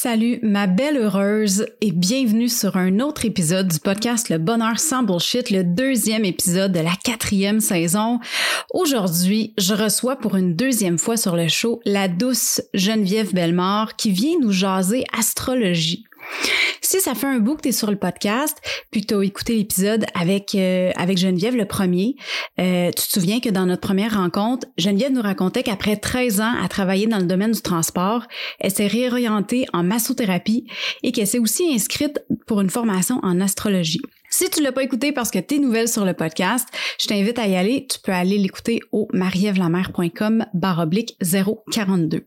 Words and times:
Salut 0.00 0.38
ma 0.42 0.68
belle 0.68 0.96
heureuse 0.96 1.66
et 1.80 1.90
bienvenue 1.90 2.48
sur 2.48 2.76
un 2.76 3.00
autre 3.00 3.24
épisode 3.24 3.66
du 3.66 3.80
podcast 3.80 4.28
Le 4.28 4.38
Bonheur 4.38 4.78
sans 4.78 5.02
Bullshit, 5.02 5.50
le 5.50 5.64
deuxième 5.64 6.24
épisode 6.24 6.70
de 6.70 6.78
la 6.78 6.92
quatrième 7.02 7.58
saison. 7.58 8.20
Aujourd'hui, 8.72 9.54
je 9.58 9.74
reçois 9.74 10.14
pour 10.14 10.36
une 10.36 10.54
deuxième 10.54 10.98
fois 10.98 11.16
sur 11.16 11.34
le 11.34 11.48
show 11.48 11.80
la 11.84 12.06
douce 12.06 12.62
Geneviève 12.74 13.34
Bellemare 13.34 13.96
qui 13.96 14.12
vient 14.12 14.38
nous 14.40 14.52
jaser 14.52 15.02
astrologie. 15.18 16.04
Si 16.80 17.00
ça 17.00 17.14
fait 17.14 17.26
un 17.26 17.38
bout 17.38 17.56
que 17.56 17.62
tu 17.62 17.68
es 17.68 17.72
sur 17.72 17.90
le 17.90 17.96
podcast, 17.96 18.56
puis 18.90 19.04
tu 19.04 19.14
écouté 19.22 19.56
l'épisode 19.56 20.06
avec, 20.14 20.54
euh, 20.54 20.90
avec 20.96 21.18
Geneviève 21.18 21.54
le 21.54 21.66
premier, 21.66 22.16
euh, 22.58 22.86
tu 22.86 23.06
te 23.06 23.12
souviens 23.12 23.40
que 23.40 23.50
dans 23.50 23.66
notre 23.66 23.82
première 23.82 24.14
rencontre, 24.14 24.66
Geneviève 24.78 25.12
nous 25.12 25.20
racontait 25.20 25.62
qu'après 25.62 25.96
13 25.96 26.40
ans 26.40 26.54
à 26.62 26.68
travailler 26.68 27.06
dans 27.06 27.18
le 27.18 27.26
domaine 27.26 27.52
du 27.52 27.60
transport, 27.60 28.22
elle 28.58 28.70
s'est 28.70 28.86
réorientée 28.86 29.66
en 29.72 29.82
massothérapie 29.82 30.66
et 31.02 31.12
qu'elle 31.12 31.26
s'est 31.26 31.38
aussi 31.38 31.70
inscrite 31.74 32.20
pour 32.46 32.60
une 32.60 32.70
formation 32.70 33.20
en 33.22 33.40
astrologie. 33.40 34.00
Si 34.30 34.48
tu 34.50 34.62
l'as 34.62 34.72
pas 34.72 34.82
écouté 34.82 35.12
parce 35.12 35.30
que 35.30 35.38
tu 35.38 35.56
es 35.56 35.58
nouvelle 35.58 35.88
sur 35.88 36.04
le 36.04 36.14
podcast, 36.14 36.68
je 37.00 37.06
t'invite 37.06 37.38
à 37.38 37.46
y 37.48 37.56
aller. 37.56 37.86
Tu 37.86 37.98
peux 37.98 38.12
aller 38.12 38.38
l'écouter 38.38 38.80
au 38.92 39.08
marievlamer.com 39.12 40.46
baroblique 40.54 41.16
042. 41.70 42.26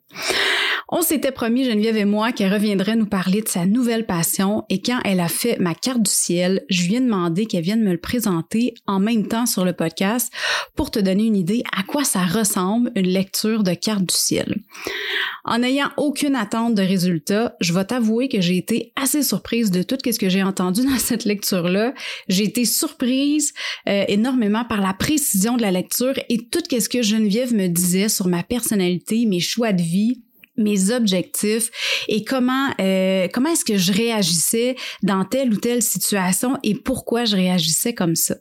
On 0.94 1.02
s'était 1.02 1.32
promis, 1.32 1.64
Geneviève 1.64 1.96
et 1.96 2.04
moi, 2.04 2.34
qu'elle 2.34 2.54
reviendrait 2.54 2.98
nous 2.98 3.06
parler 3.06 3.42
de 3.42 3.48
sa 3.48 3.66
nouvelle 3.66 4.06
passion 4.06 4.66
et 4.70 4.82
quand 4.82 5.00
elle 5.06 5.22
a 5.22 5.30
fait 5.30 5.58
ma 5.58 5.74
carte 5.74 6.02
du 6.02 6.12
ciel, 6.12 6.66
je 6.70 6.84
lui 6.86 6.96
ai 6.96 7.00
demandé 7.00 7.46
qu'elle 7.46 7.64
vienne 7.64 7.82
me 7.82 7.94
le 7.94 7.98
présenter 7.98 8.74
en 8.88 9.00
même 9.00 9.26
temps 9.26 9.46
sur 9.46 9.64
le 9.64 9.72
podcast 9.72 10.34
pour 10.76 10.92
te 10.92 11.00
donner 11.00 11.24
une 11.24 11.38
idée 11.38 11.64
à 11.78 11.84
quoi 11.84 12.04
ça 12.04 12.26
ressemble 12.26 12.92
une 12.96 13.08
lecture 13.08 13.64
de 13.64 13.74
carte 13.74 14.02
du 14.02 14.14
ciel. 14.14 14.58
En 15.46 15.60
n'ayant 15.60 15.92
aucune 15.96 16.36
attente 16.36 16.76
de 16.76 16.82
résultat, 16.82 17.56
je 17.62 17.72
vais 17.72 17.86
t'avouer 17.86 18.28
que 18.28 18.42
j'ai 18.42 18.58
été 18.58 18.92
assez 19.02 19.24
surprise 19.24 19.72
de 19.72 19.84
tout 19.84 19.98
ce 20.06 20.20
que 20.20 20.28
j'ai 20.28 20.44
entendu 20.44 20.84
dans 20.86 20.98
cette 21.00 21.24
lecture-là. 21.24 21.94
J'ai 22.28 22.44
été 22.44 22.66
surprise 22.66 23.54
euh, 23.88 24.04
énormément 24.10 24.66
par 24.66 24.82
la 24.82 24.94
précision 24.94 25.56
de 25.56 25.62
la 25.62 25.72
lecture 25.72 26.16
et 26.28 26.50
tout 26.50 26.60
ce 26.70 26.90
que 26.90 27.02
Geneviève 27.02 27.54
me 27.54 27.68
disait 27.68 28.10
sur 28.10 28.28
ma 28.28 28.44
personnalité, 28.44 29.26
mes 29.26 29.40
choix 29.40 29.72
de 29.72 29.82
vie, 29.82 30.22
mes 30.58 30.92
objectifs 30.92 31.70
et 32.08 32.24
comment 32.24 32.70
euh, 32.80 33.28
comment 33.34 33.50
est-ce 33.50 33.66
que 33.66 33.78
je 33.78 33.92
réagissais 33.92 34.76
dans 35.04 35.26
telle 35.26 35.54
ou 35.54 35.58
telle 35.58 35.82
situation 35.82 36.58
et 36.64 36.76
pourquoi 36.76 37.26
je 37.26 37.36
réagissais 37.36 37.94
comme 37.94 38.16
ça. 38.16 38.36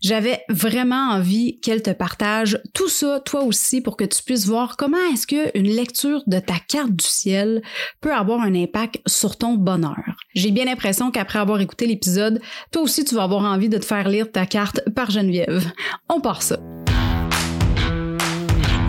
J'avais 0.00 0.40
vraiment 0.48 1.10
envie 1.10 1.60
qu'elle 1.60 1.82
te 1.82 1.90
partage 1.90 2.60
tout 2.74 2.88
ça, 2.88 3.20
toi 3.20 3.42
aussi, 3.42 3.80
pour 3.80 3.96
que 3.96 4.04
tu 4.04 4.22
puisses 4.22 4.46
voir 4.46 4.76
comment 4.76 4.98
est-ce 5.12 5.26
qu'une 5.26 5.68
lecture 5.68 6.22
de 6.26 6.38
ta 6.38 6.58
carte 6.58 6.92
du 6.92 7.04
ciel 7.04 7.62
peut 8.00 8.12
avoir 8.12 8.40
un 8.40 8.54
impact 8.54 9.00
sur 9.06 9.36
ton 9.36 9.54
bonheur. 9.54 9.96
J'ai 10.34 10.50
bien 10.50 10.64
l'impression 10.64 11.10
qu'après 11.10 11.38
avoir 11.38 11.60
écouté 11.60 11.86
l'épisode, 11.86 12.40
toi 12.72 12.82
aussi, 12.82 13.04
tu 13.04 13.14
vas 13.14 13.24
avoir 13.24 13.44
envie 13.44 13.68
de 13.68 13.78
te 13.78 13.84
faire 13.84 14.08
lire 14.08 14.30
ta 14.30 14.46
carte 14.46 14.80
par 14.94 15.10
Geneviève. 15.10 15.70
On 16.08 16.20
part 16.20 16.42
ça. 16.42 16.58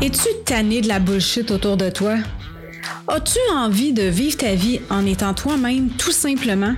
Es-tu 0.04 0.30
tanné 0.46 0.82
de 0.82 0.88
la 0.88 0.98
bullshit 0.98 1.52
autour 1.52 1.78
de 1.78 1.92
toi? 1.92 2.16
As-tu 3.08 3.38
envie 3.54 3.94
de 3.94 4.02
vivre 4.02 4.36
ta 4.36 4.56
vie 4.56 4.82
en 4.90 5.06
étant 5.06 5.36
toi-même 5.36 5.92
tout 5.92 6.12
simplement? 6.12 6.74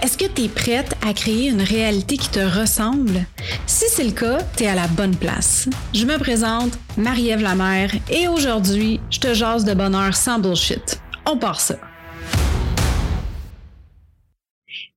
Est-ce 0.00 0.16
que 0.16 0.24
tu 0.24 0.44
es 0.44 0.48
prête 0.48 0.94
à 1.06 1.12
créer 1.12 1.50
une 1.50 1.60
réalité 1.60 2.16
qui 2.16 2.30
te 2.30 2.38
ressemble? 2.38 3.26
Si 3.66 3.84
c'est 3.90 4.04
le 4.04 4.12
cas, 4.12 4.38
tu 4.56 4.64
es 4.64 4.68
à 4.68 4.74
la 4.74 4.86
bonne 4.86 5.14
place. 5.14 5.68
Je 5.92 6.06
me 6.06 6.16
présente, 6.16 6.78
Marie-Ève 6.96 7.42
Lamère, 7.42 7.90
et 8.10 8.26
aujourd'hui, 8.26 9.02
je 9.10 9.20
te 9.20 9.34
jase 9.34 9.66
de 9.66 9.74
bonheur 9.74 10.14
sans 10.14 10.38
bullshit. 10.38 11.02
On 11.26 11.36
part 11.36 11.60
ça. 11.60 11.76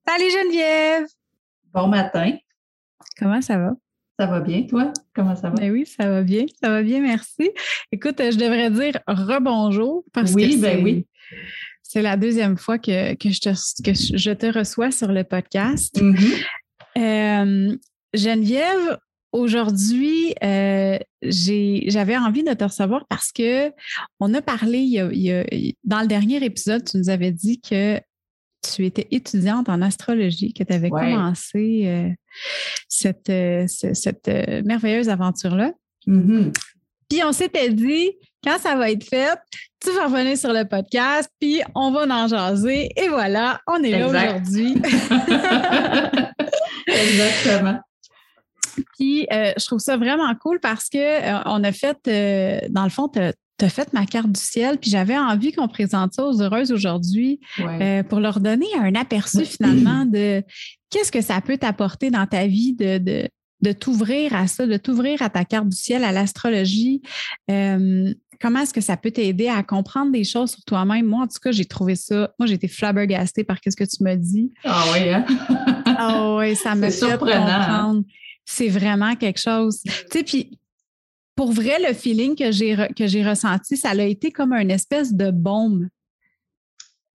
Salut 0.08 0.32
Geneviève! 0.32 1.08
Bon 1.74 1.88
matin. 1.88 2.38
Comment 3.20 3.42
ça 3.42 3.58
va? 3.58 3.72
Ça 4.20 4.26
va 4.26 4.40
bien, 4.40 4.64
toi? 4.64 4.92
Comment 5.14 5.36
ça 5.36 5.50
va? 5.50 5.56
Ben 5.56 5.72
oui, 5.72 5.86
ça 5.86 6.10
va 6.10 6.24
bien. 6.24 6.46
Ça 6.62 6.70
va 6.70 6.82
bien, 6.82 7.02
merci. 7.02 7.52
Écoute, 7.92 8.16
je 8.18 8.38
devrais 8.38 8.72
dire 8.72 9.00
rebonjour 9.08 10.04
parce 10.12 10.34
oui, 10.34 10.56
que 10.56 10.62
ben 10.62 10.84
oui. 10.84 11.06
c'est 11.84 12.02
la 12.02 12.18
deuxième 12.18 12.58
fois 12.58 12.80
que, 12.80 12.92
je 12.92 13.40
te, 13.40 13.84
que 13.84 13.94
je 13.94 14.32
te 14.32 14.58
reçois 14.58 14.90
sur 14.90 15.12
le 15.12 15.24
podcast. 15.24 16.02
Mm-hmm. 16.02 16.46
Euh, 16.98 17.78
Geneviève, 18.16 18.98
aujourd'hui, 19.32 20.34
euh, 20.44 20.98
j'avais 21.22 22.18
envie 22.18 22.44
de 22.44 22.54
te 22.54 22.64
recevoir 22.64 23.06
parce 23.08 23.32
que 23.32 23.72
on 24.20 24.34
a 24.34 24.42
parlé 24.42 24.98
dans 25.84 26.02
le 26.02 26.08
dernier 26.08 26.44
épisode, 26.44 26.84
tu 26.90 26.98
nous 26.98 27.10
avais 27.10 27.32
dit 27.32 27.62
que 27.62 28.00
tu 28.76 28.86
étais 28.86 29.08
étudiante 29.12 29.70
en 29.70 29.82
astrologie, 29.82 30.54
que 30.54 30.64
tu 30.64 30.74
avais 30.74 30.90
commencé 30.90 31.84
euh, 31.86 32.10
cette, 32.88 33.30
euh, 33.30 33.66
cette 33.68 34.28
euh, 34.28 34.62
merveilleuse 34.66 35.10
aventure-là. 35.10 35.72
Mm-hmm. 36.08 36.54
Puis 37.10 37.24
on 37.24 37.32
s'était 37.32 37.70
dit, 37.70 38.12
quand 38.44 38.58
ça 38.60 38.76
va 38.76 38.92
être 38.92 39.04
fait, 39.04 39.38
tu 39.84 39.92
vas 39.92 40.06
revenir 40.08 40.38
sur 40.38 40.54
le 40.54 40.66
podcast, 40.66 41.30
puis 41.40 41.62
on 41.76 41.92
va 41.92 42.06
en 42.06 42.28
jaser. 42.28 42.90
Et 42.96 43.08
voilà, 43.08 43.62
on 43.68 43.82
est 43.84 43.92
là 43.92 44.08
aujourd'hui. 44.08 44.76
Exactement. 46.88 47.80
Puis 48.98 49.26
je 49.32 49.66
trouve 49.66 49.80
ça 49.80 49.98
vraiment 49.98 50.34
cool 50.36 50.60
parce 50.60 50.90
que 50.90 51.48
on 51.48 51.64
a 51.64 51.72
fait, 51.72 51.98
dans 52.72 52.84
le 52.84 52.90
fond, 52.90 53.08
tu 53.08 53.20
as 53.20 53.34
fait 53.66 53.92
ma 53.94 54.06
carte 54.06 54.32
du 54.32 54.40
ciel, 54.40 54.78
puis 54.78 54.90
j'avais 54.92 55.18
envie 55.18 55.52
qu'on 55.52 55.68
présente 55.68 56.14
ça 56.14 56.26
aux 56.26 56.42
heureuses 56.42 56.72
aujourd'hui 56.72 57.40
euh, 57.60 58.04
pour 58.04 58.20
leur 58.20 58.40
donner 58.40 58.68
un 58.80 58.94
aperçu 58.96 59.46
finalement 59.46 60.06
de 60.06 60.44
qu'est-ce 60.90 61.12
que 61.12 61.22
ça 61.22 61.42
peut 61.42 61.58
t'apporter 61.58 62.12
dans 62.12 62.28
ta 62.28 62.46
vie 62.46 62.74
de, 62.74 63.00
de, 63.00 63.28
de 63.62 63.72
t'ouvrir 63.72 64.36
à 64.36 64.48
ça, 64.48 64.68
de 64.68 64.78
t'ouvrir 64.78 65.22
à 65.22 65.30
ta 65.30 65.44
carte 65.44 65.68
du 65.68 65.76
ciel, 65.76 66.04
à 66.04 66.12
l'astrologie. 66.12 67.02
Euh, 67.50 68.14
comment 68.40 68.60
est-ce 68.60 68.74
que 68.74 68.82
ça 68.82 68.98
peut 68.98 69.12
t'aider 69.12 69.48
à 69.48 69.64
comprendre 69.64 70.12
des 70.12 70.24
choses 70.24 70.52
sur 70.52 70.64
toi-même? 70.64 71.06
Moi, 71.06 71.24
en 71.24 71.28
tout 71.28 71.40
cas, 71.42 71.52
j'ai 71.52 71.66
trouvé 71.66 71.96
ça. 71.96 72.32
Moi, 72.40 72.48
j'ai 72.48 72.54
été 72.54 72.68
flabbergastée 72.68 73.44
par 73.44 73.58
ce 73.64 73.76
que 73.76 73.84
tu 73.84 74.04
m'as 74.04 74.16
dit. 74.16 74.52
Ah 74.64 74.84
oui, 74.94 75.10
hein? 75.10 75.26
ah 75.86 76.36
oui, 76.38 76.56
ça 76.56 76.76
me 76.76 76.90
fait 76.90 77.12
hein? 77.12 77.18
comprendre. 77.18 78.04
C'est 78.46 78.70
vraiment 78.70 79.16
quelque 79.16 79.42
chose. 79.42 79.82
Tu 79.84 79.92
sais, 80.12 80.24
puis 80.24 80.57
pour 81.38 81.52
vrai, 81.52 81.78
le 81.88 81.94
feeling 81.94 82.36
que 82.36 82.52
j'ai, 82.52 82.76
que 82.98 83.06
j'ai 83.06 83.24
ressenti, 83.26 83.78
ça 83.78 83.92
a 83.92 84.02
été 84.02 84.32
comme 84.32 84.54
une 84.54 84.72
espèce 84.72 85.14
de 85.14 85.30
bombe. 85.30 85.88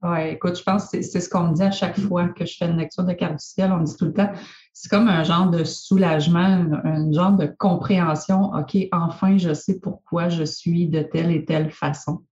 Oui, 0.00 0.30
écoute, 0.30 0.56
je 0.56 0.62
pense 0.62 0.90
que 0.90 1.02
c'est, 1.02 1.20
ce 1.20 1.28
qu'on 1.28 1.48
me 1.48 1.54
dit 1.54 1.62
à 1.62 1.72
chaque 1.72 1.98
fois 1.98 2.28
que 2.28 2.46
je 2.46 2.56
fais 2.56 2.66
une 2.66 2.78
lecture 2.78 3.04
de 3.04 3.12
carte 3.12 3.32
du 3.32 3.44
ciel. 3.44 3.72
On 3.72 3.78
me 3.78 3.84
dit 3.84 3.96
tout 3.96 4.06
le 4.06 4.12
temps, 4.12 4.32
c'est 4.72 4.88
comme 4.88 5.08
un 5.08 5.24
genre 5.24 5.50
de 5.50 5.64
soulagement, 5.64 6.66
un, 6.84 7.12
genre 7.12 7.32
de 7.32 7.46
compréhension. 7.58 8.52
OK, 8.54 8.76
enfin, 8.92 9.36
je 9.38 9.52
sais 9.54 9.78
pourquoi 9.80 10.28
je 10.28 10.44
suis 10.44 10.88
de 10.88 11.02
telle 11.02 11.32
et 11.32 11.44
telle 11.44 11.70
façon. 11.70 12.24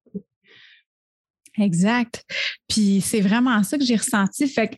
Exact. 1.58 2.24
Puis 2.68 3.00
c'est 3.00 3.20
vraiment 3.20 3.62
ça 3.64 3.78
que 3.78 3.84
j'ai 3.84 3.96
ressenti. 3.96 4.46
Fait 4.46 4.68
que 4.68 4.76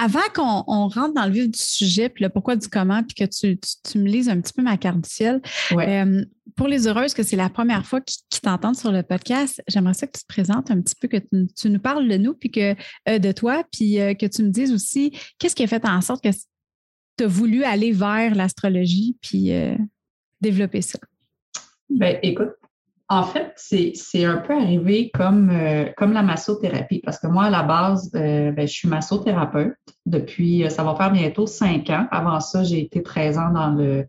avant 0.00 0.20
qu'on 0.34 0.88
rentre 0.88 1.12
dans 1.12 1.26
le 1.26 1.32
vif 1.32 1.50
du 1.50 1.58
sujet, 1.58 2.08
puis 2.08 2.24
le 2.24 2.30
pourquoi 2.30 2.56
du 2.56 2.68
comment, 2.68 3.02
puis 3.02 3.14
que 3.14 3.24
tu, 3.24 3.98
me 3.98 4.08
lises 4.08 4.30
un 4.30 4.40
petit 4.40 4.54
peu 4.54 4.62
ma 4.62 4.78
carte 4.78 5.02
du 5.02 5.08
ciel, 5.08 5.42
euh, 5.72 6.24
pour 6.56 6.68
les 6.68 6.88
heureuses 6.88 7.12
que 7.12 7.22
c'est 7.22 7.36
la 7.36 7.50
première 7.50 7.84
fois 7.84 8.00
qu'ils 8.00 8.40
t'entendent 8.40 8.76
sur 8.76 8.92
le 8.92 9.02
podcast, 9.02 9.62
j'aimerais 9.68 9.92
ça 9.92 10.06
que 10.06 10.16
tu 10.16 10.22
te 10.22 10.26
présentes 10.26 10.70
un 10.70 10.80
petit 10.80 10.94
peu, 10.98 11.06
que 11.06 11.18
tu, 11.18 11.68
nous 11.68 11.78
parles 11.78 12.08
de 12.08 12.16
nous, 12.16 12.32
puis 12.32 12.50
que 12.50 12.74
euh, 13.08 13.18
de 13.18 13.32
toi, 13.32 13.62
puis 13.70 14.00
euh, 14.00 14.14
que 14.14 14.24
tu 14.24 14.42
me 14.42 14.48
dises 14.48 14.72
aussi 14.72 15.12
qu'est-ce 15.38 15.54
qui 15.54 15.64
a 15.64 15.66
fait 15.66 15.84
en 15.84 16.00
sorte 16.00 16.24
que 16.24 16.30
tu 16.30 17.24
as 17.24 17.26
voulu 17.26 17.64
aller 17.64 17.92
vers 17.92 18.34
l'astrologie, 18.34 19.18
puis 19.20 19.52
développer 20.40 20.80
ça? 20.80 20.98
Bien, 21.90 22.18
écoute, 22.22 22.52
en 23.12 23.24
fait, 23.24 23.52
c'est 23.56 24.24
un 24.24 24.36
peu 24.36 24.54
arrivé 24.54 25.10
comme, 25.12 25.50
euh, 25.50 25.86
comme 25.96 26.12
la 26.12 26.22
massothérapie, 26.22 27.00
parce 27.04 27.18
que 27.18 27.26
moi, 27.26 27.44
à 27.44 27.50
la 27.50 27.64
base, 27.64 28.08
euh, 28.14 28.52
ben, 28.52 28.68
je 28.68 28.72
suis 28.72 28.86
massothérapeute 28.86 29.74
depuis, 30.06 30.64
euh, 30.64 30.68
ça 30.68 30.84
va 30.84 30.94
faire 30.94 31.10
bientôt 31.10 31.48
cinq 31.48 31.90
ans. 31.90 32.06
Avant 32.12 32.38
ça, 32.38 32.62
j'ai 32.62 32.80
été 32.80 33.02
13 33.02 33.36
ans 33.36 33.50
dans 33.52 33.70
le, 33.70 34.06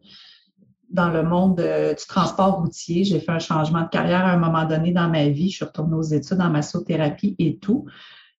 dans 0.91 1.09
le 1.09 1.23
monde 1.23 1.55
du 1.55 2.05
transport 2.07 2.59
routier. 2.59 3.03
J'ai 3.03 3.19
fait 3.19 3.31
un 3.31 3.39
changement 3.39 3.81
de 3.81 3.89
carrière 3.89 4.23
à 4.23 4.33
un 4.33 4.37
moment 4.37 4.65
donné 4.65 4.91
dans 4.91 5.09
ma 5.09 5.29
vie. 5.29 5.49
Je 5.49 5.55
suis 5.55 5.65
retournée 5.65 5.95
aux 5.95 6.03
études 6.03 6.39
en 6.39 6.51
massothérapie 6.51 7.35
et 7.39 7.57
tout. 7.57 7.87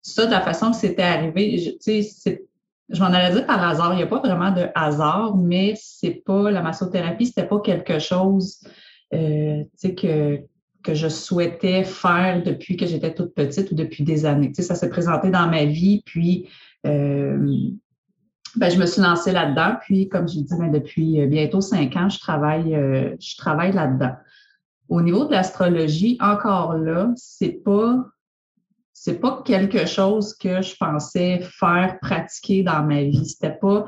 Ça, 0.04 0.28
de 0.28 0.32
la 0.32 0.42
façon 0.42 0.70
que 0.70 0.78
c'était 0.78 1.02
arrivé, 1.02 1.76
tu 1.84 2.04
sais, 2.04 2.46
je 2.88 3.00
m'en 3.00 3.08
allais 3.08 3.34
dire 3.34 3.48
par 3.48 3.68
hasard. 3.68 3.94
Il 3.94 3.98
n'y 3.98 4.04
a 4.04 4.08
pas 4.08 4.20
vraiment 4.20 4.52
de 4.52 4.68
hasard, 4.76 5.36
mais 5.38 5.74
c'est 5.76 6.22
pas 6.24 6.52
la 6.52 6.62
massothérapie, 6.62 7.26
c'était 7.26 7.48
pas 7.48 7.62
quelque 7.62 7.98
chose 7.98 8.60
euh, 9.14 9.64
que, 9.84 10.42
que 10.84 10.94
je 10.94 11.08
souhaitais 11.08 11.84
faire 11.84 12.44
depuis 12.44 12.78
que 12.78 12.86
j'étais 12.86 13.14
toute 13.14 13.34
petite 13.34 13.72
ou 13.72 13.76
depuis 13.76 14.04
des 14.04 14.26
années. 14.26 14.54
ça 14.54 14.76
s'est 14.76 14.90
présenté 14.90 15.30
dans 15.30 15.48
ma 15.48 15.66
vie, 15.66 16.02
puis 16.06 16.50
euh, 16.86 17.38
ben, 18.56 18.70
je 18.70 18.78
me 18.78 18.86
suis 18.86 19.02
lancée 19.02 19.32
là-dedans. 19.32 19.78
Puis, 19.82 20.10
comme 20.10 20.28
je 20.28 20.40
dis, 20.40 20.56
ben, 20.58 20.72
depuis 20.72 21.26
bientôt 21.28 21.62
cinq 21.62 21.96
ans, 21.96 22.10
je 22.10 22.20
travaille, 22.20 22.76
euh, 22.76 23.16
je 23.20 23.38
travaille 23.38 23.72
là-dedans. 23.72 24.16
Au 24.90 25.02
niveau 25.02 25.26
de 25.26 25.32
l'astrologie, 25.32 26.18
encore 26.20 26.74
là, 26.76 27.12
c'est 27.16 27.62
pas 27.64 28.06
c'est 29.04 29.20
pas 29.20 29.42
quelque 29.44 29.88
chose 29.88 30.36
que 30.36 30.62
je 30.62 30.76
pensais 30.76 31.40
faire 31.42 31.98
pratiquer 32.02 32.62
dans 32.62 32.84
ma 32.84 33.02
vie. 33.02 33.26
C'était 33.26 33.58
pas 33.60 33.88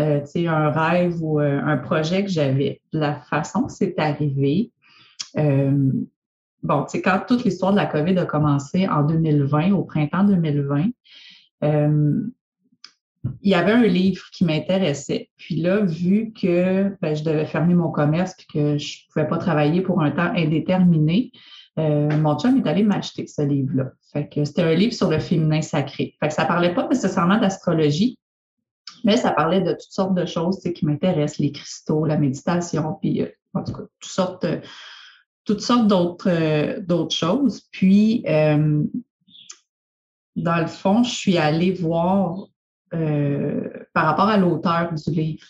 euh, 0.00 0.24
un 0.36 0.70
rêve 0.70 1.22
ou 1.22 1.38
euh, 1.38 1.60
un 1.62 1.76
projet 1.76 2.24
que 2.24 2.30
j'avais. 2.30 2.80
La 2.90 3.20
façon 3.20 3.64
que 3.64 3.72
c'est 3.72 3.98
arrivé, 3.98 4.72
euh, 5.36 5.92
bon, 6.64 6.84
tu 6.84 7.00
quand 7.00 7.20
toute 7.28 7.44
l'histoire 7.44 7.72
de 7.72 7.76
la 7.76 7.86
COVID 7.86 8.18
a 8.18 8.26
commencé 8.26 8.88
en 8.88 9.02
2020, 9.02 9.72
au 9.72 9.84
printemps 9.84 10.24
2020, 10.24 10.86
il 13.42 13.50
y 13.50 13.54
avait 13.54 13.72
un 13.72 13.86
livre 13.86 14.24
qui 14.32 14.44
m'intéressait. 14.44 15.30
Puis 15.36 15.56
là, 15.56 15.80
vu 15.80 16.32
que 16.32 16.96
ben, 17.00 17.14
je 17.14 17.24
devais 17.24 17.46
fermer 17.46 17.74
mon 17.74 17.90
commerce 17.90 18.34
puis 18.34 18.46
que 18.52 18.78
je 18.78 18.98
ne 18.98 19.12
pouvais 19.12 19.28
pas 19.28 19.38
travailler 19.38 19.80
pour 19.80 20.02
un 20.02 20.10
temps 20.10 20.32
indéterminé, 20.34 21.32
euh, 21.78 22.08
mon 22.18 22.38
chum 22.38 22.56
est 22.58 22.68
allé 22.68 22.82
m'acheter 22.82 23.26
ce 23.26 23.42
livre-là. 23.42 23.92
Fait 24.12 24.28
que 24.28 24.44
c'était 24.44 24.62
un 24.62 24.74
livre 24.74 24.92
sur 24.92 25.10
le 25.10 25.18
féminin 25.18 25.62
sacré. 25.62 26.14
Fait 26.20 26.28
que 26.28 26.34
ça 26.34 26.44
parlait 26.44 26.74
pas 26.74 26.86
nécessairement 26.88 27.38
d'astrologie, 27.38 28.18
mais 29.02 29.16
ça 29.16 29.32
parlait 29.32 29.60
de 29.60 29.72
toutes 29.72 29.90
sortes 29.90 30.14
de 30.14 30.24
choses 30.24 30.60
qui 30.60 30.86
m'intéressent, 30.86 31.38
les 31.38 31.52
cristaux, 31.52 32.06
la 32.06 32.16
méditation, 32.16 32.96
puis 33.00 33.22
euh, 33.22 33.28
en 33.54 33.64
tout 33.64 33.72
cas, 33.72 33.82
toutes 34.00 34.10
sortes, 34.10 34.46
toutes 35.44 35.60
sortes 35.60 35.86
d'autres, 35.86 36.30
euh, 36.30 37.08
choses. 37.10 37.62
Puis, 37.70 38.24
dans 40.36 40.58
le 40.58 40.66
fond, 40.66 41.02
je 41.02 41.10
suis 41.10 41.38
allée 41.38 41.72
voir 41.72 42.48
euh, 42.92 43.68
par 43.92 44.06
rapport 44.06 44.28
à 44.28 44.36
l'auteur 44.36 44.92
du 44.92 45.10
livre. 45.10 45.44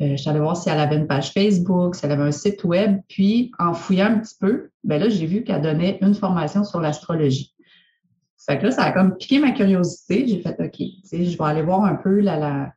Euh, 0.00 0.12
je 0.12 0.16
suis 0.16 0.28
allée 0.28 0.40
voir 0.40 0.56
si 0.56 0.68
elle 0.68 0.80
avait 0.80 0.96
une 0.96 1.06
page 1.06 1.32
Facebook, 1.32 1.94
si 1.94 2.04
elle 2.04 2.12
avait 2.12 2.24
un 2.24 2.32
site 2.32 2.64
web. 2.64 3.00
Puis, 3.08 3.52
en 3.58 3.74
fouillant 3.74 4.06
un 4.06 4.18
petit 4.18 4.34
peu, 4.38 4.70
ben 4.82 5.00
là, 5.00 5.08
j'ai 5.08 5.26
vu 5.26 5.44
qu'elle 5.44 5.62
donnait 5.62 5.98
une 6.02 6.14
formation 6.14 6.64
sur 6.64 6.80
l'astrologie. 6.80 7.54
Fait 8.44 8.58
que 8.58 8.64
là, 8.64 8.70
ça 8.72 8.82
a 8.84 8.92
comme 8.92 9.16
piqué 9.16 9.38
ma 9.38 9.52
curiosité. 9.52 10.26
J'ai 10.26 10.40
fait, 10.40 10.56
OK, 10.58 10.86
je 11.12 11.38
vais 11.38 11.44
aller 11.44 11.62
voir 11.62 11.84
un 11.84 11.94
peu 11.94 12.20
la, 12.20 12.72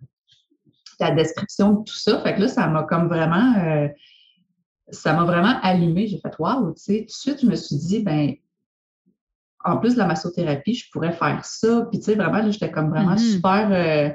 la, 0.99 1.11
description 1.11 1.73
de 1.73 1.83
tout 1.83 1.97
ça. 1.97 2.21
Fait 2.21 2.35
que 2.35 2.41
là, 2.41 2.47
ça 2.47 2.67
m'a 2.67 2.83
comme 2.83 3.07
vraiment, 3.07 3.55
euh, 3.57 3.87
ça 4.89 5.13
m'a 5.13 5.24
vraiment 5.24 5.60
allumé. 5.62 6.07
J'ai 6.07 6.19
fait, 6.19 6.34
waouh, 6.39 6.74
tu 6.74 6.81
sais, 6.81 7.00
tout 7.00 7.06
de 7.06 7.12
suite, 7.12 7.42
je 7.42 7.48
me 7.48 7.56
suis 7.56 7.75
dit, 7.75 8.00
ben 8.00 8.34
en 9.63 9.78
plus 9.78 9.94
de 9.94 10.00
la 10.00 10.06
massothérapie, 10.06 10.75
je 10.75 10.89
pourrais 10.92 11.12
faire 11.12 11.44
ça. 11.44 11.88
Puis, 11.92 12.00
tu 12.00 12.06
sais, 12.06 12.16
vraiment, 12.16 12.50
j'étais 12.50 12.72
comme 12.72 12.89
vraiment 12.89 13.16
mm-hmm. 13.16 13.34
super, 13.34 13.69
euh, 13.72 14.10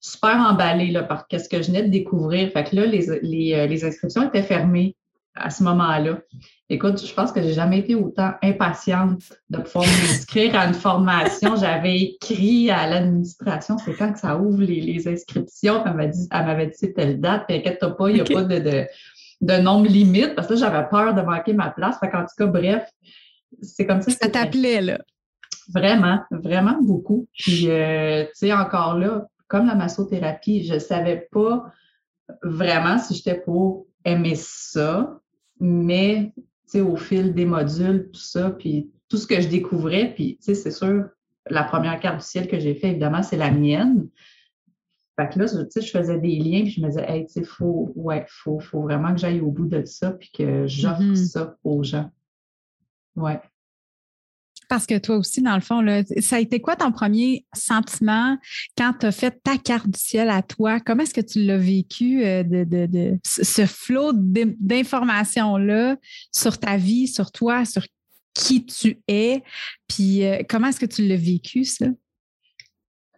super 0.00 0.36
emballée 0.36 0.90
là, 0.90 1.02
par 1.02 1.26
ce 1.30 1.48
que 1.48 1.62
je 1.62 1.68
venais 1.68 1.82
de 1.82 1.88
découvrir. 1.88 2.50
Fait 2.52 2.64
que 2.64 2.76
là, 2.76 2.86
les, 2.86 3.10
euh, 3.10 3.66
les, 3.66 3.84
inscriptions 3.84 4.28
étaient 4.28 4.42
fermées 4.42 4.94
à 5.34 5.50
ce 5.50 5.62
moment-là. 5.62 6.18
Écoute, 6.68 7.04
je 7.04 7.14
pense 7.14 7.32
que 7.32 7.40
j'ai 7.40 7.52
jamais 7.52 7.78
été 7.78 7.94
autant 7.94 8.32
impatiente 8.42 9.22
de 9.48 9.58
pouvoir 9.58 9.86
m'inscrire 9.86 10.54
à 10.58 10.66
une 10.66 10.74
formation. 10.74 11.56
J'avais 11.56 11.96
écrit 11.98 12.70
à 12.70 12.88
l'administration, 12.88 13.78
c'est 13.78 13.94
quand 13.94 14.12
que 14.12 14.18
ça 14.18 14.36
ouvre 14.36 14.62
les, 14.62 15.08
inscriptions. 15.08 15.82
Elle 15.86 15.94
m'avait 15.94 16.08
dit, 16.08 16.28
elle 16.30 16.44
m'avait 16.44 16.66
dit 16.66 16.92
telle 16.92 17.20
date, 17.20 17.44
puis 17.46 17.56
inquiète-toi 17.56 17.96
pas, 17.96 18.10
il 18.10 18.14
n'y 18.14 18.20
a 18.20 18.24
pas 18.24 18.42
de, 18.42 18.58
de, 18.58 18.86
de, 19.40 19.54
nombre 19.54 19.88
limite, 19.88 20.34
parce 20.34 20.48
que 20.48 20.56
j'avais 20.56 20.86
peur 20.88 21.14
de 21.14 21.22
manquer 21.22 21.52
ma 21.52 21.70
place. 21.70 21.98
Fait 21.98 22.10
qu'en 22.10 22.22
tout 22.22 22.34
cas, 22.36 22.46
bref, 22.46 22.88
c'est 23.62 23.86
comme 23.86 24.02
ça. 24.02 24.10
Ça 24.10 24.28
t'appelait, 24.28 24.80
là. 24.80 24.98
Vraiment, 25.72 26.20
vraiment 26.30 26.78
beaucoup. 26.80 27.28
Puis, 27.38 27.70
euh, 27.70 28.24
tu 28.24 28.30
sais, 28.34 28.52
encore 28.52 28.98
là, 28.98 29.28
comme 29.48 29.66
la 29.66 29.74
massothérapie, 29.74 30.64
je 30.64 30.74
ne 30.74 30.78
savais 30.78 31.28
pas 31.30 31.72
vraiment 32.42 32.98
si 32.98 33.14
j'étais 33.14 33.38
pour 33.40 33.86
aimer 34.04 34.34
ça, 34.34 35.20
mais, 35.60 36.32
tu 36.36 36.42
sais, 36.66 36.80
au 36.80 36.96
fil 36.96 37.34
des 37.34 37.44
modules, 37.44 38.10
tout 38.12 38.20
ça, 38.20 38.50
puis 38.50 38.90
tout 39.08 39.16
ce 39.16 39.26
que 39.26 39.40
je 39.40 39.48
découvrais, 39.48 40.12
puis, 40.14 40.38
tu 40.38 40.44
sais, 40.46 40.54
c'est 40.54 40.70
sûr, 40.70 41.08
la 41.50 41.64
première 41.64 41.98
carte 42.00 42.18
du 42.18 42.24
ciel 42.24 42.48
que 42.48 42.58
j'ai 42.58 42.74
fait, 42.74 42.88
évidemment, 42.88 43.22
c'est 43.22 43.36
la 43.36 43.50
mienne. 43.50 44.08
Fait 45.18 45.28
que 45.28 45.38
là, 45.40 45.48
tu 45.48 45.56
sais, 45.70 45.80
je 45.80 45.90
faisais 45.90 46.18
des 46.18 46.36
liens, 46.36 46.62
puis 46.62 46.70
je 46.70 46.80
me 46.80 46.86
disais, 46.86 47.04
hey, 47.08 47.26
tu 47.26 47.32
sais, 47.32 47.42
faut, 47.42 47.92
ouais, 47.96 48.24
faut, 48.28 48.60
faut 48.60 48.82
vraiment 48.82 49.12
que 49.12 49.18
j'aille 49.18 49.40
au 49.40 49.50
bout 49.50 49.66
de 49.66 49.84
ça, 49.84 50.12
puis 50.12 50.30
que 50.32 50.68
j'offre 50.68 51.02
mm-hmm. 51.02 51.16
ça 51.16 51.56
aux 51.64 51.82
gens. 51.82 52.08
Ouais. 53.16 53.40
Parce 54.68 54.86
que 54.86 54.96
toi 54.98 55.16
aussi, 55.16 55.42
dans 55.42 55.56
le 55.56 55.60
fond, 55.60 55.80
là, 55.80 56.02
ça 56.20 56.36
a 56.36 56.38
été 56.38 56.60
quoi 56.60 56.76
ton 56.76 56.92
premier 56.92 57.46
sentiment 57.52 58.38
quand 58.76 58.92
tu 59.00 59.06
as 59.06 59.12
fait 59.12 59.42
ta 59.42 59.56
carte 59.58 59.88
du 59.88 59.98
ciel 59.98 60.30
à 60.30 60.42
toi? 60.42 60.78
Comment 60.78 61.02
est-ce 61.02 61.14
que 61.14 61.20
tu 61.20 61.42
l'as 61.44 61.58
vécu 61.58 62.24
euh, 62.24 62.44
de, 62.44 63.18
ce 63.24 63.66
flot 63.66 64.12
d'informations-là 64.14 65.96
sur 66.30 66.58
ta 66.58 66.76
vie, 66.76 67.08
sur 67.08 67.32
toi, 67.32 67.64
sur 67.64 67.82
qui 68.34 68.66
tu 68.66 69.00
es? 69.08 69.42
Puis 69.88 70.24
euh, 70.24 70.42
comment 70.48 70.68
est-ce 70.68 70.80
que 70.80 70.86
tu 70.86 71.08
l'as 71.08 71.16
vécu, 71.16 71.64
ça? 71.64 71.86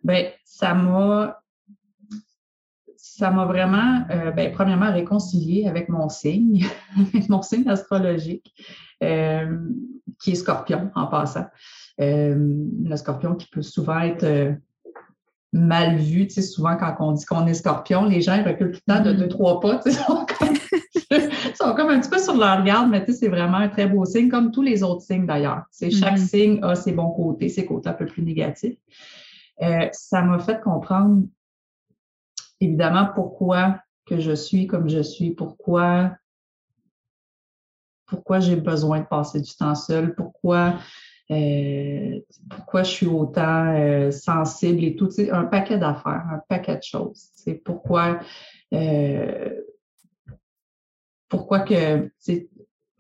Bien, 0.02 0.31
ça 0.44 0.73
m'a 0.73 1.41
ça 3.21 3.31
m'a 3.31 3.45
vraiment, 3.45 4.03
euh, 4.11 4.31
ben, 4.31 4.51
premièrement, 4.51 4.91
réconcilié 4.91 5.69
avec 5.69 5.91
mon 5.91 6.09
signe, 6.09 6.65
avec 6.99 7.29
mon 7.29 7.43
signe 7.43 7.69
astrologique. 7.69 8.53
Euh, 9.03 9.57
qui 10.19 10.33
est 10.33 10.35
scorpion 10.35 10.91
en 10.95 11.07
passant. 11.07 11.47
Euh, 12.03 12.37
le 12.85 12.97
scorpion 12.97 13.35
qui 13.35 13.49
peut 13.49 13.63
souvent 13.63 13.99
être 14.01 14.55
mal 15.55 15.97
vu. 15.97 16.27
Tu 16.27 16.35
sais, 16.35 16.43
souvent, 16.43 16.77
quand 16.77 16.97
on 17.01 17.13
dit 17.13 17.25
qu'on 17.25 17.47
est 17.47 17.55
scorpion, 17.55 18.05
les 18.05 18.21
gens 18.21 18.45
reculent 18.45 18.73
tout 18.73 18.81
le 18.87 18.95
temps 18.95 19.03
de 19.03 19.11
mm-hmm. 19.15 19.17
deux, 19.17 19.29
trois 19.29 19.59
pas. 19.59 19.79
Tu 19.79 19.91
sais, 19.91 19.99
sont, 20.07 20.27
comme, 20.27 20.57
sont 21.55 21.75
comme 21.75 21.89
un 21.89 22.01
petit 22.01 22.11
peu 22.11 22.19
sur 22.19 22.37
leur 22.37 22.63
garde, 22.63 22.91
mais 22.91 23.03
tu 23.03 23.13
sais, 23.13 23.21
c'est 23.21 23.29
vraiment 23.29 23.57
un 23.57 23.71
très 23.71 23.87
beau 23.87 24.05
signe, 24.05 24.29
comme 24.29 24.51
tous 24.51 24.61
les 24.61 24.83
autres 24.83 25.01
signes 25.01 25.25
d'ailleurs. 25.25 25.63
Tu 25.73 25.91
sais, 25.91 25.91
Chaque 25.91 26.19
mm-hmm. 26.19 26.29
signe 26.29 26.59
a 26.63 26.75
ses 26.75 26.93
bons 26.93 27.13
côtés, 27.13 27.49
ses 27.49 27.65
côtés 27.65 27.89
un 27.89 27.95
peu 27.95 28.05
plus 28.05 28.23
négatifs. 28.23 28.77
ça 29.93 30.21
m'a 30.21 30.39
fait 30.41 30.61
comprendre, 30.61 31.23
évidemment, 32.61 33.09
pourquoi 33.15 33.81
que 34.07 34.19
je 34.21 34.33
suis 34.33 34.67
comme 34.67 34.89
je 34.89 35.03
suis, 35.03 35.31
pourquoi 35.31 36.12
pourquoi 38.11 38.41
j'ai 38.41 38.57
besoin 38.57 39.01
de 39.01 39.07
passer 39.07 39.41
du 39.41 39.55
temps 39.55 39.75
seul, 39.75 40.15
pourquoi, 40.15 40.79
euh, 41.31 42.21
pourquoi 42.51 42.83
je 42.83 42.91
suis 42.91 43.07
autant 43.07 43.73
euh, 43.73 44.11
sensible 44.11 44.85
et 44.85 44.97
tout. 44.97 45.09
Un 45.31 45.45
paquet 45.45 45.79
d'affaires, 45.79 46.27
un 46.31 46.43
paquet 46.49 46.77
de 46.77 46.83
choses. 46.83 47.29
C'est 47.37 47.55
pourquoi, 47.55 48.19
euh, 48.75 49.61
pourquoi 51.29 51.61
que, 51.61 52.11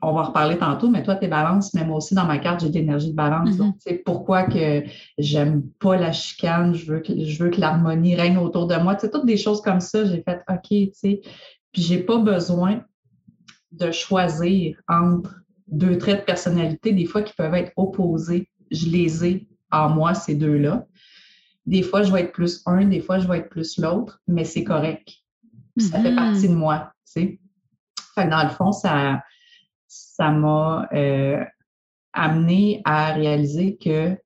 on 0.02 0.12
va 0.12 0.20
en 0.20 0.24
reparler 0.24 0.56
tantôt, 0.56 0.88
mais 0.88 1.02
toi, 1.02 1.16
tes 1.16 1.28
balances, 1.28 1.74
mais 1.74 1.84
moi 1.84 1.98
aussi, 1.98 2.14
dans 2.14 2.24
ma 2.24 2.38
carte, 2.38 2.60
j'ai 2.60 2.68
de 2.68 2.74
l'énergie 2.74 3.10
de 3.10 3.16
balance. 3.16 3.50
c'est 3.78 3.92
mm-hmm. 3.92 4.02
pourquoi 4.04 4.44
que 4.44 4.82
j'aime 5.18 5.62
pas 5.78 5.96
la 5.96 6.12
chicane, 6.12 6.74
je 6.74 6.90
veux 6.90 7.00
que, 7.00 7.12
je 7.24 7.42
veux 7.42 7.50
que 7.50 7.60
l'harmonie 7.60 8.14
règne 8.14 8.38
autour 8.38 8.66
de 8.66 8.76
moi. 8.76 8.96
C'est 8.98 9.10
toutes 9.10 9.26
des 9.26 9.36
choses 9.36 9.60
comme 9.60 9.80
ça. 9.80 10.04
J'ai 10.04 10.22
fait, 10.22 10.42
OK, 10.48 10.68
tu 10.68 10.90
sais, 10.94 11.20
puis 11.72 11.82
j'ai 11.82 11.98
pas 11.98 12.18
besoin 12.18 12.82
de 13.72 13.90
choisir 13.90 14.76
entre 14.88 15.34
deux 15.68 15.98
traits 15.98 16.20
de 16.20 16.24
personnalité, 16.24 16.92
des 16.92 17.04
fois 17.04 17.22
qui 17.22 17.34
peuvent 17.34 17.54
être 17.54 17.72
opposés. 17.76 18.48
Je 18.70 18.86
les 18.86 19.24
ai 19.24 19.48
en 19.70 19.90
moi, 19.90 20.14
ces 20.14 20.34
deux-là. 20.34 20.86
Des 21.66 21.82
fois, 21.82 22.02
je 22.02 22.12
vais 22.12 22.22
être 22.22 22.32
plus 22.32 22.62
un, 22.66 22.86
des 22.86 23.00
fois, 23.00 23.18
je 23.18 23.28
vais 23.28 23.38
être 23.38 23.50
plus 23.50 23.78
l'autre, 23.78 24.20
mais 24.26 24.44
c'est 24.44 24.64
correct. 24.64 25.08
Ça 25.78 26.00
fait 26.00 26.14
partie 26.14 26.48
de 26.48 26.54
moi, 26.54 26.92
tu 27.06 27.38
sais. 28.16 28.26
dans 28.28 28.42
le 28.42 28.50
fond, 28.50 28.72
ça 28.72 29.22
ça 29.90 30.30
m'a 30.30 30.88
euh, 30.92 31.44
amené 32.12 32.80
à 32.84 33.12
réaliser 33.12 33.76
que 33.76 34.16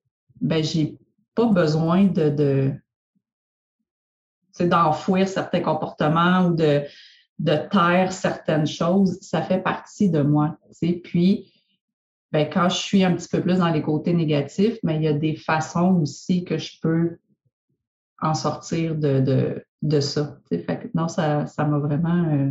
ben 0.41 0.63
j'ai 0.63 0.99
pas 1.35 1.47
besoin 1.47 2.05
de, 2.05 2.29
de 2.29 2.73
d'enfouir 4.61 5.27
certains 5.27 5.61
comportements 5.61 6.47
ou 6.47 6.55
de 6.55 6.85
de 7.39 7.57
taire 7.57 8.13
certaines 8.13 8.67
choses, 8.67 9.19
ça 9.21 9.43
fait 9.43 9.61
partie 9.61 10.09
de 10.09 10.23
moi. 10.23 10.57
Tu 10.69 10.73
sais. 10.73 10.93
Puis, 11.03 11.53
ben, 12.31 12.49
quand 12.49 12.69
je 12.69 12.77
suis 12.77 13.03
un 13.03 13.15
petit 13.15 13.29
peu 13.29 13.41
plus 13.43 13.59
dans 13.59 13.71
les 13.71 13.83
côtés 13.83 14.13
négatifs, 14.13 14.79
mais 14.83 14.95
ben, 14.95 15.03
il 15.03 15.05
y 15.05 15.09
a 15.09 15.13
des 15.15 15.35
façons 15.35 16.01
aussi 16.01 16.45
que 16.45 16.59
je 16.59 16.79
peux 16.81 17.19
en 18.21 18.35
sortir 18.35 18.95
de, 18.95 19.19
de, 19.21 19.65
de 19.83 20.01
ça. 20.01 20.39
Non, 20.95 21.09
ça 21.09 21.47
m'a 21.59 21.79
vraiment. 21.79 22.25
Euh, 22.33 22.51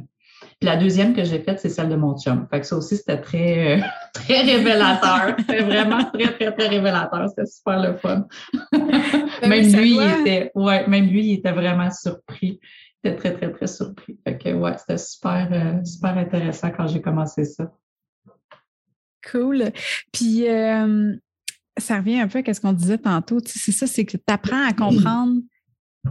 puis 0.64 0.72
la 0.72 0.78
deuxième 0.78 1.14
que 1.14 1.26
j'ai 1.26 1.40
faite, 1.40 1.60
c'est 1.60 1.68
celle 1.68 1.90
de 1.90 1.98
mon 1.98 2.18
chum. 2.18 2.48
Fait 2.50 2.62
que 2.62 2.66
ça 2.66 2.78
aussi, 2.78 2.96
c'était 2.96 3.20
très, 3.20 3.80
euh, 3.80 3.82
très 4.14 4.44
révélateur. 4.44 5.36
C'était 5.38 5.62
vraiment 5.62 6.06
très, 6.06 6.32
très, 6.32 6.56
très 6.56 6.68
révélateur. 6.70 7.28
C'était 7.28 7.46
super 7.46 7.82
le 7.82 7.98
fun. 7.98 8.26
Même 9.46 9.76
lui, 9.76 9.98
il 9.98 10.22
était, 10.22 10.52
ouais, 10.56 10.88
même 10.88 11.08
lui, 11.08 11.26
il 11.26 11.34
était 11.34 11.52
vraiment 11.52 11.92
surpris 11.92 12.62
j'étais 13.04 13.18
très, 13.18 13.34
très, 13.34 13.52
très 13.52 13.68
surpris. 13.68 14.18
Fait 14.26 14.38
que, 14.38 14.54
ouais, 14.54 14.78
c'était 14.78 14.98
super, 14.98 15.50
euh, 15.52 15.84
super 15.84 16.18
intéressant 16.18 16.72
quand 16.72 16.88
j'ai 16.88 17.02
commencé 17.02 17.44
ça. 17.44 17.70
Cool. 19.30 19.66
Puis, 20.14 20.48
euh, 20.48 21.14
ça 21.78 21.98
revient 21.98 22.22
un 22.22 22.30
peu 22.30 22.42
à 22.48 22.54
ce 22.54 22.62
qu'on 22.62 22.72
disait 22.72 23.00
tantôt. 23.00 23.40
c'est 23.46 23.74
ça, 23.74 23.86
c'est 23.86 24.06
que 24.06 24.16
tu 24.16 24.24
apprends 24.28 24.66
à 24.66 24.72
comprendre 24.72 25.42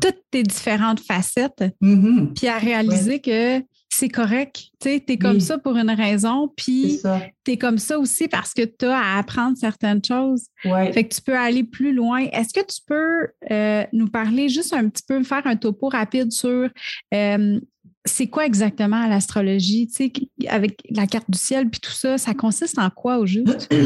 toutes 0.02 0.21
tes 0.30 0.42
différentes 0.42 1.00
facettes, 1.00 1.64
mm-hmm. 1.80 2.35
puis 2.35 2.49
à 2.49 2.59
réaliser 2.59 3.18
que 3.21 3.62
c'est 4.02 4.09
correct. 4.09 4.64
Tu 4.80 4.88
es 4.88 5.16
comme 5.16 5.38
ça 5.38 5.59
pour 5.59 5.76
une 5.76 5.90
raison, 5.90 6.52
puis 6.56 7.00
tu 7.44 7.52
es 7.52 7.56
comme 7.56 7.78
ça 7.78 8.00
aussi 8.00 8.26
parce 8.26 8.52
que 8.52 8.62
tu 8.62 8.87
as 8.87 8.99
à 8.99 9.18
apprendre 9.18 9.56
certaines 9.56 10.04
choses. 10.04 10.47
Fait 10.64 11.04
que 11.04 11.14
tu 11.14 11.21
peux 11.21 11.38
aller 11.38 11.62
plus 11.62 11.92
loin. 11.92 12.25
Est-ce 12.32 12.52
que 12.52 12.66
tu 12.66 12.80
peux 12.85 13.28
euh, 13.52 13.85
nous 13.92 14.09
parler 14.09 14.49
juste 14.49 14.73
un 14.73 14.88
petit 14.88 15.04
peu, 15.06 15.23
faire 15.23 15.47
un 15.47 15.54
topo 15.54 15.88
rapide 15.88 16.32
sur 16.32 16.68
euh, 17.14 17.61
c'est 18.04 18.26
quoi 18.26 18.44
exactement 18.44 19.06
l'astrologie, 19.06 19.87
tu 19.87 20.11
sais, 20.11 20.12
avec 20.49 20.82
la 20.90 21.06
carte 21.06 21.30
du 21.30 21.38
ciel 21.38 21.71
puis 21.71 21.78
tout 21.78 21.92
ça, 21.92 22.18
ça 22.18 22.35
consiste 22.35 22.80
en 22.80 22.90
quoi 22.90 23.18
au 23.18 23.26
juste? 23.26 23.73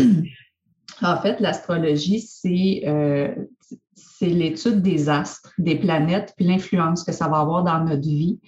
En 1.03 1.21
fait, 1.21 1.41
l'astrologie, 1.41 2.23
c'est 2.23 2.85
euh, 2.87 3.29
c'est 4.19 4.31
l'étude 4.31 4.81
des 4.81 5.11
astres, 5.11 5.53
des 5.59 5.77
planètes, 5.77 6.33
puis 6.39 6.47
l'influence 6.47 7.05
que 7.05 7.13
ça 7.13 7.29
va 7.29 7.41
avoir 7.41 7.65
dans 7.65 7.85
notre 7.85 8.09
vie 8.09 8.39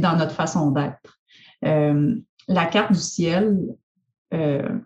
dans 0.00 0.16
notre 0.16 0.32
façon 0.32 0.70
d'être. 0.70 1.20
Euh, 1.64 2.16
la 2.48 2.66
carte 2.66 2.92
du 2.92 2.98
ciel, 2.98 3.58
euh, 4.34 4.78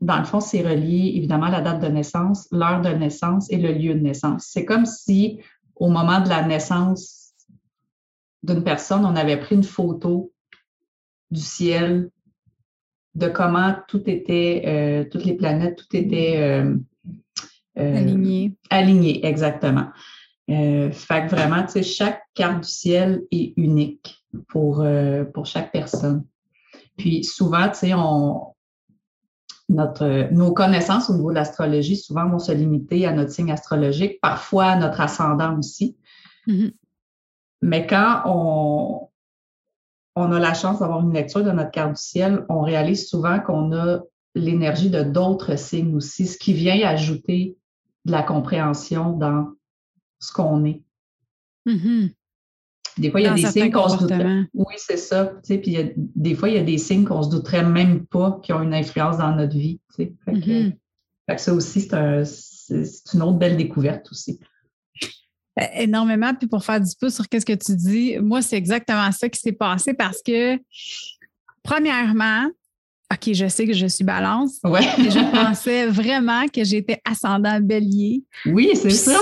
dans 0.00 0.18
le 0.18 0.24
fond, 0.24 0.40
c'est 0.40 0.62
relié 0.62 1.12
évidemment 1.16 1.46
à 1.46 1.50
la 1.50 1.60
date 1.60 1.80
de 1.80 1.88
naissance, 1.88 2.48
l'heure 2.52 2.82
de 2.82 2.90
naissance 2.90 3.50
et 3.50 3.56
le 3.56 3.72
lieu 3.72 3.94
de 3.94 4.00
naissance. 4.00 4.46
C'est 4.50 4.64
comme 4.64 4.86
si 4.86 5.40
au 5.76 5.88
moment 5.88 6.20
de 6.20 6.28
la 6.28 6.42
naissance 6.42 7.32
d'une 8.42 8.62
personne, 8.62 9.04
on 9.04 9.16
avait 9.16 9.38
pris 9.38 9.54
une 9.54 9.64
photo 9.64 10.32
du 11.30 11.40
ciel, 11.40 12.10
de 13.14 13.28
comment 13.28 13.74
tout 13.88 14.02
était, 14.08 14.62
euh, 14.66 15.04
toutes 15.10 15.24
les 15.24 15.34
planètes, 15.34 15.76
tout 15.76 15.96
était 15.96 16.62
aligné. 17.74 18.52
Aligné, 18.70 19.26
exactement. 19.26 19.88
fait 20.48 21.26
que 21.26 21.30
vraiment, 21.30 21.62
tu 21.62 21.72
sais, 21.72 21.82
chaque 21.82 22.22
carte 22.34 22.62
du 22.62 22.68
ciel 22.68 23.22
est 23.30 23.54
unique 23.56 24.25
pour, 24.48 24.80
euh, 24.80 25.24
pour 25.24 25.46
chaque 25.46 25.72
personne. 25.72 26.24
Puis 26.96 27.24
souvent, 27.24 27.68
tu 27.68 27.74
sais, 27.78 27.94
on, 27.94 28.54
notre, 29.68 30.32
nos 30.32 30.52
connaissances 30.52 31.10
au 31.10 31.14
niveau 31.14 31.30
de 31.30 31.34
l'astrologie, 31.34 31.96
souvent, 31.96 32.28
vont 32.28 32.38
se 32.38 32.52
limiter 32.52 33.06
à 33.06 33.12
notre 33.12 33.32
signe 33.32 33.50
astrologique, 33.50 34.20
parfois 34.20 34.66
à 34.66 34.76
notre 34.76 35.00
ascendant 35.00 35.58
aussi. 35.58 35.96
Mm-hmm. 36.46 36.72
Mais 37.62 37.86
quand 37.86 38.22
on, 38.26 39.08
on 40.14 40.32
a 40.32 40.38
la 40.38 40.54
chance 40.54 40.78
d'avoir 40.78 41.00
une 41.02 41.12
lecture 41.12 41.44
de 41.44 41.50
notre 41.50 41.70
carte 41.70 41.96
du 41.96 42.02
ciel, 42.02 42.44
on 42.48 42.60
réalise 42.60 43.08
souvent 43.08 43.40
qu'on 43.40 43.72
a 43.72 44.00
l'énergie 44.34 44.90
de 44.90 45.02
d'autres 45.02 45.56
signes 45.58 45.94
aussi, 45.94 46.26
ce 46.26 46.38
qui 46.38 46.52
vient 46.52 46.86
ajouter 46.86 47.56
de 48.04 48.12
la 48.12 48.22
compréhension 48.22 49.12
dans 49.12 49.52
ce 50.20 50.32
qu'on 50.32 50.64
est. 50.64 50.82
Mm-hmm. 51.66 52.14
Des 52.98 53.10
fois, 53.10 53.20
il 53.20 53.24
y 53.24 53.26
a 53.26 53.34
des 53.34 53.46
signes 53.46 53.70
qu'on 53.70 53.88
se 53.88 53.98
douterait. 53.98 54.44
Oui, 54.54 54.74
c'est 54.78 54.96
ça. 54.96 55.32
puis 55.46 55.78
des 55.96 56.34
fois, 56.34 56.48
il 56.48 56.54
y 56.54 56.58
a 56.58 56.62
des 56.62 56.78
signes 56.78 57.04
qu'on 57.04 57.22
se 57.22 57.28
douterait 57.28 57.64
même 57.64 58.06
pas 58.06 58.40
qui 58.42 58.52
ont 58.52 58.62
une 58.62 58.74
influence 58.74 59.18
dans 59.18 59.34
notre 59.34 59.56
vie. 59.56 59.80
Mm-hmm. 59.98 60.72
ça 61.36 61.54
aussi, 61.54 61.80
c'est 61.82 63.14
une 63.14 63.22
autre 63.22 63.38
belle 63.38 63.56
découverte 63.56 64.10
aussi. 64.10 64.38
Ben, 65.56 65.68
énormément. 65.74 66.34
Puis 66.34 66.48
pour 66.48 66.64
faire 66.64 66.80
du 66.80 66.90
pouce 67.00 67.14
sur 67.14 67.28
qu'est-ce 67.28 67.46
que 67.46 67.54
tu 67.54 67.74
dis, 67.74 68.18
moi, 68.18 68.42
c'est 68.42 68.56
exactement 68.56 69.10
ça 69.12 69.28
qui 69.28 69.40
s'est 69.40 69.52
passé 69.52 69.94
parce 69.94 70.22
que, 70.22 70.58
premièrement, 71.62 72.50
OK, 73.12 73.32
je 73.32 73.46
sais 73.46 73.66
que 73.66 73.72
je 73.72 73.86
suis 73.86 74.04
balance. 74.04 74.58
Ouais. 74.64 74.82
je 74.98 75.30
pensais 75.30 75.86
vraiment 75.86 76.46
que 76.48 76.64
j'étais 76.64 77.00
ascendant 77.04 77.60
bélier. 77.60 78.24
Oui, 78.46 78.70
c'est 78.74 78.90
ça. 78.90 79.20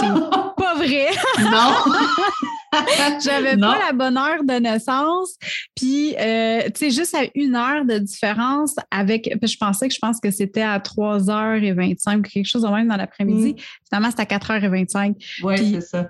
pas 0.56 0.74
vrai. 0.76 1.08
Non. 1.40 1.74
J'avais 3.24 3.56
pas 3.56 3.78
la 3.78 3.92
bonne 3.92 4.16
heure 4.16 4.44
de 4.44 4.54
naissance. 4.54 5.34
Puis, 5.74 6.14
euh, 6.18 6.62
tu 6.66 6.72
sais, 6.76 6.90
juste 6.90 7.14
à 7.14 7.22
une 7.34 7.54
heure 7.54 7.84
de 7.84 7.98
différence 7.98 8.74
avec. 8.90 9.30
Je 9.42 9.56
pensais 9.56 9.88
que 9.88 9.94
je 9.94 9.98
pense 9.98 10.20
que 10.20 10.30
c'était 10.30 10.62
à 10.62 10.78
3h25 10.78 12.18
ou 12.18 12.22
quelque 12.22 12.46
chose 12.46 12.62
de 12.62 12.68
même 12.68 12.88
dans 12.88 12.96
l'après-midi. 12.96 13.54
Mm. 13.54 13.56
Finalement, 13.88 14.10
c'était 14.10 14.34
à 14.34 14.38
4h25. 14.38 15.40
Oui, 15.42 15.72
c'est 15.72 15.80
ça 15.80 16.08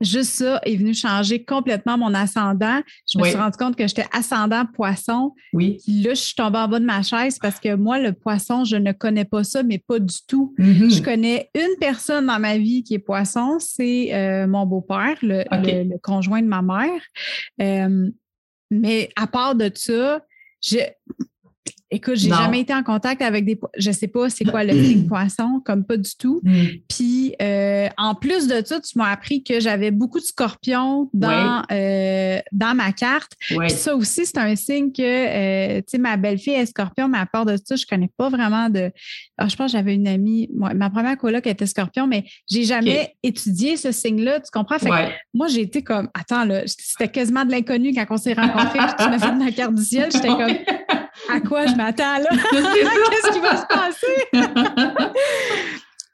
juste 0.00 0.32
ça 0.32 0.60
est 0.64 0.76
venu 0.76 0.94
changer 0.94 1.44
complètement 1.44 1.98
mon 1.98 2.14
ascendant. 2.14 2.80
Je 3.12 3.18
me 3.18 3.24
suis 3.24 3.36
rendu 3.36 3.56
compte 3.56 3.76
que 3.76 3.86
j'étais 3.86 4.06
ascendant 4.12 4.64
poisson. 4.66 5.34
Oui. 5.52 5.78
là, 5.86 6.10
je 6.10 6.20
suis 6.20 6.34
tombée 6.34 6.58
en 6.58 6.68
bas 6.68 6.80
de 6.80 6.84
ma 6.84 7.02
chaise 7.02 7.38
parce 7.38 7.58
que 7.60 7.74
moi, 7.74 7.98
le 7.98 8.12
poisson, 8.12 8.64
je 8.64 8.76
ne 8.76 8.92
connais 8.92 9.24
pas 9.24 9.44
ça, 9.44 9.62
mais 9.62 9.78
pas 9.78 9.98
du 9.98 10.16
tout. 10.26 10.54
Mm-hmm. 10.58 10.96
Je 10.96 11.02
connais 11.02 11.50
une 11.54 11.78
personne 11.80 12.26
dans 12.26 12.38
ma 12.38 12.58
vie 12.58 12.82
qui 12.82 12.94
est 12.94 12.98
poisson, 12.98 13.58
c'est 13.58 14.14
euh, 14.14 14.46
mon 14.46 14.66
beau-père, 14.66 15.16
le, 15.22 15.96
conjoint 15.98 16.42
de 16.42 16.46
ma 16.46 16.62
mère. 16.62 17.00
Euh, 17.60 18.10
mais 18.70 19.08
à 19.16 19.26
part 19.26 19.54
de 19.54 19.70
ça, 19.74 20.22
je, 20.60 20.78
Écoute, 21.90 22.16
j'ai 22.16 22.28
jamais 22.28 22.60
été 22.60 22.74
en 22.74 22.82
contact 22.82 23.22
avec 23.22 23.46
des. 23.46 23.58
Je 23.78 23.90
sais 23.90 24.08
pas 24.08 24.28
c'est 24.28 24.44
quoi 24.44 24.62
le 24.62 24.72
signe 24.72 25.06
poisson, 25.06 25.62
comme 25.64 25.84
pas 25.84 25.96
du 25.96 26.10
tout. 26.18 26.40
Mm. 26.42 26.64
Puis, 26.86 27.34
euh, 27.40 27.88
en 27.96 28.14
plus 28.14 28.46
de 28.46 28.62
ça, 28.64 28.78
tu 28.78 28.98
m'as 28.98 29.10
appris 29.10 29.42
que 29.42 29.58
j'avais 29.58 29.90
beaucoup 29.90 30.20
de 30.20 30.24
scorpions 30.24 31.08
dans, 31.14 31.62
euh, 31.72 32.40
dans 32.52 32.74
ma 32.74 32.92
carte. 32.92 33.32
Puis 33.40 33.70
ça 33.70 33.96
aussi, 33.96 34.26
c'est 34.26 34.36
un 34.36 34.54
signe 34.54 34.92
que, 34.92 35.02
euh, 35.02 35.78
tu 35.78 35.84
sais, 35.92 35.98
ma 35.98 36.18
belle-fille 36.18 36.52
est 36.52 36.66
scorpion, 36.66 37.08
mais 37.08 37.18
à 37.18 37.26
part 37.26 37.46
de 37.46 37.56
ça, 37.56 37.76
je 37.76 37.86
connais 37.86 38.10
pas 38.18 38.28
vraiment 38.28 38.68
de. 38.68 38.90
Ah, 39.38 39.48
je 39.48 39.56
pense 39.56 39.72
que 39.72 39.78
j'avais 39.78 39.94
une 39.94 40.08
amie, 40.08 40.50
ma 40.52 40.90
première 40.90 41.16
coloc 41.16 41.46
était 41.46 41.66
scorpion, 41.66 42.06
mais 42.06 42.24
j'ai 42.50 42.64
jamais 42.64 43.14
étudié 43.22 43.78
ce 43.78 43.92
signe-là. 43.92 44.40
Tu 44.40 44.50
comprends? 44.52 44.78
Fait 44.78 44.90
moi, 45.32 45.48
j'ai 45.48 45.62
été 45.62 45.82
comme, 45.82 46.08
attends, 46.12 46.44
là, 46.44 46.62
c'était 46.66 47.08
quasiment 47.10 47.44
de 47.44 47.50
l'inconnu 47.50 47.94
quand 47.94 48.04
on 48.10 48.16
s'est 48.16 48.34
rencontrés, 48.34 48.78
puis 48.78 48.94
tu 48.98 49.08
m'as 49.08 49.18
fait 49.18 49.32
ma 49.32 49.52
carte 49.52 49.74
du 49.74 49.82
ciel. 49.82 50.10
J'étais 50.12 50.28
comme, 50.28 50.38
à 51.28 51.40
quoi 51.40 51.66
je 51.66 51.74
m'attends 51.74 52.18
là? 52.18 52.28
Qu'est-ce 52.50 53.32
qui 53.32 53.40
va 53.40 53.56
se 53.56 53.66
passer? 53.66 54.24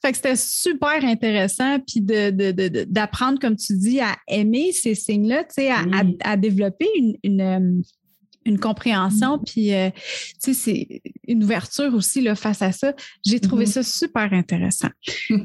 fait 0.02 0.11
que 0.11 0.16
c'était 0.16 0.37
super 0.37 1.04
intéressant, 1.04 1.78
puis 1.80 2.00
d'apprendre, 2.00 3.38
comme 3.38 3.56
tu 3.56 3.76
dis, 3.76 4.00
à 4.00 4.16
aimer 4.28 4.73
ces 4.73 4.94
signes-là, 4.94 5.44
tu 5.44 5.62
sais, 5.64 5.71
à, 6.23 6.37
développer 6.37 6.88
une, 7.23 7.40
euh, 7.40 8.56
compréhension, 8.59 9.38
puis 9.38 9.73
euh, 9.73 9.90
tu 10.42 10.52
sais, 10.52 10.54
c'est 10.54 11.02
une 11.26 11.42
ouverture 11.44 11.94
aussi 11.94 12.21
là, 12.21 12.35
face 12.35 12.61
à 12.61 12.73
ça. 12.73 12.92
J'ai 13.25 13.40
trouvé 13.40 13.64
mm-hmm. 13.64 13.73
ça 13.73 13.83
super 13.83 14.33
intéressant. 14.33 14.90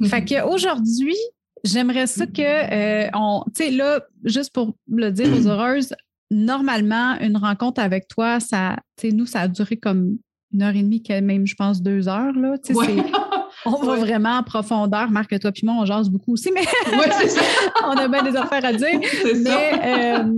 fait 0.03 0.25
qu'aujourd'hui, 0.25 1.15
j'aimerais 1.63 2.07
ça 2.07 2.25
que 2.25 2.41
euh, 2.41 3.09
on, 3.13 3.43
tu 3.55 3.63
sais, 3.63 3.71
là, 3.71 4.01
juste 4.23 4.53
pour 4.53 4.75
le 4.89 5.11
dire 5.11 5.31
aux 5.33 5.47
heureuses, 5.47 5.93
normalement, 6.31 7.17
une 7.19 7.37
rencontre 7.37 7.81
avec 7.81 8.07
toi, 8.07 8.39
ça, 8.39 8.77
nous, 9.03 9.25
ça 9.25 9.41
a 9.41 9.47
duré 9.47 9.77
comme 9.77 10.17
une 10.53 10.63
heure 10.63 10.75
et 10.75 10.81
demie, 10.81 11.03
même, 11.21 11.45
je 11.45 11.55
pense, 11.55 11.81
deux 11.81 12.07
heures. 12.07 12.33
Là. 12.33 12.55
On 13.65 13.83
va 13.83 13.95
vraiment 13.95 14.37
en 14.37 14.43
profondeur. 14.43 15.11
Marc, 15.11 15.37
toi 15.39 15.51
puis 15.51 15.65
moi, 15.65 15.75
on 15.77 15.85
jase 15.85 16.09
beaucoup 16.09 16.33
aussi, 16.33 16.49
mais 16.53 16.61
on 17.83 17.91
a 17.91 18.07
bien 18.07 18.23
des 18.23 18.35
affaires 18.37 18.63
à 18.63 18.71
dire. 18.71 18.99
Mais, 19.43 20.17
euh, 20.17 20.33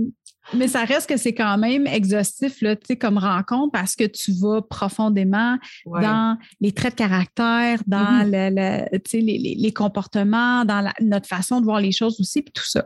mais 0.54 0.68
ça 0.68 0.84
reste 0.84 1.08
que 1.08 1.16
c'est 1.16 1.34
quand 1.34 1.58
même 1.58 1.86
exhaustif 1.86 2.60
là, 2.60 2.76
comme 3.00 3.18
rencontre 3.18 3.72
parce 3.72 3.96
que 3.96 4.04
tu 4.04 4.32
vas 4.32 4.62
profondément 4.62 5.58
dans 5.86 6.36
les 6.60 6.72
traits 6.72 6.94
de 6.94 6.98
caractère, 6.98 7.80
dans 7.86 8.24
mm-hmm. 8.24 8.88
le, 9.12 9.62
les, 9.62 9.72
comportements, 9.72 10.64
dans 10.64 10.90
notre 11.00 11.26
façon 11.26 11.60
de 11.60 11.64
voir 11.64 11.80
les 11.80 11.92
choses 11.92 12.20
aussi, 12.20 12.42
puis 12.42 12.52
tout 12.52 12.66
ça. 12.66 12.84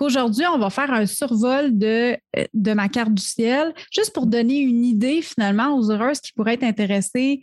Aujourd'hui, 0.00 0.44
on 0.46 0.58
va 0.58 0.70
faire 0.70 0.92
un 0.92 1.06
survol 1.06 1.76
de, 1.76 2.16
euh, 2.36 2.44
de 2.54 2.72
ma 2.72 2.88
carte 2.88 3.12
du 3.12 3.22
ciel, 3.22 3.74
juste 3.92 4.14
pour 4.14 4.26
donner 4.26 4.58
une 4.58 4.84
idée 4.84 5.22
finalement 5.22 5.76
aux 5.76 5.90
heureuses 5.90 6.20
qui 6.20 6.32
pourraient 6.32 6.54
être 6.54 6.64
intéressées 6.64 7.42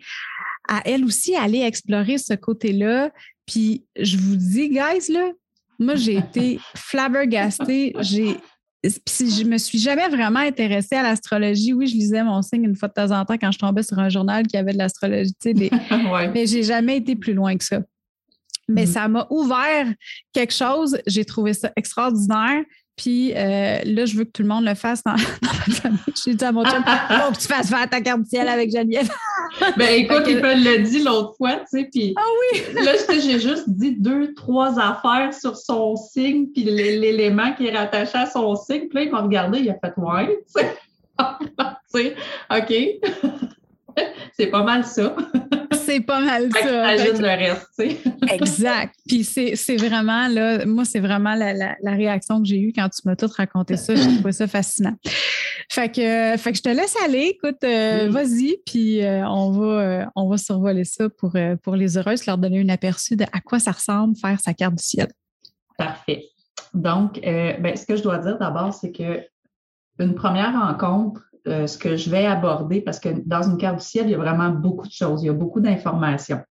à 0.67 0.81
elles 0.85 1.05
aussi 1.05 1.35
aller 1.35 1.61
explorer 1.61 2.17
ce 2.17 2.33
côté-là. 2.33 3.11
Puis 3.45 3.85
je 3.97 4.17
vous 4.17 4.35
dis, 4.35 4.69
guys, 4.69 5.11
là, 5.11 5.31
moi, 5.79 5.95
j'ai 5.95 6.17
été 6.17 6.59
flabbergastée. 6.75 7.93
J'ai 7.99 8.37
puis 8.81 9.29
je 9.31 9.43
me 9.43 9.57
suis 9.57 9.79
jamais 9.79 10.07
vraiment 10.07 10.39
intéressée 10.39 10.95
à 10.95 11.03
l'astrologie. 11.03 11.73
Oui, 11.73 11.87
je 11.87 11.95
lisais 11.95 12.23
mon 12.23 12.41
signe 12.41 12.63
une 12.63 12.75
fois 12.75 12.87
de 12.87 12.93
temps 12.93 13.11
en 13.11 13.25
temps 13.25 13.37
quand 13.37 13.51
je 13.51 13.59
tombais 13.59 13.83
sur 13.83 13.97
un 13.99 14.09
journal 14.09 14.45
qui 14.45 14.57
avait 14.57 14.73
de 14.73 14.77
l'astrologie, 14.77 15.33
tu 15.41 15.55
sais, 15.55 15.71
mais 16.33 16.45
j'ai 16.45 16.63
jamais 16.63 16.97
été 16.97 17.15
plus 17.15 17.33
loin 17.33 17.57
que 17.57 17.63
ça. 17.63 17.81
Mais 18.69 18.83
mm. 18.83 18.87
ça 18.87 19.07
m'a 19.07 19.27
ouvert 19.29 19.87
quelque 20.33 20.53
chose. 20.53 20.97
J'ai 21.07 21.25
trouvé 21.25 21.53
ça 21.53 21.71
extraordinaire. 21.75 22.63
Puis 22.97 23.31
euh, 23.35 23.79
là, 23.85 24.05
je 24.05 24.17
veux 24.17 24.23
que 24.23 24.31
tout 24.31 24.41
le 24.41 24.47
monde 24.47 24.65
le 24.65 24.73
fasse 24.73 25.03
dans, 25.03 25.11
ma 25.41 25.73
famille. 25.73 25.99
J'ai 26.25 26.33
dit 26.33 26.43
à 26.43 26.51
mon 26.51 26.65
chum, 26.65 26.83
faut 26.83 27.31
que 27.31 27.37
tu 27.37 27.47
fasses 27.47 27.69
faire 27.69 27.87
ta 27.87 28.01
carte 28.01 28.25
ciel 28.25 28.49
avec 28.49 28.71
Geneviève. 28.71 29.09
ben 29.77 29.89
écoute, 29.93 30.23
il 30.27 30.41
peut 30.41 30.55
le 30.55 30.83
dit 30.83 31.03
l'autre 31.03 31.35
fois, 31.37 31.57
tu 31.57 31.79
sais, 31.79 31.89
puis 31.91 32.13
ah 32.17 32.21
oui. 32.53 32.83
là, 32.83 32.93
j'ai 33.09 33.39
juste 33.39 33.69
dit 33.69 33.95
deux, 33.97 34.33
trois 34.33 34.79
affaires 34.79 35.31
sur 35.33 35.55
son 35.55 35.95
signe, 35.95 36.47
puis 36.47 36.63
l'élément 36.63 37.53
qui 37.53 37.67
est 37.67 37.77
rattaché 37.77 38.17
à 38.17 38.25
son 38.25 38.55
signe. 38.55 38.87
Puis 38.89 38.97
là, 38.99 39.01
il 39.03 39.11
m'a 39.11 39.21
regardé, 39.21 39.59
il 39.59 39.69
a 39.69 39.75
fait 39.75 39.93
«ouais», 39.97 40.39
tu 40.55 40.63
sais, 41.87 42.15
OK. 42.51 42.73
C'est 44.37 44.47
pas 44.47 44.63
mal 44.63 44.85
ça 44.85 45.15
c'est 45.87 46.01
pas 46.01 46.19
mal 46.19 46.49
ça. 46.51 46.87
Ajoute 46.87 47.19
le 47.19 47.27
reste, 47.27 47.67
tu 47.79 47.89
sais. 47.89 47.97
exact. 48.33 48.95
Puis 49.07 49.23
c'est 49.23 49.77
vraiment, 49.77 50.27
là, 50.27 50.65
moi, 50.65 50.85
c'est 50.85 50.99
vraiment 50.99 51.33
la, 51.35 51.75
réaction 51.85 52.41
que 52.41 52.47
j'ai 52.47 52.59
eue 52.59 52.73
quand 52.75 52.89
tu 52.89 53.01
m'as 53.05 53.15
tout 53.15 53.29
raconté 53.35 53.77
ça. 53.77 53.95
J'ai 53.95 54.15
trouvé 54.15 54.31
ça 54.33 54.47
fascinant. 54.47 54.95
Fait 55.69 55.89
que, 55.89 56.37
fait 56.37 56.51
que 56.51 56.57
je 56.57 56.63
te 56.63 56.69
laisse 56.69 56.95
aller. 57.03 57.37
Écoute, 57.37 57.63
euh, 57.63 58.09
vas-y, 58.09 58.57
puis 58.65 59.03
euh, 59.03 59.27
on, 59.27 59.51
va, 59.51 60.11
on 60.15 60.29
va 60.29 60.37
survoler 60.37 60.83
ça 60.83 61.07
pour, 61.09 61.35
pour 61.63 61.75
les 61.75 61.97
heureuses, 61.97 62.25
leur 62.25 62.37
donner 62.37 62.61
un 62.61 62.69
aperçu 62.69 63.15
de 63.15 63.23
à 63.31 63.39
quoi 63.39 63.59
ça 63.59 63.71
ressemble 63.71 64.15
faire 64.17 64.39
sa 64.39 64.53
carte 64.53 64.75
du 64.75 64.83
ciel. 64.83 65.07
Parfait. 65.77 66.25
Donc, 66.73 67.19
ben, 67.21 67.75
ce 67.75 67.85
que 67.85 67.95
je 67.95 68.03
dois 68.03 68.17
dire 68.17 68.37
d'abord, 68.37 68.73
c'est 68.73 68.91
que 68.91 69.21
une 69.99 70.13
première 70.13 70.53
rencontre, 70.53 71.26
ce 71.47 71.77
que 71.77 71.95
je 71.95 72.09
vais 72.09 72.25
aborder, 72.25 72.81
parce 72.81 72.99
que 72.99 73.09
dans 73.25 73.43
une 73.43 73.57
carte 73.57 73.79
du 73.79 73.85
ciel, 73.85 74.07
il 74.07 74.11
y 74.11 74.15
a 74.15 74.17
vraiment 74.17 74.49
beaucoup 74.49 74.87
de 74.87 74.91
choses, 74.91 75.23
il 75.23 75.27
y 75.27 75.29
a 75.29 75.33
beaucoup 75.33 75.59
d'informations. 75.59 76.41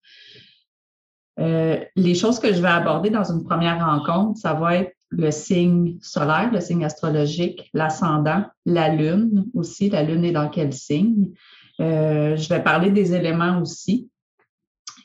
Euh, 1.39 1.85
les 1.97 2.15
choses 2.15 2.39
que 2.39 2.53
je 2.53 2.63
vais 2.63 2.69
aborder 2.69 3.11
dans 3.11 3.25
une 3.25 3.45
première 3.45 3.85
rencontre, 3.85 4.39
ça 4.39 4.55
va 4.55 4.77
être 4.77 4.93
le 5.11 5.31
signe 5.31 5.99
solaire, 6.01 6.51
le 6.53 6.61
signe 6.61 6.85
astrologique, 6.85 7.71
l'ascendant, 7.75 8.45
la 8.65 8.89
lune 8.89 9.47
aussi, 9.55 9.91
la 9.91 10.03
lune 10.03 10.25
est 10.25 10.33
dans 10.33 10.49
quel 10.49 10.73
signe. 10.73 11.33
Euh, 11.81 12.37
je 12.37 12.49
vais 12.49 12.63
parler 12.63 12.91
des 12.91 13.15
éléments 13.15 13.61
aussi 13.61 14.11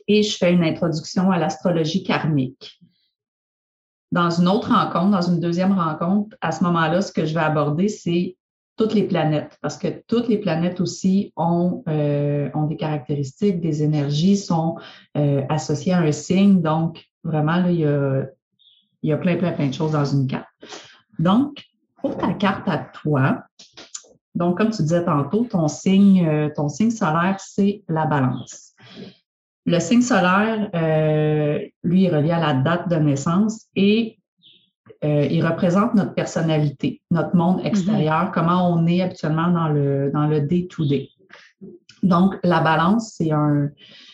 et 0.07 0.23
je 0.23 0.37
fais 0.37 0.53
une 0.53 0.63
introduction 0.63 1.31
à 1.31 1.37
l'astrologie 1.37 2.03
karmique. 2.03 2.79
Dans 4.11 4.29
une 4.29 4.47
autre 4.47 4.69
rencontre, 4.69 5.11
dans 5.11 5.21
une 5.21 5.39
deuxième 5.39 5.73
rencontre, 5.73 6.35
à 6.41 6.51
ce 6.51 6.63
moment-là, 6.63 7.01
ce 7.01 7.11
que 7.11 7.25
je 7.25 7.33
vais 7.33 7.41
aborder, 7.41 7.87
c'est 7.87 8.37
toutes 8.81 8.95
les 8.95 9.03
planètes, 9.03 9.59
parce 9.61 9.77
que 9.77 9.89
toutes 10.07 10.27
les 10.27 10.39
planètes 10.39 10.81
aussi 10.81 11.31
ont, 11.35 11.83
euh, 11.87 12.49
ont 12.55 12.63
des 12.63 12.77
caractéristiques, 12.77 13.61
des 13.61 13.83
énergies, 13.83 14.37
sont 14.37 14.75
euh, 15.15 15.43
associées 15.49 15.93
à 15.93 15.99
un 15.99 16.11
signe. 16.11 16.63
Donc, 16.63 17.05
vraiment, 17.23 17.57
là, 17.57 17.69
il, 17.69 17.81
y 17.81 17.85
a, 17.85 18.23
il 19.03 19.09
y 19.11 19.13
a 19.13 19.17
plein, 19.17 19.35
plein, 19.35 19.51
plein 19.51 19.67
de 19.67 19.73
choses 19.73 19.91
dans 19.91 20.05
une 20.05 20.25
carte. 20.25 20.47
Donc, 21.19 21.63
pour 22.01 22.17
ta 22.17 22.33
carte 22.33 22.67
à 22.67 22.79
toi, 22.79 23.43
donc, 24.33 24.57
comme 24.57 24.71
tu 24.71 24.81
disais 24.81 25.05
tantôt, 25.05 25.43
ton 25.43 25.67
signe, 25.67 26.27
euh, 26.27 26.49
ton 26.55 26.67
signe 26.67 26.89
solaire, 26.89 27.37
c'est 27.39 27.83
la 27.87 28.07
balance. 28.07 28.73
Le 29.67 29.79
signe 29.79 30.01
solaire, 30.01 30.71
lui, 31.83 32.05
est 32.05 32.09
relié 32.09 32.31
à 32.31 32.39
la 32.39 32.55
date 32.55 32.89
de 32.89 32.95
naissance 32.95 33.67
et 33.75 34.17
euh, 35.03 35.27
il 35.29 35.45
représente 35.45 35.95
notre 35.95 36.13
personnalité, 36.13 37.01
notre 37.09 37.35
monde 37.35 37.61
mm-hmm. 37.61 37.67
extérieur, 37.67 38.31
comment 38.33 38.71
on 38.71 38.85
est 38.85 39.01
actuellement 39.01 39.49
dans 39.49 39.67
le 39.67 40.11
dans 40.13 40.27
le 40.27 40.41
day-to-day. 40.41 41.09
Donc, 42.03 42.35
la 42.43 42.61
balance, 42.61 43.13
c'est 43.17 43.31
un, 43.31 43.69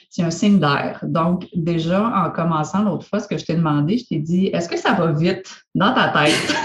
c'est 0.09 0.23
un 0.23 0.31
signe 0.31 0.59
d'air. 0.59 0.99
Donc, 1.03 1.47
déjà, 1.53 2.05
en 2.07 2.31
commençant 2.31 2.83
l'autre 2.83 3.05
fois, 3.05 3.19
ce 3.19 3.27
que 3.27 3.37
je 3.37 3.45
t'ai 3.45 3.55
demandé, 3.55 3.97
je 3.97 4.05
t'ai 4.05 4.19
dit, 4.19 4.47
est-ce 4.47 4.67
que 4.67 4.77
ça 4.77 4.93
va 4.93 5.11
vite 5.11 5.63
dans 5.73 5.93
ta 5.93 6.09
tête? 6.09 6.55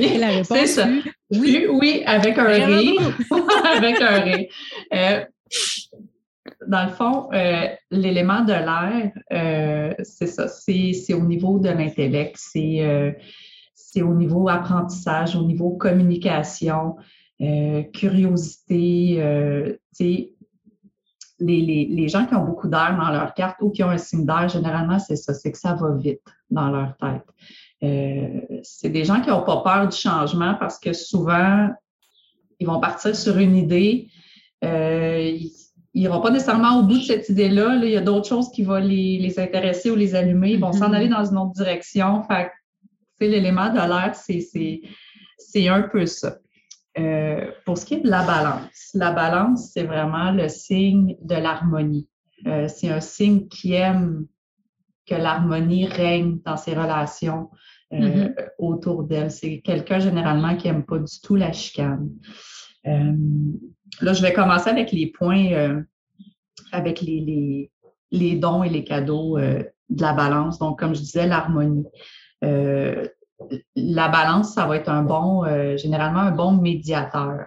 Et 0.00 0.18
la 0.18 0.28
réponse, 0.28 0.66
ça. 0.66 0.86
oui. 1.30 1.66
oui, 1.70 2.02
avec 2.06 2.38
un 2.38 2.44
rire. 2.44 3.00
avec 3.76 4.00
un 4.00 4.20
rire. 4.20 4.46
Euh, 4.94 5.24
dans 6.66 6.84
le 6.84 6.90
fond, 6.90 7.28
euh, 7.32 7.68
l'élément 7.90 8.42
de 8.42 8.52
l'air, 8.52 9.12
euh, 9.32 9.94
c'est 10.02 10.26
ça, 10.26 10.48
c'est 10.48 11.14
au 11.14 11.24
niveau 11.24 11.58
de 11.58 11.68
l'intellect, 11.68 12.38
euh, 12.56 13.12
c'est 13.74 14.02
au 14.02 14.14
niveau 14.14 14.48
apprentissage, 14.48 15.36
au 15.36 15.42
niveau 15.42 15.70
communication, 15.70 16.96
curiosité. 17.92 19.16
les, 21.38 21.60
les, 21.60 21.86
les, 21.90 22.08
gens 22.08 22.24
qui 22.24 22.34
ont 22.34 22.44
beaucoup 22.44 22.66
d'air 22.66 22.96
dans 22.98 23.10
leur 23.10 23.34
carte 23.34 23.60
ou 23.60 23.70
qui 23.70 23.84
ont 23.84 23.90
un 23.90 23.98
signe 23.98 24.24
d'air, 24.24 24.48
généralement, 24.48 24.98
c'est 24.98 25.16
ça, 25.16 25.34
c'est 25.34 25.52
que 25.52 25.58
ça 25.58 25.74
va 25.74 25.94
vite 25.94 26.22
dans 26.50 26.70
leur 26.70 26.96
tête. 26.96 28.62
c'est 28.62 28.88
des 28.88 29.04
gens 29.04 29.20
qui 29.20 29.28
n'ont 29.28 29.42
pas 29.42 29.62
peur 29.62 29.88
du 29.88 29.96
changement 29.96 30.54
parce 30.54 30.78
que 30.78 30.94
souvent, 30.94 31.68
ils 32.58 32.66
vont 32.66 32.80
partir 32.80 33.14
sur 33.14 33.36
une 33.36 33.54
idée. 33.54 34.08
N'iront 36.02 36.20
pas 36.20 36.30
nécessairement 36.30 36.78
au 36.78 36.82
bout 36.82 36.98
de 36.98 37.04
cette 37.04 37.28
idée-là. 37.28 37.80
il 37.82 37.90
y 37.90 37.96
a 37.96 38.00
d'autres 38.00 38.28
choses 38.28 38.50
qui 38.50 38.62
vont 38.62 38.76
les, 38.76 39.34
intéresser 39.38 39.90
ou 39.90 39.96
les 39.96 40.14
allumer. 40.14 40.52
Ils 40.52 40.60
vont 40.60 40.72
s'en 40.72 40.90
mm-hmm. 40.90 40.94
aller 40.94 41.08
dans 41.08 41.24
une 41.24 41.38
autre 41.38 41.52
direction. 41.52 42.22
Fait 42.24 42.50
l'élément 43.20 43.70
de 43.70 43.76
l'air, 43.76 44.14
c'est 44.14 45.68
un 45.68 45.82
peu 45.82 46.06
ça. 46.06 46.36
Euh, 46.98 47.50
pour 47.64 47.76
ce 47.76 47.84
qui 47.84 47.94
est 47.94 48.00
de 48.00 48.08
la 48.08 48.24
balance, 48.24 48.90
la 48.94 49.12
balance, 49.12 49.70
c'est 49.72 49.82
vraiment 49.82 50.32
le 50.32 50.48
signe 50.48 51.16
de 51.22 51.34
l'harmonie. 51.34 52.08
Euh, 52.46 52.68
c'est 52.68 52.90
un 52.90 53.00
signe 53.00 53.48
qui 53.48 53.74
aime 53.74 54.26
que 55.06 55.14
l'harmonie 55.14 55.86
règne 55.86 56.38
dans 56.44 56.56
ses 56.56 56.74
relations 56.74 57.50
euh, 57.92 57.98
mm-hmm. 57.98 58.34
autour 58.58 59.04
d'elle. 59.04 59.30
C'est 59.30 59.60
quelqu'un 59.60 59.98
généralement 59.98 60.56
qui 60.56 60.68
n'aime 60.68 60.84
pas 60.84 60.98
du 60.98 61.20
tout 61.22 61.36
la 61.36 61.52
chicane. 61.52 62.10
Là, 64.00 64.12
je 64.12 64.22
vais 64.22 64.32
commencer 64.32 64.70
avec 64.70 64.92
les 64.92 65.06
points, 65.06 65.52
euh, 65.52 65.80
avec 66.72 67.00
les, 67.00 67.70
les, 68.10 68.36
dons 68.36 68.62
et 68.62 68.68
les 68.68 68.84
cadeaux 68.84 69.38
euh, 69.38 69.62
de 69.88 70.02
la 70.02 70.12
balance. 70.12 70.58
Donc, 70.58 70.78
comme 70.78 70.94
je 70.94 71.00
disais, 71.00 71.26
l'harmonie. 71.26 71.86
Euh, 72.44 73.06
la 73.74 74.08
balance, 74.08 74.54
ça 74.54 74.66
va 74.66 74.76
être 74.76 74.88
un 74.88 75.02
bon, 75.02 75.44
généralement 75.76 76.20
un 76.20 76.30
bon 76.30 76.52
médiateur. 76.52 77.46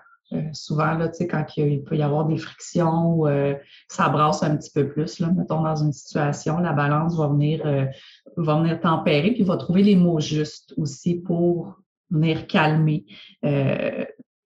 souvent, 0.53 0.93
là, 0.93 1.07
tu 1.09 1.15
sais, 1.15 1.27
quand 1.27 1.43
il, 1.57 1.83
peut 1.83 1.97
y 1.97 2.03
avoir 2.03 2.25
des 2.25 2.37
frictions 2.37 3.23
ça 3.87 4.09
brasse 4.09 4.43
un 4.43 4.55
petit 4.55 4.69
peu 4.69 4.87
plus, 4.87 5.19
là, 5.19 5.31
mettons, 5.35 5.63
dans 5.63 5.75
une 5.77 5.91
situation, 5.91 6.59
la 6.59 6.73
balance 6.73 7.17
va 7.17 7.27
venir, 7.29 7.63
va 8.37 8.59
venir 8.59 8.79
tempérer, 8.79 9.31
puis 9.31 9.41
va 9.41 9.57
trouver 9.57 9.81
les 9.81 9.95
mots 9.95 10.19
justes 10.19 10.75
aussi 10.77 11.15
pour 11.15 11.79
venir 12.11 12.45
calmer 12.45 13.07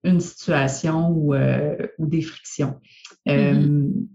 une 0.04 0.20
situation 0.20 1.08
ou, 1.08 1.34
euh, 1.34 1.76
ou 1.98 2.06
des 2.06 2.22
frictions. 2.22 2.78
Euh, 3.28 3.54
mm-hmm. 3.54 4.06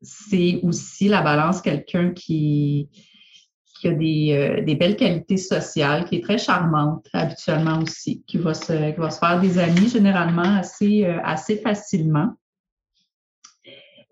C'est 0.00 0.60
aussi 0.64 1.08
la 1.08 1.22
balance, 1.22 1.60
quelqu'un 1.60 2.10
qui, 2.10 2.88
qui 3.78 3.88
a 3.88 3.92
des, 3.92 4.32
euh, 4.32 4.64
des, 4.64 4.74
belles 4.74 4.96
qualités 4.96 5.36
sociales, 5.36 6.06
qui 6.06 6.16
est 6.16 6.24
très 6.24 6.38
charmante 6.38 7.06
habituellement 7.12 7.78
aussi, 7.80 8.24
qui 8.26 8.38
va 8.38 8.54
se, 8.54 8.92
qui 8.92 8.98
va 8.98 9.10
se 9.10 9.18
faire 9.18 9.40
des 9.40 9.58
amis 9.58 9.88
généralement 9.88 10.56
assez, 10.56 11.04
assez 11.04 11.56
facilement. 11.58 12.32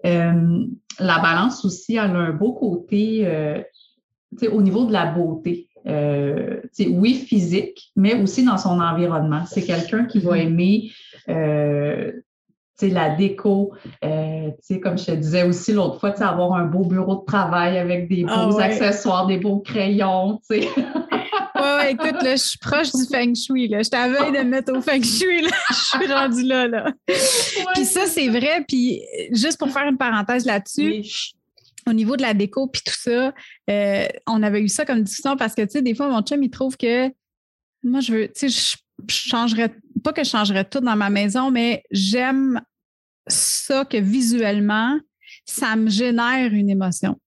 la 0.04 1.18
balance 1.18 1.64
aussi, 1.64 1.94
elle 1.94 2.10
a 2.10 2.18
un 2.18 2.32
beau 2.32 2.52
côté 2.52 3.64
au 4.52 4.62
niveau 4.62 4.84
de 4.84 4.92
la 4.92 5.06
beauté. 5.06 5.69
Euh, 5.86 6.60
oui, 6.88 7.14
physique, 7.14 7.92
mais 7.96 8.14
aussi 8.14 8.44
dans 8.44 8.58
son 8.58 8.80
environnement. 8.80 9.44
C'est 9.46 9.62
quelqu'un 9.62 10.04
qui 10.04 10.18
va 10.20 10.36
mm-hmm. 10.36 10.46
aimer 10.46 10.90
euh, 11.28 12.12
la 12.82 13.10
déco, 13.10 13.72
euh, 14.04 14.50
comme 14.82 14.96
je 14.96 15.06
te 15.06 15.10
disais 15.12 15.42
aussi 15.42 15.72
l'autre 15.72 16.00
fois, 16.00 16.10
avoir 16.22 16.54
un 16.54 16.64
beau 16.64 16.84
bureau 16.84 17.16
de 17.16 17.24
travail 17.26 17.78
avec 17.78 18.08
des 18.08 18.24
ah 18.28 18.46
beaux 18.46 18.58
accessoires, 18.58 19.26
des 19.26 19.38
beaux 19.38 19.60
crayons. 19.60 20.40
Oui, 21.62 21.66
ouais, 21.76 21.92
écoute, 21.92 22.22
là, 22.22 22.36
je 22.36 22.42
suis 22.42 22.58
proche 22.58 22.90
du 22.92 23.04
feng 23.04 23.34
shui. 23.34 23.68
Là. 23.68 23.82
Je 23.82 23.90
t'avais 23.90 24.32
de 24.32 24.44
me 24.44 24.50
mettre 24.50 24.72
au 24.72 24.80
feng 24.80 25.02
shui. 25.02 25.42
Là. 25.42 25.50
Je 25.68 25.74
suis 25.74 26.10
rendue 26.10 26.42
là. 26.44 26.66
là. 26.66 26.92
puis 27.74 27.84
ça, 27.84 28.06
c'est 28.06 28.28
vrai. 28.28 28.64
Puis 28.66 29.02
juste 29.32 29.58
pour 29.58 29.68
faire 29.68 29.86
une 29.86 29.98
parenthèse 29.98 30.46
là-dessus, 30.46 31.04
au 31.90 31.92
niveau 31.92 32.16
de 32.16 32.22
la 32.22 32.34
déco 32.34 32.68
puis 32.68 32.82
tout 32.84 32.96
ça, 32.96 33.34
euh, 33.68 34.06
on 34.26 34.42
avait 34.42 34.60
eu 34.60 34.68
ça 34.68 34.84
comme 34.84 35.02
discussion 35.02 35.36
parce 35.36 35.54
que, 35.54 35.62
tu 35.62 35.72
sais, 35.72 35.82
des 35.82 35.94
fois, 35.94 36.08
mon 36.08 36.22
chum, 36.22 36.42
il 36.42 36.50
trouve 36.50 36.76
que 36.76 37.08
moi, 37.82 38.00
je 38.00 38.12
veux, 38.12 38.28
tu 38.28 38.48
sais, 38.48 38.76
je, 39.08 39.12
changerais, 39.12 39.74
pas 40.04 40.12
que 40.12 40.24
je 40.24 40.30
changerais 40.30 40.64
tout 40.64 40.80
dans 40.80 40.96
ma 40.96 41.10
maison, 41.10 41.50
mais 41.50 41.82
j'aime 41.90 42.60
ça 43.26 43.84
que 43.84 43.96
visuellement, 43.96 44.98
ça 45.44 45.76
me 45.76 45.88
génère 45.88 46.52
une 46.52 46.70
émotion. 46.70 47.18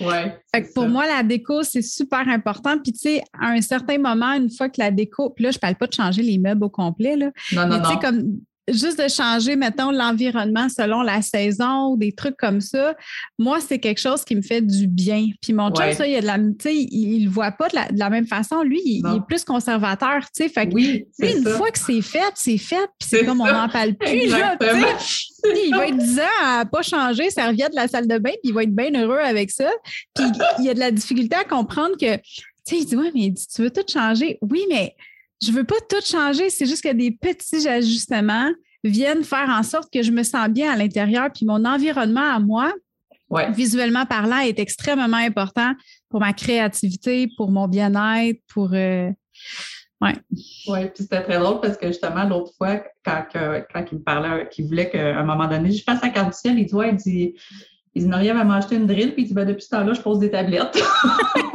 Ouais. 0.00 0.40
pour 0.74 0.88
moi, 0.88 1.06
la 1.06 1.22
déco, 1.22 1.62
c'est 1.62 1.82
super 1.82 2.28
important. 2.28 2.78
Puis, 2.78 2.92
tu 2.92 2.98
sais, 2.98 3.22
à 3.32 3.50
un 3.50 3.60
certain 3.60 3.98
moment, 3.98 4.32
une 4.32 4.50
fois 4.50 4.68
que 4.68 4.80
la 4.80 4.90
déco, 4.90 5.30
puis 5.30 5.44
là, 5.44 5.50
je 5.52 5.58
parle 5.58 5.76
pas 5.76 5.86
de 5.86 5.92
changer 5.92 6.22
les 6.22 6.38
meubles 6.38 6.64
au 6.64 6.68
complet, 6.68 7.16
là. 7.16 7.30
Non, 7.52 7.66
non, 7.66 7.80
mais, 7.80 7.94
non. 7.94 7.98
comme 8.00 8.40
juste 8.68 9.02
de 9.02 9.08
changer, 9.08 9.56
mettons, 9.56 9.90
l'environnement 9.90 10.68
selon 10.68 11.02
la 11.02 11.22
saison 11.22 11.88
ou 11.88 11.96
des 11.96 12.12
trucs 12.12 12.36
comme 12.36 12.60
ça, 12.60 12.94
moi, 13.38 13.58
c'est 13.60 13.78
quelque 13.78 14.00
chose 14.00 14.24
qui 14.24 14.36
me 14.36 14.42
fait 14.42 14.62
du 14.62 14.86
bien. 14.86 15.28
Puis 15.40 15.52
mon 15.52 15.70
chum, 15.70 15.92
ça, 15.92 16.06
il, 16.06 16.16
a 16.16 16.20
de 16.20 16.26
la, 16.26 16.38
il, 16.70 17.24
le 17.24 17.30
voit 17.30 17.52
pas 17.52 17.68
de 17.68 17.98
la, 17.98 18.10
même 18.10 18.26
façon. 18.26 18.62
Lui, 18.62 18.80
il, 18.84 19.06
est 19.06 19.26
plus 19.26 19.44
conservateur, 19.44 20.20
tu 20.22 20.44
sais. 20.44 20.48
Fait 20.48 20.68
que, 20.68 20.74
oui, 20.74 21.06
une 21.18 21.44
fois 21.44 21.70
que 21.70 21.78
c'est 21.78 22.02
fait, 22.02 22.32
c'est 22.34 22.58
fait. 22.58 22.88
Puis 22.98 23.08
c'est 23.10 23.24
comme 23.24 23.40
on 23.40 23.46
n'en 23.46 23.68
parle 23.68 23.94
plus, 23.94 24.28
là, 24.28 24.56
il 24.60 25.74
va 25.74 25.86
être 25.86 25.96
10 25.96 26.18
ans 26.20 26.42
à 26.42 26.64
pas 26.64 26.82
changer 26.82 27.30
serviette 27.30 27.70
de 27.70 27.76
la 27.76 27.88
salle 27.88 28.06
de 28.06 28.18
bain, 28.18 28.30
puis 28.30 28.50
il 28.50 28.54
va 28.54 28.62
être 28.62 28.74
bien 28.74 28.92
heureux 28.94 29.18
avec 29.18 29.50
ça. 29.50 29.70
Puis 30.14 30.24
il 30.58 30.64
y 30.64 30.70
a 30.70 30.74
de 30.74 30.80
la 30.80 30.90
difficulté 30.90 31.36
à 31.36 31.44
comprendre 31.44 31.96
que, 32.00 32.16
tu 32.16 32.22
sais, 32.64 32.76
il 32.78 32.86
dit, 32.86 32.96
ouais, 32.96 33.10
mais 33.14 33.32
tu 33.34 33.62
veux 33.62 33.70
tout 33.70 33.84
changer? 33.90 34.38
Oui, 34.40 34.64
mais 34.70 34.94
je 35.44 35.52
veux 35.52 35.64
pas 35.64 35.76
tout 35.88 36.04
changer, 36.04 36.50
c'est 36.50 36.66
juste 36.66 36.82
que 36.82 36.92
des 36.92 37.10
petits 37.10 37.68
ajustements 37.68 38.50
viennent 38.82 39.24
faire 39.24 39.48
en 39.48 39.62
sorte 39.62 39.92
que 39.92 40.02
je 40.02 40.10
me 40.10 40.22
sens 40.22 40.48
bien 40.48 40.72
à 40.72 40.76
l'intérieur, 40.76 41.30
puis 41.32 41.46
mon 41.46 41.64
environnement 41.64 42.34
à 42.34 42.38
moi, 42.38 42.72
visuellement 43.52 44.06
parlant, 44.06 44.38
est 44.38 44.58
extrêmement 44.58 45.16
important 45.16 45.72
pour 46.08 46.20
ma 46.20 46.32
créativité, 46.32 47.28
pour 47.36 47.50
mon 47.50 47.68
bien-être, 47.68 48.40
pour. 48.48 48.70
Euh, 48.72 49.10
Ouais. 50.00 50.12
Oui, 50.68 50.86
puis 50.88 51.04
c'était 51.04 51.22
très 51.22 51.38
drôle 51.38 51.60
parce 51.60 51.78
que 51.78 51.86
justement, 51.86 52.24
l'autre 52.24 52.52
fois, 52.58 52.82
quand, 53.04 53.24
quand 53.32 53.84
il 53.90 53.98
me 53.98 54.02
parlait, 54.02 54.48
qu'il 54.50 54.66
voulait 54.66 54.90
qu'à 54.90 55.18
un 55.18 55.24
moment 55.24 55.46
donné, 55.46 55.70
je 55.72 55.82
fasse 55.82 56.02
la 56.02 56.10
carte 56.10 56.32
du 56.32 56.38
ciel, 56.38 56.58
il 56.58 56.66
dit 56.66 56.74
Ouais, 56.74 56.90
il 56.90 56.96
dit, 56.96 57.34
il 57.94 58.02
dit 58.02 58.08
Maria 58.08 58.34
va 58.34 58.44
m'acheter 58.44 58.76
une 58.76 58.86
drill, 58.86 59.14
puis 59.14 59.22
il 59.22 59.28
dit 59.28 59.34
ben, 59.34 59.46
depuis 59.46 59.62
ce 59.62 59.70
temps-là, 59.70 59.94
je 59.94 60.00
pose 60.02 60.18
des 60.18 60.30
tablettes. 60.30 60.78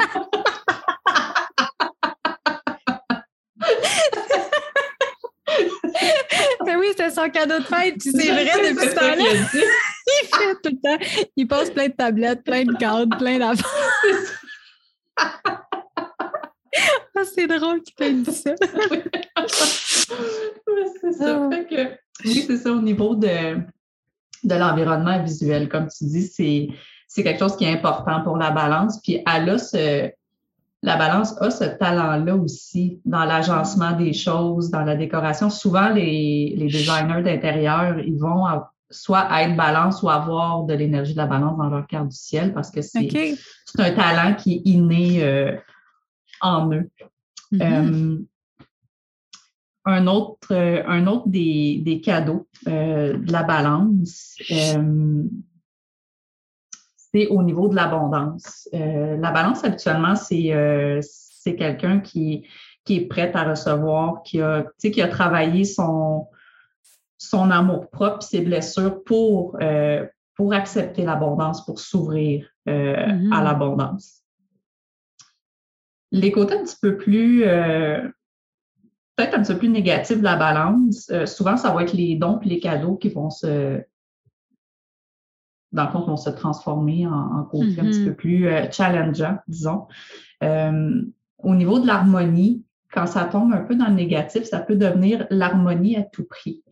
c'était 6.89 7.09
son 7.09 7.29
cadeau 7.29 7.59
de 7.59 7.63
fête, 7.63 7.95
puis 7.99 8.11
c'est 8.11 8.31
vrai 8.31 8.73
depuis 8.73 8.87
ce 8.87 8.95
temps-là. 8.95 9.23
il 10.07 10.27
fait 10.27 10.55
tout 10.63 10.71
le 10.71 10.81
temps. 10.81 11.05
Il 11.35 11.47
pose 11.47 11.69
plein 11.71 11.87
de 11.87 11.93
tablettes, 11.93 12.43
plein 12.43 12.63
de 12.63 12.75
cadres, 12.77 13.17
plein 13.17 13.39
d'affaires. 13.39 13.65
Ah, 17.15 17.23
c'est 17.25 17.47
drôle 17.47 17.81
qu'il 17.81 17.95
t'ait 17.95 18.13
dit 18.13 18.31
ça. 18.31 18.51
c'est 21.01 21.11
ça. 21.11 21.41
Ah. 21.43 21.49
Fait 21.51 21.65
que, 21.65 21.97
oui, 22.25 22.45
c'est 22.47 22.57
ça 22.57 22.71
au 22.71 22.81
niveau 22.81 23.15
de, 23.15 23.57
de 24.43 24.55
l'environnement 24.55 25.21
visuel. 25.21 25.67
Comme 25.67 25.87
tu 25.87 26.05
dis, 26.05 26.27
c'est, 26.27 27.23
quelque 27.23 27.39
chose 27.39 27.57
qui 27.57 27.65
est 27.65 27.73
important 27.73 28.23
pour 28.23 28.37
la 28.37 28.51
balance. 28.51 29.01
Puis 29.01 29.21
elle 29.27 29.49
a 29.49 29.57
ce, 29.57 30.09
la 30.81 30.95
balance 30.95 31.39
a 31.41 31.51
ce 31.51 31.65
talent-là 31.65 32.35
aussi 32.35 33.01
dans 33.03 33.25
l'agencement 33.25 33.91
des 33.93 34.13
choses, 34.13 34.69
dans 34.69 34.83
la 34.83 34.95
décoration. 34.95 35.49
Souvent, 35.49 35.89
les, 35.89 36.53
les 36.55 36.67
designers 36.67 37.21
d'intérieur, 37.21 37.99
ils 37.99 38.17
vont 38.17 38.45
soit 38.89 39.27
être 39.41 39.55
balance 39.55 40.01
ou 40.01 40.09
avoir 40.09 40.63
de 40.63 40.73
l'énergie 40.73 41.13
de 41.13 41.17
la 41.17 41.27
balance 41.27 41.57
dans 41.57 41.69
leur 41.69 41.85
carte 41.85 42.07
du 42.07 42.15
ciel 42.15 42.53
parce 42.53 42.71
que 42.71 42.81
c'est, 42.81 43.07
un 43.77 43.91
talent 43.91 44.35
qui 44.35 44.55
est 44.55 44.61
inné 44.65 45.23
euh, 45.23 45.55
en 46.41 46.71
eux. 46.71 46.89
Mm-hmm. 47.51 47.61
Euh, 47.61 48.17
un 49.85 50.07
autre, 50.07 50.53
un 50.53 51.07
autre 51.07 51.27
des, 51.27 51.81
des 51.83 52.01
cadeaux 52.01 52.47
euh, 52.67 53.17
de 53.17 53.31
la 53.31 53.43
balance, 53.43 54.35
c'est 57.13 57.27
au 57.27 57.43
niveau 57.43 57.67
de 57.67 57.75
l'abondance. 57.75 58.69
la 58.71 59.31
balance, 59.31 59.63
habituellement, 59.63 60.15
c'est 60.15 61.01
c'est 61.01 61.55
quelqu'un 61.55 61.99
qui, 61.99 62.45
qui 62.83 62.97
est 62.97 63.07
prêt 63.07 63.31
à 63.33 63.43
recevoir, 63.43 64.23
qui 64.23 64.41
a, 64.41 64.65
qui 64.77 65.01
a 65.01 65.07
travaillé 65.07 65.63
son, 65.63 66.27
son 67.17 67.49
amour 67.49 67.89
propre, 67.89 68.21
ses 68.21 68.41
blessures 68.41 69.03
pour, 69.05 69.57
pour 70.35 70.53
accepter 70.53 71.05
l'abondance, 71.05 71.65
pour 71.65 71.79
s'ouvrir 71.79 72.45
à 72.67 72.71
mm-hmm. 72.71 73.43
l'abondance. 73.43 74.19
Les 76.11 76.31
côtés 76.31 76.55
un 76.55 76.63
petit 76.63 76.77
peu 76.81 76.97
plus, 76.97 77.43
euh, 77.43 78.01
peut-être 79.15 79.35
un 79.35 79.43
petit 79.43 79.53
peu 79.53 79.59
plus 79.59 79.69
négatifs 79.69 80.17
de 80.17 80.23
la 80.23 80.35
balance, 80.35 81.09
euh, 81.11 81.25
souvent, 81.25 81.55
ça 81.55 81.71
va 81.71 81.83
être 81.83 81.93
les 81.93 82.15
dons 82.15 82.39
et 82.41 82.49
les 82.49 82.59
cadeaux 82.59 82.95
qui 82.95 83.09
vont 83.09 83.29
se, 83.29 83.81
dans 85.71 85.85
le 85.85 85.91
fond, 85.91 86.05
vont 86.05 86.17
se 86.17 86.29
transformer 86.29 87.07
en, 87.07 87.13
en 87.13 87.43
côté 87.43 87.79
un 87.79 87.85
petit 87.85 87.99
mm-hmm. 87.99 88.05
peu 88.05 88.13
plus 88.13 88.47
euh, 88.47 88.71
challengeant, 88.71 89.37
disons. 89.47 89.87
au 90.41 91.55
niveau 91.55 91.79
de 91.79 91.87
l'harmonie, 91.87 92.63
quand 92.91 93.05
ça 93.05 93.25
tombe 93.25 93.53
un 93.53 93.61
peu 93.61 93.75
dans 93.75 93.87
le 93.87 93.93
négatif, 93.93 94.43
ça 94.43 94.59
peut 94.59 94.75
devenir 94.75 95.27
l'harmonie 95.29 95.95
à 95.95 96.03
tout 96.03 96.25
prix. 96.25 96.63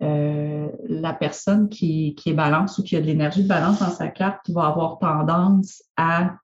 la 0.00 1.12
personne 1.12 1.68
qui, 1.68 2.14
qui 2.14 2.30
est 2.30 2.34
balance 2.34 2.78
ou 2.78 2.82
qui 2.82 2.96
a 2.96 3.00
de 3.00 3.06
l'énergie 3.06 3.42
de 3.42 3.48
balance 3.48 3.80
dans 3.80 3.90
sa 3.90 4.08
carte 4.08 4.48
va 4.50 4.66
avoir 4.66 4.98
tendance 4.98 5.82
à 5.96 6.36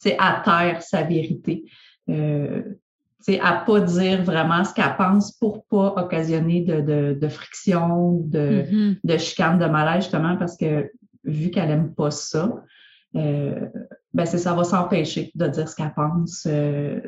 c'est 0.00 0.16
à 0.18 0.42
terre 0.44 0.82
sa 0.82 1.02
vérité. 1.02 1.64
Euh, 2.08 2.62
à 3.40 3.52
pas 3.66 3.80
dire 3.80 4.22
vraiment 4.22 4.64
ce 4.64 4.74
qu'elle 4.74 4.96
pense 4.96 5.32
pour 5.32 5.64
pas 5.66 5.94
occasionner 5.96 6.62
de, 6.62 6.80
de, 6.80 7.18
de 7.20 7.28
friction, 7.28 8.20
de, 8.24 8.62
mm-hmm. 8.62 8.96
de 9.04 9.18
chicane, 9.18 9.58
de 9.58 9.66
malaise, 9.66 10.04
justement, 10.04 10.36
parce 10.36 10.56
que 10.56 10.90
vu 11.24 11.50
qu'elle 11.50 11.70
aime 11.70 11.94
pas 11.94 12.10
ça, 12.10 12.62
euh, 13.16 13.68
ben 14.14 14.26
c'est 14.26 14.38
ça 14.38 14.54
va 14.54 14.64
s'empêcher 14.64 15.30
de 15.34 15.46
dire 15.46 15.68
ce 15.68 15.76
qu'elle 15.76 15.94
pense. 15.94 16.46
Euh, 16.46 17.00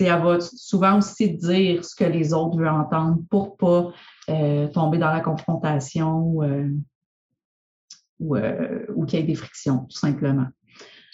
elle 0.00 0.22
va 0.22 0.40
souvent 0.40 0.98
aussi 0.98 1.30
dire 1.30 1.84
ce 1.84 1.94
que 1.94 2.04
les 2.04 2.32
autres 2.32 2.56
veulent 2.58 2.68
entendre 2.68 3.18
pour 3.30 3.56
pas 3.56 3.92
euh, 4.28 4.66
tomber 4.68 4.98
dans 4.98 5.12
la 5.12 5.20
confrontation 5.20 6.42
euh, 6.42 6.68
ou, 8.18 8.36
euh, 8.36 8.86
ou 8.94 9.04
qu'il 9.04 9.20
y 9.20 9.22
ait 9.22 9.26
des 9.26 9.34
frictions, 9.34 9.86
tout 9.88 9.96
simplement. 9.96 10.46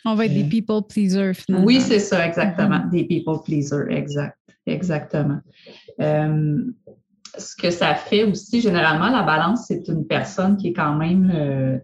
On 0.04 0.14
va 0.14 0.26
être 0.26 0.34
des 0.34 0.44
people 0.44 0.82
pleasers, 0.88 1.34
finalement. 1.34 1.66
Oui, 1.66 1.80
c'est 1.80 1.98
ça, 1.98 2.26
exactement. 2.26 2.80
Des 2.90 3.04
people 3.04 3.42
pleasers, 3.44 3.90
exact. 3.90 4.36
Exactement. 4.66 5.40
Euh, 6.00 6.62
ce 7.38 7.56
que 7.56 7.70
ça 7.70 7.94
fait 7.94 8.24
aussi, 8.24 8.60
généralement, 8.60 9.08
la 9.10 9.22
balance, 9.22 9.66
c'est 9.66 9.88
une 9.88 10.06
personne 10.06 10.56
qui 10.56 10.68
est 10.68 10.72
quand 10.72 10.94
même, 10.94 11.30
euh, 11.34 11.78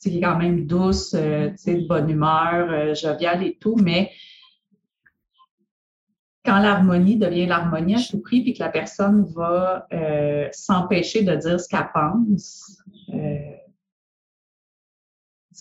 qui 0.00 0.16
est 0.16 0.20
quand 0.20 0.38
même 0.38 0.66
douce, 0.66 1.14
euh, 1.14 1.50
de 1.66 1.86
bonne 1.86 2.10
humeur, 2.10 2.70
euh, 2.70 2.94
joviale 2.94 3.42
et 3.42 3.56
tout, 3.60 3.76
mais 3.76 4.10
quand 6.44 6.58
l'harmonie 6.60 7.16
devient 7.16 7.46
l'harmonie 7.46 7.96
à 7.96 8.00
tout 8.00 8.20
prix, 8.20 8.42
puis 8.42 8.54
que 8.54 8.62
la 8.62 8.70
personne 8.70 9.26
va 9.34 9.86
s'empêcher 10.52 11.22
de 11.22 11.34
dire 11.34 11.60
ce 11.60 11.68
qu'elle 11.68 11.90
pense, 11.92 12.78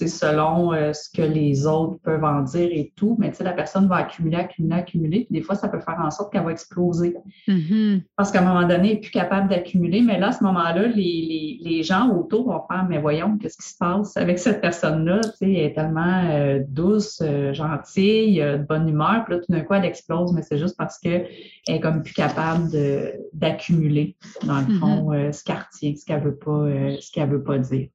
selon 0.06 0.74
euh, 0.74 0.94
ce 0.94 1.10
que 1.10 1.24
les 1.24 1.66
autres 1.66 1.98
peuvent 2.04 2.24
en 2.24 2.42
dire 2.42 2.70
et 2.72 2.94
tout, 2.96 3.16
mais 3.20 3.32
la 3.40 3.54
personne 3.54 3.88
va 3.88 3.96
accumuler, 3.96 4.38
accumuler, 4.38 4.76
accumuler, 4.76 5.26
puis 5.26 5.40
des 5.40 5.42
fois, 5.42 5.56
ça 5.56 5.70
peut 5.70 5.80
faire 5.80 6.00
en 6.00 6.12
sorte 6.12 6.32
qu'elle 6.32 6.44
va 6.44 6.52
exploser. 6.52 7.16
Mm-hmm. 7.48 8.04
Parce 8.16 8.32
qu'à 8.32 8.42
un 8.42 8.46
moment 8.46 8.68
donné, 8.68 8.74
elle 8.74 8.82
n'est 8.82 9.00
plus 9.00 9.10
capable 9.10 9.50
d'accumuler, 9.50 10.02
mais 10.02 10.20
là, 10.20 10.28
à 10.28 10.32
ce 10.34 10.44
moment-là, 10.44 10.88
les, 10.88 11.60
les, 11.62 11.84
gens 11.84 12.10
autour 12.12 12.46
vont 12.46 12.62
faire, 12.70 12.86
mais 12.88 13.00
voyons, 13.00 13.38
qu'est-ce 13.38 13.58
qui 13.58 13.70
se 13.70 13.78
passe 13.78 14.16
avec 14.18 14.38
cette 14.38 14.62
personne-là? 14.62 15.22
Elle 15.42 15.56
est 15.56 15.74
tellement 15.74 16.30
euh, 16.30 16.60
douce, 16.68 17.22
euh, 17.24 17.54
gentille, 17.54 18.40
de 18.40 18.58
bonne 18.58 18.88
humeur, 18.88 19.24
puis 19.26 19.36
là, 19.36 19.40
tout 19.40 19.52
d'un 19.52 19.62
coup, 19.62 19.74
elle 19.74 19.86
explose, 19.86 20.32
mais 20.34 20.44
c'est 20.44 20.60
juste 20.60 20.78
parce 20.78 21.00
qu'elle 21.00 21.28
est 21.68 21.80
comme 21.80 22.04
plus 22.04 22.14
capable 22.14 22.70
d'accumuler, 23.34 24.16
dans 24.44 24.60
le 24.60 24.74
fond, 24.80 25.12
mm-hmm. 25.12 25.32
ce 25.32 25.44
qu'elle 25.44 25.56
retient, 25.56 25.94
ce 25.96 26.06
qu'elle 26.06 26.22
veut 26.22 26.36
pas, 26.36 26.68
ce 27.00 27.12
qu'elle 27.12 27.30
veut 27.30 27.44
pas 27.44 27.58
dire. 27.58 27.88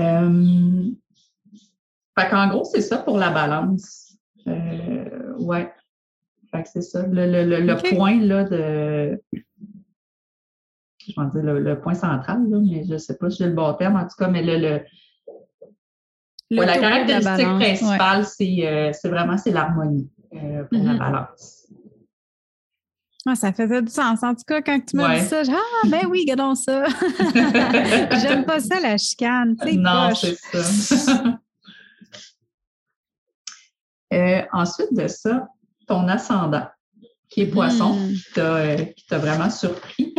Euh, 0.00 0.90
fait 2.18 2.28
qu'en 2.28 2.48
gros, 2.48 2.64
c'est 2.64 2.80
ça 2.80 2.98
pour 2.98 3.18
la 3.18 3.30
balance. 3.30 4.16
Euh, 4.46 5.34
ouais. 5.38 5.72
Fait 6.50 6.62
que 6.62 6.68
c'est 6.68 6.82
ça. 6.82 7.06
Le, 7.06 7.94
point 7.94 8.20
là 8.20 8.44
de. 8.44 9.22
Je 10.98 11.20
vais 11.20 11.42
dire 11.42 11.52
le, 11.54 11.80
point 11.80 11.94
central, 11.94 12.48
là, 12.48 12.58
mais 12.60 12.84
je 12.84 12.92
ne 12.92 12.98
sais 12.98 13.16
pas 13.16 13.30
si 13.30 13.38
j'ai 13.38 13.46
le 13.46 13.54
bon 13.54 13.72
terme, 13.74 13.96
en 13.96 14.02
tout 14.02 14.16
cas, 14.18 14.28
mais 14.28 14.42
le, 14.42 14.82
la 16.50 16.78
caractéristique 16.78 17.46
principale, 17.46 18.24
euh, 18.40 18.92
c'est 18.92 19.08
vraiment 19.08 19.38
c'est 19.38 19.52
l'harmonie 19.52 20.10
euh, 20.34 20.64
pour 20.64 20.82
la 20.82 20.94
mm-hmm. 20.94 20.98
balance. 20.98 21.59
Ah, 23.26 23.34
ça 23.34 23.52
faisait 23.52 23.82
du 23.82 23.90
sens. 23.90 24.22
En 24.22 24.34
tout 24.34 24.44
cas, 24.46 24.62
quand 24.62 24.80
tu 24.84 24.96
m'as 24.96 25.18
dit 25.18 25.26
ça, 25.26 25.42
j'ai 25.44 25.52
Ah, 25.52 25.88
ben 25.88 26.06
oui, 26.08 26.20
regardons 26.22 26.54
ça. 26.54 26.84
J'aime 28.20 28.44
pas 28.44 28.60
ça, 28.60 28.80
la 28.80 28.96
chicane. 28.96 29.56
Non, 29.76 30.14
c'est 30.14 30.36
ça. 30.36 31.24
Euh, 34.12 34.42
ensuite 34.52 34.92
de 34.92 35.06
ça, 35.06 35.46
ton 35.86 36.08
ascendant, 36.08 36.66
qui 37.28 37.42
est 37.42 37.46
poisson, 37.46 37.94
hmm. 37.94 38.14
qui 38.96 39.06
t'a 39.08 39.18
vraiment 39.18 39.48
surpris. 39.50 40.12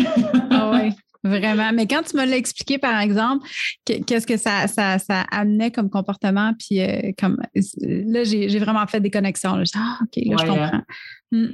ah 0.50 0.72
oui. 0.74 0.94
Vraiment. 1.24 1.72
Mais 1.74 1.88
quand 1.88 2.02
tu 2.02 2.18
me 2.18 2.26
l'as 2.26 2.38
expliqué, 2.38 2.78
par 2.78 3.00
exemple, 3.00 3.46
qu'est-ce 3.86 4.26
que 4.26 4.38
ça, 4.38 4.68
ça, 4.68 5.22
amenait 5.30 5.72
comme 5.72 5.90
comportement, 5.90 6.54
puis 6.58 6.82
euh, 6.82 7.12
comme 7.20 7.38
là, 7.82 8.24
j'ai 8.24 8.60
vraiment 8.60 8.88
fait 8.88 9.02
des 9.02 9.12
connexions. 9.12 9.56
Là. 9.56 9.64
ah, 9.76 10.00
OK, 10.02 10.24
là, 10.26 10.36
je 10.40 10.44
hein. 10.44 10.48
comprends. 10.48 11.52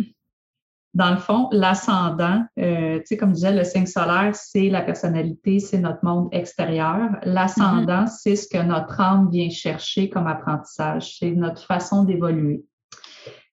Dans 0.93 1.11
le 1.11 1.17
fond, 1.17 1.47
l'ascendant, 1.51 2.43
euh, 2.59 2.97
tu 2.99 3.05
sais, 3.05 3.17
comme 3.17 3.29
je 3.29 3.35
disais, 3.35 3.53
le 3.53 3.63
signe 3.63 3.85
solaire, 3.85 4.35
c'est 4.35 4.69
la 4.69 4.81
personnalité, 4.81 5.59
c'est 5.59 5.77
notre 5.77 6.03
monde 6.03 6.29
extérieur. 6.31 7.11
L'ascendant, 7.23 8.05
mm-hmm. 8.05 8.19
c'est 8.19 8.35
ce 8.35 8.47
que 8.47 8.63
notre 8.63 8.99
âme 8.99 9.29
vient 9.29 9.49
chercher 9.49 10.09
comme 10.09 10.27
apprentissage, 10.27 11.17
c'est 11.19 11.31
notre 11.31 11.63
façon 11.63 12.03
d'évoluer. 12.03 12.63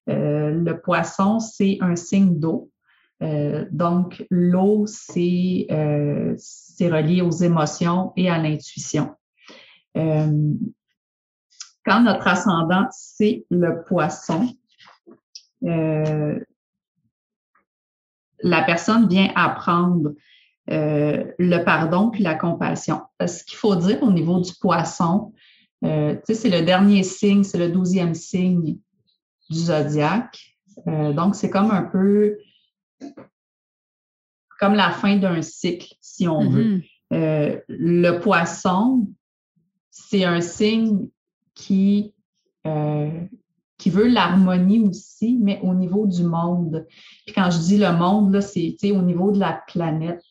Euh, 0.09 0.53
le 0.53 0.81
poisson, 0.81 1.39
c'est 1.39 1.79
un 1.81 1.97
signe 1.97 2.39
d'eau. 2.39 2.71
Euh, 3.23 3.67
donc, 3.71 4.25
l'eau, 4.31 4.87
c'est 4.87 5.67
relié 5.69 7.21
aux 7.21 7.31
émotions 7.31 8.13
et 8.17 8.31
à 8.31 8.39
l'intuition. 8.39 9.15
quand 9.95 10.41
notre 12.01 12.27
ascendant, 12.27 12.87
c'est 12.91 13.45
le 13.51 13.85
poisson, 13.85 14.49
la 18.45 18.63
personne 18.63 19.09
vient 19.09 19.33
apprendre 19.35 20.13
euh, 20.71 21.25
le 21.39 21.65
pardon 21.65 22.11
puis 22.11 22.23
la 22.23 22.35
compassion. 22.35 23.03
Ce 23.27 23.43
qu'il 23.43 23.57
faut 23.57 23.75
dire 23.75 24.03
au 24.03 24.13
niveau 24.13 24.41
du 24.41 24.53
poisson, 24.61 25.33
euh, 25.85 26.17
c'est 26.25 26.51
le 26.51 26.65
dernier 26.65 27.03
signe, 27.03 27.43
c'est 27.43 27.59
le 27.59 27.71
douzième 27.71 28.15
signe 28.15 28.79
du 29.51 29.59
zodiaque. 29.59 30.57
donc, 30.87 31.35
c'est 31.35 31.51
comme 31.51 31.71
un 31.71 31.83
peu 31.83 32.39
comme 34.59 34.75
la 34.75 34.91
fin 34.91 35.17
d'un 35.17 35.43
cycle, 35.43 35.95
si 36.01 36.29
on 36.29 36.49
veut. 36.49 36.81
Mm-hmm. 37.11 37.63
le 37.69 38.19
poisson, 38.19 39.09
c'est 39.91 40.25
un 40.25 40.41
signe 40.41 41.09
qui, 41.55 42.15
qui 43.85 43.91
veut 43.91 44.09
l'harmonie 44.09 44.81
aussi, 44.81 45.39
mais 45.43 45.61
au 45.63 45.75
niveau 45.75 46.07
du 46.07 46.23
monde. 46.23 46.87
Puis 47.27 47.35
quand 47.35 47.51
je 47.51 47.59
dis 47.59 47.77
le 47.77 47.93
monde, 47.93 48.33
là, 48.33 48.41
c'est 48.41 48.79
au 48.93 49.03
niveau 49.03 49.31
de 49.31 49.39
la 49.39 49.61
planète. 49.67 50.23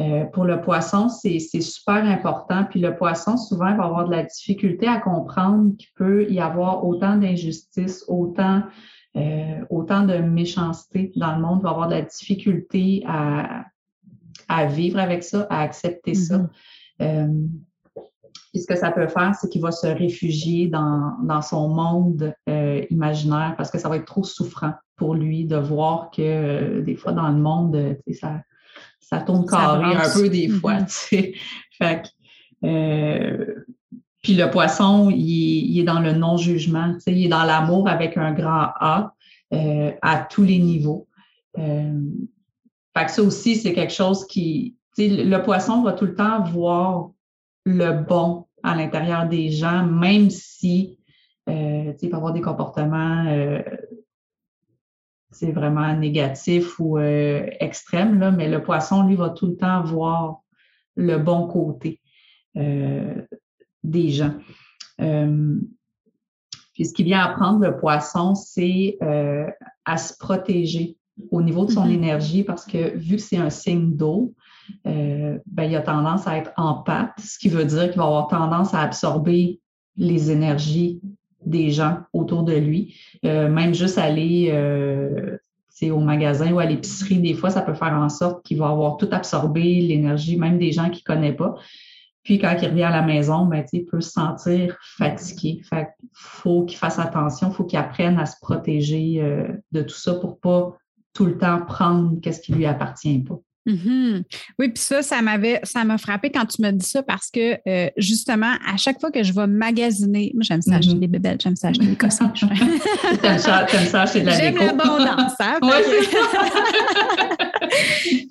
Euh, 0.00 0.24
pour 0.24 0.42
le 0.44 0.60
poisson, 0.60 1.08
c'est 1.08 1.38
super 1.38 2.04
important. 2.04 2.64
Puis 2.64 2.80
le 2.80 2.96
poisson, 2.96 3.36
souvent, 3.36 3.76
va 3.76 3.84
avoir 3.84 4.06
de 4.06 4.10
la 4.10 4.24
difficulté 4.24 4.88
à 4.88 4.98
comprendre 4.98 5.76
qu'il 5.76 5.88
peut 5.94 6.28
y 6.28 6.40
avoir 6.40 6.84
autant 6.84 7.14
d'injustice, 7.14 8.04
autant, 8.08 8.64
euh, 9.16 9.60
autant 9.70 10.02
de 10.04 10.14
méchanceté 10.14 11.12
dans 11.14 11.36
le 11.36 11.40
monde, 11.40 11.62
va 11.62 11.70
avoir 11.70 11.86
de 11.86 11.94
la 11.94 12.02
difficulté 12.02 13.04
à, 13.06 13.66
à 14.48 14.66
vivre 14.66 14.98
avec 14.98 15.22
ça, 15.22 15.46
à 15.48 15.60
accepter 15.60 16.14
ça. 16.14 16.38
Mm-hmm. 16.38 16.48
Euh, 17.02 17.46
puis 18.50 18.60
ce 18.60 18.66
que 18.66 18.76
ça 18.76 18.90
peut 18.90 19.08
faire, 19.08 19.34
c'est 19.34 19.48
qu'il 19.48 19.62
va 19.62 19.72
se 19.72 19.86
réfugier 19.86 20.66
dans, 20.68 21.16
dans 21.22 21.42
son 21.42 21.68
monde 21.68 22.34
euh, 22.48 22.84
imaginaire 22.90 23.54
parce 23.56 23.70
que 23.70 23.78
ça 23.78 23.88
va 23.88 23.96
être 23.96 24.06
trop 24.06 24.24
souffrant 24.24 24.72
pour 24.96 25.14
lui 25.14 25.44
de 25.44 25.56
voir 25.56 26.10
que 26.10 26.22
euh, 26.22 26.82
des 26.82 26.96
fois 26.96 27.12
dans 27.12 27.28
le 27.28 27.36
monde, 27.36 27.96
ça, 28.12 28.40
ça 29.00 29.20
tourne 29.20 29.46
carré 29.46 29.94
un 29.94 30.12
peu 30.14 30.28
des 30.28 30.48
fois. 30.48 30.78
Mm-hmm. 30.78 32.02
Euh, 32.64 33.54
puis 34.22 34.34
le 34.34 34.50
poisson, 34.50 35.10
il, 35.10 35.78
est 35.78 35.84
dans 35.84 36.00
le 36.00 36.12
non-jugement, 36.12 36.96
il 37.06 37.26
est 37.26 37.28
dans 37.28 37.44
l'amour 37.44 37.88
avec 37.88 38.16
un 38.16 38.32
grand 38.32 38.70
A 38.80 39.12
à 39.52 40.18
tous 40.30 40.42
les 40.42 40.58
niveaux. 40.58 41.06
fait 41.54 43.04
que 43.04 43.10
ça 43.10 43.22
aussi, 43.22 43.56
c'est 43.56 43.74
quelque 43.74 43.92
chose 43.92 44.26
qui, 44.26 44.74
le 44.98 45.36
poisson 45.42 45.82
va 45.82 45.92
tout 45.92 46.06
le 46.06 46.14
temps 46.14 46.42
voir 46.42 47.10
le 47.66 48.04
bon 48.04 48.46
à 48.62 48.74
l'intérieur 48.74 49.28
des 49.28 49.50
gens, 49.50 49.84
même 49.84 50.30
si 50.30 50.98
euh, 51.48 51.92
il 52.00 52.10
peut 52.10 52.16
avoir 52.16 52.32
des 52.32 52.40
comportements 52.40 53.26
euh, 53.26 53.60
c'est 55.32 55.50
vraiment 55.50 55.92
négatifs 55.94 56.78
ou 56.78 56.96
euh, 56.96 57.46
extrêmes, 57.60 58.18
là, 58.20 58.30
mais 58.30 58.48
le 58.48 58.62
poisson, 58.62 59.02
lui, 59.02 59.16
va 59.16 59.30
tout 59.30 59.48
le 59.48 59.56
temps 59.56 59.82
voir 59.82 60.40
le 60.94 61.18
bon 61.18 61.46
côté 61.48 62.00
euh, 62.56 63.20
des 63.82 64.10
gens. 64.10 64.34
puis 64.96 66.86
ce 66.86 66.94
qui 66.94 67.02
vient 67.02 67.20
apprendre 67.20 67.58
le 67.60 67.76
poisson, 67.76 68.34
c'est 68.34 68.96
à 69.84 69.98
se 69.98 70.16
protéger 70.18 70.96
au 71.30 71.42
niveau 71.42 71.66
de 71.66 71.72
son 71.72 71.86
mm-hmm. 71.86 71.94
énergie 71.94 72.44
parce 72.44 72.64
que 72.64 72.96
vu 72.96 73.16
que 73.16 73.22
c'est 73.22 73.36
un 73.36 73.50
signe 73.50 73.96
d'eau, 73.96 74.34
euh, 74.86 75.38
ben, 75.46 75.64
il 75.64 75.76
a 75.76 75.80
tendance 75.80 76.26
à 76.26 76.36
être 76.38 76.52
en 76.56 76.74
pâte, 76.74 77.12
ce 77.18 77.38
qui 77.38 77.48
veut 77.48 77.64
dire 77.64 77.90
qu'il 77.90 77.98
va 77.98 78.04
avoir 78.04 78.28
tendance 78.28 78.74
à 78.74 78.80
absorber 78.80 79.60
les 79.96 80.30
énergies 80.30 81.00
des 81.44 81.70
gens 81.70 81.98
autour 82.12 82.42
de 82.42 82.54
lui. 82.54 82.96
Euh, 83.24 83.48
même 83.48 83.74
juste 83.74 83.98
aller 83.98 84.50
euh, 84.52 85.38
au 85.82 86.00
magasin 86.00 86.52
ou 86.52 86.58
à 86.58 86.64
l'épicerie, 86.64 87.18
des 87.18 87.34
fois, 87.34 87.50
ça 87.50 87.62
peut 87.62 87.74
faire 87.74 87.94
en 87.94 88.08
sorte 88.08 88.44
qu'il 88.44 88.58
va 88.58 88.68
avoir 88.68 88.96
tout 88.96 89.08
absorbé, 89.12 89.62
l'énergie, 89.80 90.36
même 90.36 90.58
des 90.58 90.72
gens 90.72 90.90
qu'il 90.90 91.02
ne 91.08 91.14
connaît 91.14 91.34
pas. 91.34 91.54
Puis 92.22 92.38
quand 92.40 92.56
il 92.60 92.68
revient 92.68 92.82
à 92.82 92.90
la 92.90 93.02
maison, 93.02 93.46
ben, 93.46 93.64
il 93.72 93.84
peut 93.84 94.00
se 94.00 94.10
sentir 94.10 94.76
fatigué. 94.80 95.62
Fait 95.62 95.88
faut 96.12 96.64
qu'il 96.64 96.76
fasse 96.76 96.98
attention, 96.98 97.52
faut 97.52 97.64
qu'il 97.64 97.78
apprenne 97.78 98.18
à 98.18 98.26
se 98.26 98.34
protéger 98.40 99.22
de 99.70 99.82
tout 99.82 99.94
ça 99.94 100.14
pour 100.14 100.40
pas 100.40 100.76
tout 101.12 101.24
le 101.24 101.38
temps 101.38 101.64
prendre 101.64 102.18
ce 102.24 102.40
qui 102.40 102.52
lui 102.52 102.66
appartient 102.66 103.20
pas. 103.20 103.38
Mm-hmm. 103.66 104.22
Oui, 104.60 104.68
puis 104.68 104.82
ça, 104.82 105.02
ça 105.02 105.20
m'avait, 105.22 105.60
ça 105.64 105.82
m'a 105.84 105.98
frappé 105.98 106.30
quand 106.30 106.46
tu 106.46 106.62
m'as 106.62 106.70
dit 106.70 106.86
ça 106.86 107.02
parce 107.02 107.30
que 107.30 107.58
euh, 107.68 107.90
justement, 107.96 108.54
à 108.64 108.76
chaque 108.76 109.00
fois 109.00 109.10
que 109.10 109.24
je 109.24 109.32
vais 109.32 109.48
magasiner, 109.48 110.30
moi 110.34 110.42
j'aime 110.44 110.62
ça 110.62 110.76
acheter 110.76 110.94
mm-hmm. 110.94 111.00
des 111.00 111.06
bébelles, 111.08 111.38
j'aime 111.42 111.56
ça 111.56 111.68
acheter 111.68 111.86
des 111.86 111.96
cossins. 111.96 112.32
t'aimes 113.22 113.38
ça, 113.38 113.66
ça 113.66 114.02
acheter 114.02 114.20
de 114.20 114.26
la 114.26 114.38
J'aime 114.38 114.56
l'abondance, 114.56 115.32
hein? 115.40 115.58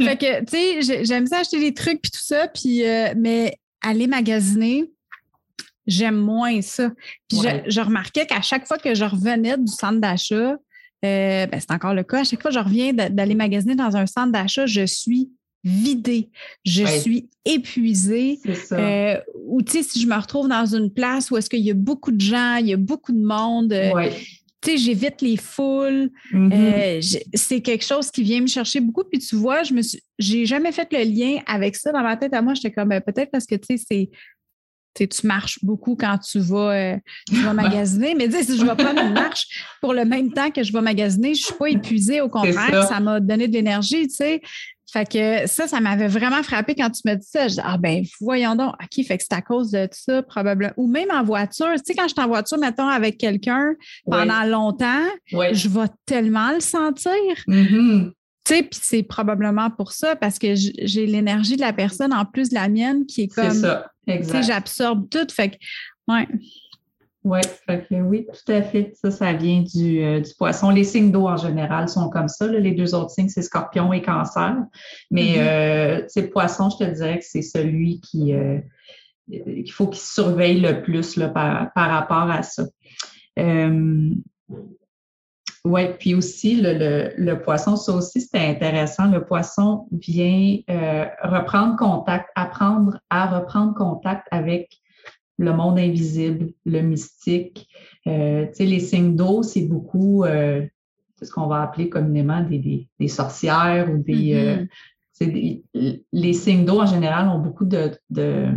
Fait, 0.02 0.18
que, 0.18 0.40
tu 0.46 0.84
sais, 0.84 1.04
j'aime 1.04 1.28
ça 1.28 1.40
acheter 1.40 1.60
des 1.60 1.74
trucs 1.74 2.02
puis 2.02 2.12
tout 2.12 2.24
ça, 2.24 2.48
puis 2.48 2.86
euh, 2.86 3.14
mais 3.18 3.58
aller 3.82 4.08
magasiner, 4.08 4.86
j'aime 5.86 6.16
moins 6.16 6.62
ça. 6.62 6.92
Puis 7.28 7.40
je, 7.40 7.70
je, 7.70 7.82
remarquais 7.82 8.26
qu'à 8.26 8.42
chaque 8.42 8.66
fois 8.68 8.78
que 8.78 8.96
je 8.96 9.04
revenais 9.04 9.58
du 9.58 9.72
centre 9.72 10.00
d'achat, 10.00 10.56
euh, 11.06 11.48
ben, 11.48 11.60
c'est 11.60 11.72
encore 11.72 11.94
le 11.94 12.04
cas. 12.04 12.22
À 12.22 12.24
chaque 12.24 12.42
fois 12.42 12.52
que 12.52 12.56
je 12.56 12.64
reviens 12.64 12.94
d'aller 12.94 13.36
magasiner 13.36 13.76
dans 13.76 13.96
un 13.96 14.06
centre 14.06 14.32
d'achat, 14.32 14.66
je 14.66 14.86
suis 14.86 15.30
vidée, 15.64 16.30
je 16.64 16.86
suis 16.86 17.30
épuisée. 17.44 18.40
Euh, 18.72 19.20
ou 19.48 19.62
tu 19.64 19.72
sais, 19.72 19.84
si 19.84 20.00
je 20.00 20.08
me 20.08 20.16
retrouve 20.16 20.48
dans 20.48 20.66
une 20.66 20.92
place 20.92 21.32
où 21.32 21.38
est-ce 21.38 21.50
qu'il 21.50 21.62
y 21.62 21.72
a 21.72 21.76
beaucoup 21.76 22.12
de 22.12 22.22
gens, 22.22 22.58
il 22.58 22.68
y 22.68 22.74
a 22.74 22.78
beaucoup 22.78 23.12
de 23.12 23.24
monde, 23.24 23.74
euh, 23.74 24.10
tu 24.62 24.72
sais, 24.72 24.78
j'évite 24.78 25.22
les 25.22 25.38
foules. 25.38 26.10
Mm-hmm. 26.32 27.24
c'est 27.34 27.62
quelque 27.62 27.84
chose 27.84 28.12
qui 28.12 28.24
vient 28.24 28.42
me 28.42 28.48
chercher 28.48 28.80
beaucoup. 28.80 29.04
Puis 29.04 29.20
tu 29.20 29.36
vois, 29.36 29.64
je 29.64 29.74
me 29.74 29.82
suis, 29.82 30.02
j'ai 30.20 30.46
jamais 30.46 30.72
fait 30.72 30.88
le 30.92 31.04
lien 31.04 31.40
avec 31.48 31.76
ça 31.76 31.92
dans 31.92 32.04
ma 32.04 32.16
tête 32.16 32.34
à 32.34 32.42
moi. 32.42 32.54
J'étais 32.54 32.72
comme, 32.72 32.90
ben, 32.90 33.02
peut-être 33.02 33.32
parce 33.32 33.46
que 33.46 33.56
tu 33.56 33.78
sais, 33.78 33.84
c'est 33.90 34.10
tu 35.04 35.28
marches 35.28 35.60
beaucoup 35.64 35.96
quand 35.96 36.18
tu 36.18 36.40
vas, 36.40 36.72
euh, 36.72 36.98
tu 37.28 37.36
vas 37.42 37.54
magasiner. 37.54 38.16
Mais 38.16 38.30
si 38.32 38.58
je 38.58 38.66
vais 38.66 38.76
prendre 38.76 39.02
une 39.02 39.14
marche 39.14 39.48
pour 39.82 39.94
le 39.94 40.06
même 40.06 40.32
temps 40.32 40.52
que 40.52 40.64
je 40.64 40.72
vais 40.72 40.82
magasiner, 40.82 41.36
je 41.36 41.42
ne 41.42 41.46
suis 41.46 41.54
pas 41.54 41.70
épuisée. 41.70 42.22
Au 42.22 42.30
contraire, 42.30 42.88
ça 42.88 43.00
m'a 43.00 43.20
donné 43.20 43.48
de 43.48 43.54
l'énergie, 43.54 44.08
tu 44.08 44.16
sais. 44.16 44.42
Fait 44.96 45.06
que 45.06 45.48
ça, 45.48 45.68
ça 45.68 45.82
m'avait 45.82 46.08
vraiment 46.08 46.42
frappé 46.42 46.74
quand 46.74 46.90
tu 46.90 47.02
me 47.06 47.16
dis 47.16 47.28
ça. 47.28 47.50
Je 47.50 47.56
dis, 47.56 47.62
ah 47.62 47.78
ben, 47.78 48.06
voyons 48.22 48.56
donc, 48.56 48.76
OK, 48.82 49.06
fait 49.06 49.18
que 49.18 49.24
c'est 49.28 49.36
à 49.36 49.42
cause 49.42 49.72
de 49.72 49.90
ça, 49.92 50.24
probablement. 50.24 50.72
Ou 50.78 50.88
même 50.88 51.10
en 51.12 51.22
voiture. 51.22 51.74
Tu 51.74 51.82
sais, 51.88 51.96
quand 51.96 52.08
je 52.08 52.14
suis 52.14 52.22
en 52.22 52.28
voiture, 52.28 52.58
mettons, 52.58 52.88
avec 52.88 53.18
quelqu'un 53.18 53.74
pendant 54.10 54.44
longtemps, 54.44 55.04
je 55.30 55.68
vais 55.68 55.88
tellement 56.06 56.52
le 56.52 56.62
sentir. 56.62 57.12
Mm-hmm. 57.48 58.12
Tu 58.46 58.54
sais, 58.54 58.64
puis 58.64 58.80
c'est 58.82 59.04
probablement 59.04 59.70
pour 59.70 59.92
ça, 59.92 60.16
parce 60.16 60.40
que 60.40 60.54
j'ai 60.56 61.08
l'énergie 61.08 61.58
de 61.58 61.62
la 61.62 61.74
personne 61.74 62.14
en 62.14 62.24
plus 62.24 62.50
de 62.50 62.56
la 62.56 62.70
mienne 62.70 63.06
qui 63.06 63.24
est 63.24 63.28
comme. 63.28 63.52
C'est 63.52 63.62
ça, 63.62 63.88
exact. 64.08 64.44
j'absorbe 64.44 65.10
tout. 65.10 65.28
Fait 65.32 65.52
que, 65.52 65.56
ouais. 66.08 66.28
Oui, 67.26 67.42
oui, 67.92 68.28
tout 68.28 68.52
à 68.52 68.62
fait. 68.62 68.94
Ça, 69.02 69.10
ça 69.10 69.34
vient 69.34 69.64
du, 69.64 70.00
euh, 70.04 70.20
du 70.20 70.32
poisson. 70.38 70.70
Les 70.70 70.84
signes 70.84 71.12
d'eau 71.12 71.28
en 71.28 71.38
général 71.38 71.90
sont 71.90 72.08
comme 72.12 72.28
ça. 72.28 72.46
Les 72.46 72.74
deux 72.74 72.94
autres 72.94 73.10
signes, 73.10 73.30
c'est 73.30 73.42
scorpion 73.42 73.92
et 73.94 74.04
cancer. 74.04 74.56
Mais 75.10 75.36
mm-hmm. 75.38 76.20
euh, 76.20 76.28
poisson, 76.32 76.70
je 76.70 76.86
te 76.86 76.92
dirais 76.92 77.18
que 77.18 77.26
c'est 77.26 77.42
celui 77.42 78.00
qui 78.00 78.36
euh, 78.36 78.60
qu'il 79.28 79.72
faut 79.72 79.88
qu'il 79.88 80.02
surveille 80.02 80.62
le 80.62 80.84
plus 80.84 81.18
là, 81.18 81.30
par, 81.30 81.74
par 81.74 81.90
rapport 81.90 82.30
à 82.30 82.44
ça. 82.44 82.66
Euh, 85.66 85.70
oui, 85.70 85.82
puis 86.00 86.16
aussi 86.16 86.62
le, 86.62 87.12
le, 87.18 87.42
poisson, 87.42 87.76
ça 87.76 87.94
aussi 87.94 88.22
c'était 88.22 88.40
intéressant. 88.40 89.10
Le 89.10 89.24
poisson 89.24 89.88
vient 89.92 90.58
euh, 90.70 91.06
reprendre 91.24 91.76
contact, 91.78 92.30
apprendre 92.36 93.00
à 93.10 93.40
reprendre 93.40 93.74
contact 93.74 94.28
avec 94.32 94.80
le 95.38 95.54
monde 95.54 95.78
invisible, 95.80 96.52
le 96.66 96.82
mystique. 96.82 97.68
Euh, 98.08 98.46
tu 98.48 98.54
sais, 98.54 98.66
les 98.66 98.80
signes 98.80 99.16
d'eau, 99.16 99.44
c'est 99.44 99.64
beaucoup 99.64 100.24
euh, 100.24 100.66
ce 101.22 101.30
qu'on 101.30 101.48
va 101.48 101.64
appeler 101.64 101.90
communément 101.90 102.42
des, 102.42 102.88
des, 103.00 103.08
sorcières 103.08 103.90
ou 103.92 103.98
des, 103.98 104.68
mm-hmm. 105.22 106.04
Les 106.12 106.34
signes 106.34 106.66
d'eau 106.66 106.82
en 106.82 106.86
général 106.86 107.28
ont 107.28 107.40
beaucoup 107.40 107.66
de, 107.66 107.92
de 108.10 108.50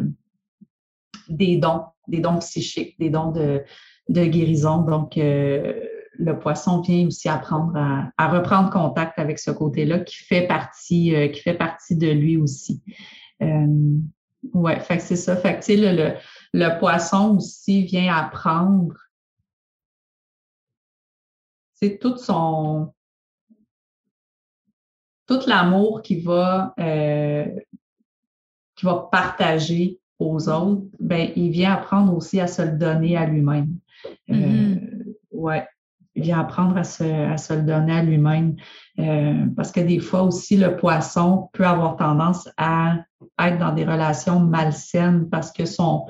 des 1.29 1.57
dons, 1.57 1.83
des 2.07 2.21
dons 2.21 2.39
psychiques, 2.39 2.99
des 2.99 3.11
dons 3.11 3.33
de, 3.33 3.63
de 4.09 4.25
guérison. 4.25 4.79
Donc, 4.79 5.19
le 6.19 6.39
poisson 6.39 6.81
vient 6.81 7.07
aussi 7.07 7.29
apprendre 7.29 7.77
à, 8.17 8.29
reprendre 8.29 8.71
contact 8.71 9.19
avec 9.19 9.39
ce 9.39 9.51
côté-là 9.51 10.01
qui 10.01 10.17
fait 10.17 10.47
partie, 10.47 11.15
euh, 11.15 11.29
qui 11.29 11.41
fait 11.41 11.55
partie 11.55 11.97
de 11.97 12.11
lui 12.11 12.37
aussi. 12.37 12.83
Euh, 13.41 13.99
ouais, 14.53 14.81
fait 14.81 14.97
que 14.97 15.03
c'est 15.03 15.17
ça. 15.17 15.37
Fait 15.37 15.59
que, 15.61 15.73
le, 15.73 15.97
le, 15.97 16.15
le, 16.53 16.79
poisson 16.79 17.37
aussi 17.37 17.85
vient 17.85 18.15
apprendre. 18.15 18.95
C'est 21.75 21.99
tout 21.99 22.17
son. 22.17 22.93
Tout 25.27 25.41
l'amour 25.47 26.03
qu'il 26.03 26.25
va, 26.25 26.75
euh, 26.81 27.47
va 28.83 29.09
partager 29.13 30.01
aux 30.19 30.49
autres, 30.49 30.83
ben, 30.99 31.31
il 31.37 31.51
vient 31.51 31.75
apprendre 31.75 32.17
aussi 32.17 32.41
à 32.41 32.49
se 32.49 32.63
le 32.63 32.73
donner 32.73 33.17
à 33.17 33.27
lui-même. 33.27 33.79
Mm-hmm. 34.29 35.15
ouais 35.33 35.69
vient 36.21 36.41
apprendre 36.41 36.77
à 36.77 36.85
se, 36.85 37.05
à 37.05 37.37
se 37.37 37.53
le 37.55 37.63
donner 37.63 37.93
à 37.93 38.03
lui-même. 38.03 38.57
Euh, 38.99 39.47
parce 39.57 39.73
que 39.73 39.81
des 39.81 40.01
fois 40.01 40.23
aussi, 40.23 40.57
le 40.57 40.77
poisson 40.77 41.49
peut 41.53 41.67
avoir 41.67 41.97
tendance 41.97 42.49
à 42.57 42.97
être 43.41 43.59
dans 43.59 43.73
des 43.73 43.85
relations 43.85 44.41
malsaines 44.41 45.29
parce 45.31 45.53
que 45.53 45.65
son, 45.65 46.07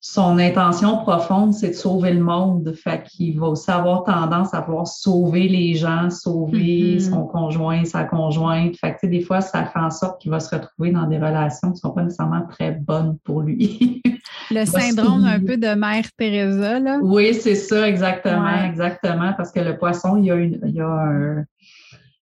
son 0.00 0.38
intention 0.38 0.98
profonde, 0.98 1.54
c'est 1.54 1.68
de 1.68 1.74
sauver 1.74 2.12
le 2.12 2.22
monde. 2.22 2.74
Fait 2.74 3.04
qu'il 3.04 3.38
va 3.38 3.46
aussi 3.46 3.70
avoir 3.70 4.04
tendance 4.04 4.52
à 4.52 4.60
vouloir 4.60 4.86
sauver 4.86 5.48
les 5.48 5.74
gens, 5.74 6.10
sauver 6.10 6.72
Mm-hmm. 6.96 7.10
son 7.10 7.26
conjoint, 7.26 7.84
sa 7.84 8.04
conjointe. 8.04 8.76
Fait 8.76 8.96
que, 9.00 9.06
des 9.06 9.20
fois, 9.20 9.40
ça 9.40 9.64
fait 9.64 9.78
en 9.78 9.90
sorte 9.90 10.20
qu'il 10.20 10.30
va 10.30 10.40
se 10.40 10.54
retrouver 10.54 10.90
dans 10.90 11.06
des 11.06 11.18
relations 11.18 11.68
qui 11.68 11.74
ne 11.74 11.78
sont 11.78 11.90
pas 11.90 12.02
nécessairement 12.02 12.46
très 12.48 12.72
bonnes 12.72 13.18
pour 13.24 13.42
lui. 13.42 14.02
Le 14.50 14.64
syndrome 14.66 15.24
un 15.24 15.40
peu 15.40 15.56
de 15.56 15.74
Mère 15.74 16.06
Teresa, 16.16 16.78
là. 16.80 16.98
oui, 17.02 17.34
c'est 17.34 17.54
ça, 17.54 17.88
exactement, 17.88 18.44
Ouais. 18.44 18.66
exactement. 18.68 19.32
Parce 19.36 19.50
que 19.52 19.60
le 19.60 19.78
poisson, 19.78 20.16
il 20.16 20.26
y 20.26 20.30
a, 20.30 20.34
une, 20.36 20.60
il 20.66 20.74
y 20.74 20.80
a 20.80 20.86
un. 20.88 21.38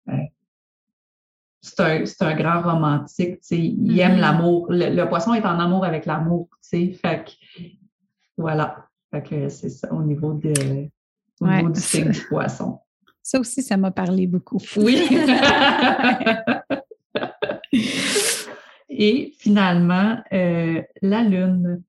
un- 0.07 0.25
c'est 1.61 1.79
un, 1.81 2.05
c'est 2.05 2.21
un 2.23 2.35
grand 2.35 2.61
romantique, 2.61 3.39
tu 3.41 3.47
sais. 3.47 3.57
Il 3.59 3.91
Mhm. 3.93 3.99
aime 3.99 4.17
l'amour. 4.19 4.67
Le, 4.69 4.89
le 4.95 5.09
poisson 5.09 5.33
est 5.33 5.45
en 5.45 5.59
amour 5.59 5.83
avec 5.85 6.05
l'amour, 6.05 6.47
tu 6.61 6.69
sais. 6.69 6.91
Fait 6.93 7.25
que, 7.25 7.31
voilà. 8.37 8.85
Fait 9.11 9.21
que 9.23 9.49
c'est 9.49 9.69
ça 9.69 9.91
au 9.93 10.01
niveau, 10.03 10.33
de, 10.33 10.53
au 11.41 11.45
Ouais, 11.45 11.57
niveau 11.57 11.69
du 11.69 11.79
signe 11.81 12.09
du 12.11 12.21
poisson. 12.27 12.79
Ça 13.23 13.39
aussi, 13.39 13.61
ça 13.61 13.75
m'a 13.75 13.91
parlé 13.91 14.25
beaucoup. 14.27 14.59
Oui. 14.77 15.07
Et 18.89 19.33
finalement, 19.37 20.17
euh, 20.31 20.81
la 21.01 21.23
lune. 21.23 21.83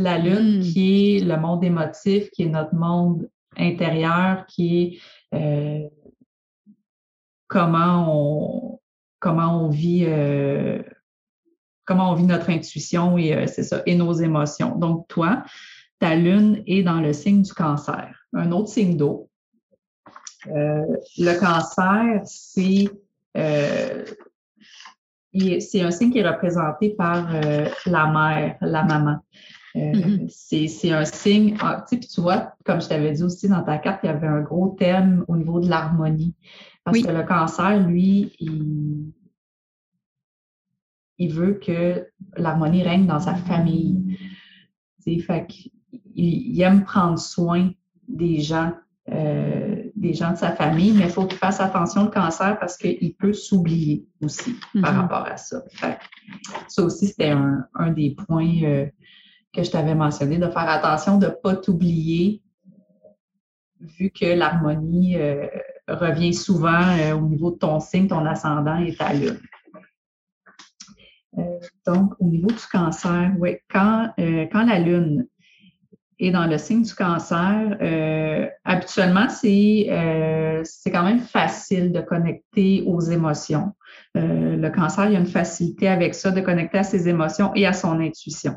La 0.00 0.18
lune 0.18 0.60
Mm. 0.60 0.62
qui 0.62 1.16
est 1.16 1.24
le 1.24 1.36
monde 1.36 1.62
émotif, 1.64 2.30
qui 2.30 2.44
est 2.44 2.48
notre 2.48 2.74
monde 2.74 3.28
intérieur, 3.56 4.46
qui 4.46 5.00
est 5.32 5.36
euh, 5.36 5.88
comment 7.48 8.06
on 8.08 8.80
comment 9.18 9.64
on 9.64 9.68
vit 9.68 10.04
euh, 10.06 10.82
comment 11.84 12.12
on 12.12 12.14
vit 12.14 12.24
notre 12.24 12.50
intuition 12.50 13.18
et 13.18 13.34
euh, 13.34 13.46
c'est 13.46 13.64
ça 13.64 13.82
et 13.86 13.94
nos 13.94 14.12
émotions. 14.12 14.76
Donc 14.76 15.06
toi, 15.08 15.42
ta 15.98 16.14
lune 16.16 16.62
est 16.66 16.82
dans 16.82 17.00
le 17.00 17.12
signe 17.12 17.42
du 17.42 17.52
cancer, 17.52 18.26
un 18.32 18.52
autre 18.52 18.68
signe 18.68 18.96
d'eau. 18.96 19.28
Le 20.46 21.38
cancer, 21.38 22.22
c'est 22.24 22.88
c'est 25.32 25.82
un 25.82 25.90
signe 25.90 26.10
qui 26.10 26.18
est 26.18 26.28
représenté 26.28 26.90
par 26.90 27.34
euh, 27.34 27.68
la 27.86 28.06
mère, 28.06 28.56
la 28.60 28.82
maman. 28.84 29.18
Euh, 29.76 29.92
Mhm. 29.94 30.26
c'est, 30.28 30.66
c'est 30.66 30.90
un 30.92 31.04
signe, 31.04 31.56
ah, 31.60 31.84
tu 31.88 31.94
sais, 31.94 32.00
puis 32.00 32.08
tu 32.08 32.20
vois, 32.20 32.54
comme 32.64 32.80
je 32.80 32.88
t'avais 32.88 33.12
dit 33.12 33.22
aussi 33.22 33.48
dans 33.48 33.62
ta 33.62 33.78
carte, 33.78 34.00
il 34.02 34.06
y 34.06 34.10
avait 34.10 34.26
un 34.26 34.40
gros 34.40 34.74
thème 34.78 35.24
au 35.28 35.36
niveau 35.36 35.60
de 35.60 35.68
l'harmonie. 35.68 36.34
Parce 36.84 36.98
Oui. 36.98 37.04
que 37.04 37.12
le 37.12 37.22
cancer, 37.22 37.86
lui, 37.86 38.32
il, 38.40 39.12
il 41.18 41.32
veut 41.32 41.54
que 41.54 42.06
l'harmonie 42.36 42.82
règne 42.82 43.06
dans 43.06 43.20
sa 43.20 43.34
famille. 43.34 44.16
Tu 45.04 45.18
sais, 45.18 45.18
fait 45.20 45.46
il 46.14 46.60
aime 46.62 46.84
prendre 46.84 47.18
soin 47.18 47.70
des 48.08 48.40
gens, 48.40 48.72
euh, 49.10 49.82
des 49.96 50.14
gens 50.14 50.32
de 50.32 50.36
sa 50.36 50.52
famille, 50.52 50.92
mais 50.92 51.04
il 51.04 51.10
faut 51.10 51.26
qu'il 51.26 51.38
fasse 51.38 51.60
attention 51.60 52.06
au 52.06 52.10
cancer 52.10 52.58
parce 52.58 52.76
qu'il 52.76 53.14
peut 53.16 53.32
s'oublier 53.32 54.06
aussi 54.22 54.56
par 54.82 54.92
Mhm. 54.94 55.00
rapport 55.00 55.26
à 55.26 55.36
ça. 55.36 55.62
Fait 55.72 55.98
ça 56.68 56.82
aussi, 56.82 57.08
c'était 57.08 57.30
un, 57.30 57.66
un 57.74 57.90
des 57.92 58.14
points 58.14 58.62
euh, 58.62 58.86
que 59.52 59.62
je 59.62 59.70
t'avais 59.70 59.94
mentionné, 59.94 60.38
de 60.38 60.48
faire 60.48 60.68
attention 60.68 61.18
de 61.18 61.26
ne 61.26 61.30
pas 61.30 61.56
t'oublier, 61.56 62.42
vu 63.80 64.10
que 64.10 64.26
l'harmonie 64.26 65.16
euh, 65.16 65.46
revient 65.88 66.34
souvent 66.34 66.96
euh, 66.98 67.14
au 67.14 67.22
niveau 67.22 67.50
de 67.50 67.56
ton 67.56 67.80
signe, 67.80 68.08
ton 68.08 68.24
ascendant 68.26 68.78
et 68.78 68.94
ta 68.94 69.12
lune. 69.12 69.40
Euh, 71.38 71.58
donc, 71.86 72.12
au 72.18 72.26
niveau 72.26 72.48
du 72.48 72.66
cancer, 72.70 73.32
oui, 73.38 73.56
quand, 73.70 74.10
quand 74.18 74.64
la 74.64 74.78
lune 74.78 75.26
est 76.18 76.32
dans 76.32 76.46
le 76.46 76.58
signe 76.58 76.82
du 76.82 76.94
cancer, 76.94 77.78
habituellement, 78.64 79.28
c'est 79.28 79.86
quand 79.88 81.04
même 81.04 81.20
facile 81.20 81.92
de 81.92 82.00
connecter 82.00 82.82
aux 82.86 83.00
émotions. 83.00 83.72
Le 84.14 84.68
cancer, 84.68 85.06
il 85.06 85.12
y 85.12 85.16
a 85.16 85.20
une 85.20 85.26
facilité 85.26 85.88
avec 85.88 86.14
ça 86.14 86.30
de 86.30 86.40
connecter 86.40 86.78
à 86.78 86.82
ses 86.82 87.08
émotions 87.08 87.52
et 87.54 87.64
à 87.64 87.72
son 87.72 88.00
intuition. 88.00 88.56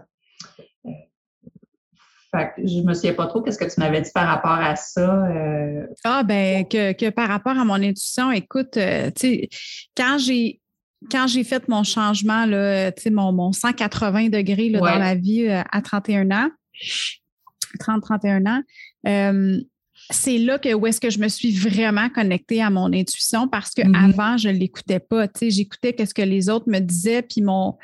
Fait 2.36 2.50
que 2.56 2.67
je 2.67 2.82
me 2.82 2.93
souviens 2.93 3.13
pas 3.13 3.28
trop 3.28 3.41
qu'est-ce 3.41 3.58
que 3.60 3.65
tu 3.72 3.80
m'avais 3.80 4.02
dit 4.02 4.10
par 4.13 4.28
rapport 4.28 4.52
à 4.52 4.76
ça. 4.76 5.28
euh, 5.28 5.86
Ah, 6.04 6.24
ben, 6.24 6.65
que, 6.67 6.93
que 6.93 7.10
par 7.10 7.28
rapport 7.30 7.58
à 7.58 7.63
mon 7.63 7.76
intuition, 7.76 8.32
écoute, 8.32 8.78
euh, 8.78 9.12
tu 9.12 9.28
sais, 9.28 9.50
quand 9.96 10.17
j'ai. 10.17 10.60
Quand 11.12 11.28
j'ai 11.28 11.43
fait 11.43 11.67
mon 11.67 11.84
changement, 11.84 12.46
là, 12.46 12.89
mon, 13.12 13.34
mon 13.34 13.52
180 13.52 14.30
degrés 14.30 14.69
là, 14.69 14.80
Ouais. 14.82 14.93
dans 14.93 15.00
ma 15.00 15.15
vie 15.15 15.46
euh, 15.50 15.62
à 15.69 15.82
31 15.82 16.32
ans, 16.32 16.50
30-31 17.80 18.48
ans, 18.48 18.62
euh, 19.08 19.58
c'est 20.10 20.38
là 20.38 20.58
que 20.60 20.74
où 20.74 20.88
est-ce 20.88 21.02
que 21.02 21.10
je 21.10 21.19
me 21.19 21.28
suis 21.28 21.52
vraiment 21.56 22.10
connectée 22.10 22.62
à 22.62 22.69
mon 22.69 22.91
intuition 22.93 23.48
parce 23.50 23.72
que 23.72 23.86
Mhm. 23.86 23.96
avant 23.96 24.38
je 24.38 24.48
l'écoutais 24.50 25.00
pas. 25.02 25.28
J'écoutais 25.41 25.93
qu'est-ce 25.93 26.13
que 26.13 26.22
les 26.22 26.50
autres 26.50 26.69
me 26.69 26.80
disaient, 26.80 27.22
puis 27.22 27.41
mon, 27.41 27.78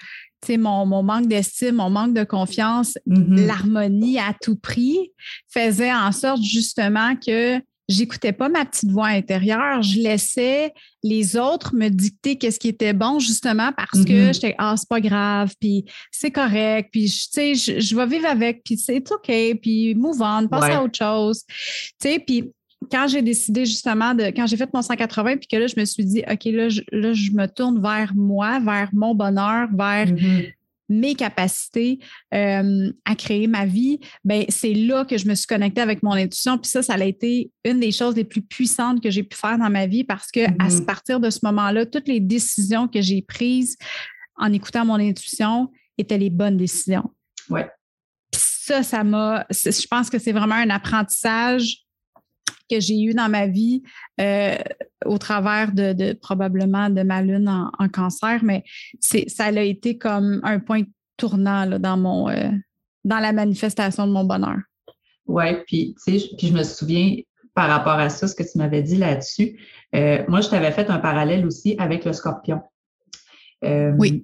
mon, 0.58 0.86
mon 0.86 1.04
manque 1.04 1.28
d'estime, 1.28 1.76
mon 1.76 1.90
manque 1.90 2.14
de 2.14 2.24
confiance, 2.24 2.98
mhm. 3.06 3.46
l'harmonie 3.46 4.20
à 4.20 4.34
tout 4.42 4.56
prix 4.56 5.12
faisait 5.48 5.94
en 5.94 6.12
sorte 6.12 6.42
justement 6.42 7.16
que 7.16 7.60
j'écoutais 7.88 8.34
pas 8.34 8.50
ma 8.50 8.66
petite 8.66 8.92
voix 8.92 9.08
intérieure, 9.08 9.82
je 9.82 10.00
laissais 10.00 10.74
les 11.04 11.36
autres 11.38 11.74
me 11.76 11.90
dicter 11.90 12.38
qu'est-ce 12.38 12.60
qui 12.60 12.68
était 12.68 12.94
bon 12.94 13.18
justement 13.18 13.72
parce 13.76 14.06
que 14.06 14.28
Mhm. 14.28 14.34
j'étais 14.34 14.56
ah 14.60 14.76
c'est 14.78 14.88
pas 14.88 15.02
grave 15.02 15.54
puis 15.60 15.86
c'est 16.12 16.30
correct 16.30 16.90
puis 16.92 17.08
je- 17.08 17.24
tu 17.24 17.28
sais 17.32 17.56
je, 17.56 17.80
je 17.80 17.96
vais 17.96 18.06
vivre 18.06 18.28
avec 18.28 18.64
puis 18.64 18.78
c'est 18.78 19.12
OK 19.12 19.32
puis 19.62 19.96
move 19.96 20.22
on 20.22 20.48
passe 20.48 20.66
Ouais. 20.66 20.74
à 20.76 20.84
autre 20.84 20.98
chose 21.00 21.44
tu 21.48 21.56
sais 22.00 22.20
puis 22.20 22.52
quand 22.92 23.08
j'ai 23.08 23.22
décidé 23.22 23.66
justement 23.66 24.14
de 24.14 24.26
quand 24.26 24.46
j'ai 24.48 24.58
fait 24.58 24.70
mon 24.74 24.82
180 24.82 25.38
puis 25.38 25.48
que 25.48 25.56
là 25.58 25.68
je 25.68 25.80
me 25.80 25.86
suis 25.86 26.06
dit 26.06 26.24
OK 26.30 26.46
là 26.46 26.70
je, 26.70 26.82
là 26.92 27.14
je 27.14 27.32
me 27.32 27.46
tourne 27.48 27.82
vers 27.82 28.14
moi 28.16 28.60
vers 28.60 28.90
mon 28.94 29.14
bonheur 29.16 29.68
vers 29.74 30.08
Mhm. 30.08 30.44
mes 30.92 31.14
capacités 31.14 32.00
euh, 32.34 32.92
à 33.06 33.14
créer 33.16 33.46
ma 33.46 33.66
vie, 33.68 34.00
ben 34.24 34.44
c'est 34.50 34.74
là 34.74 35.06
que 35.06 35.18
je 35.20 35.28
me 35.28 35.36
suis 35.36 35.46
connectée 35.46 35.82
avec 35.82 36.02
mon 36.02 36.14
intuition. 36.14 36.58
Puis 36.58 36.72
ça, 36.72 36.82
ça 36.82 36.96
a 36.96 37.04
été 37.04 37.52
une 37.64 37.80
des 37.80 37.92
choses 37.92 38.16
les 38.16 38.24
plus 38.24 38.42
puissantes 38.42 39.00
que 39.04 39.12
j'ai 39.12 39.22
pu 39.22 39.38
faire 39.38 39.60
dans 39.60 39.70
ma 39.70 39.86
vie 39.86 40.04
parce 40.04 40.32
que 40.32 40.46
à 40.48 40.68
Mhm. 40.70 40.86
partir 40.88 41.20
de 41.20 41.30
ce 41.30 41.40
moment-là, 41.44 41.86
toutes 41.86 42.08
les 42.08 42.20
décisions 42.20 42.88
que 42.88 43.02
j'ai 43.02 43.22
prises 43.22 43.78
en 44.38 44.52
écoutant 44.52 44.84
mon 44.84 44.96
intuition 44.96 45.70
étaient 45.98 46.18
les 46.18 46.32
bonnes 46.32 46.58
décisions. 46.58 47.12
Ouais. 47.52 47.70
Puis 48.32 48.42
ça, 48.44 48.82
ça 48.82 49.04
m'a. 49.04 49.46
Je 49.52 49.86
pense 49.88 50.10
que 50.10 50.18
c'est 50.18 50.32
vraiment 50.32 50.56
un 50.56 50.72
apprentissage 50.72 51.84
que 52.70 52.80
j'ai 52.80 53.00
eu 53.02 53.14
dans 53.14 53.30
ma 53.30 53.48
vie 53.48 53.84
euh, 54.22 54.56
au 55.06 55.18
travers 55.18 55.72
de, 55.72 55.94
de- 55.94 56.14
probablement 56.14 56.90
de 56.90 57.02
ma 57.04 57.22
lune 57.22 57.50
en, 57.50 57.72
en 57.80 57.90
cancer, 57.90 58.44
mais 58.44 58.64
ça 59.00 59.46
a 59.46 59.52
été 59.62 59.98
comme 59.98 60.40
un 60.44 60.60
point 60.60 60.84
tournant 61.18 61.66
là, 61.66 61.80
dans 61.80 61.98
mon 61.98 62.30
euh, 62.30 62.50
dans 63.04 63.20
la 63.20 63.32
manifestation 63.32 64.06
de 64.08 64.12
mon 64.12 64.24
bonheur. 64.26 64.58
Oui, 65.26 65.46
puis 65.68 65.96
tu 66.06 66.12
sais, 66.14 66.20
je- 66.20 66.36
puis 66.36 66.48
je 66.48 66.54
me 66.54 66.64
souviens 66.64 67.16
par 67.56 67.70
rapport 67.70 67.94
à 68.00 68.10
ça, 68.10 68.28
ce 68.28 68.36
que 68.36 68.44
tu 68.44 68.58
m'avais 68.58 68.82
dit 68.84 68.96
là-dessus. 68.98 69.60
euh, 69.96 70.24
moi, 70.28 70.42
je 70.42 70.50
t'avais 70.50 70.72
fait 70.72 70.90
un 70.90 71.00
parallèle 71.00 71.46
aussi 71.46 71.76
avec 71.80 72.06
le 72.06 72.14
scorpion. 72.14 72.62
Oui. 73.64 74.24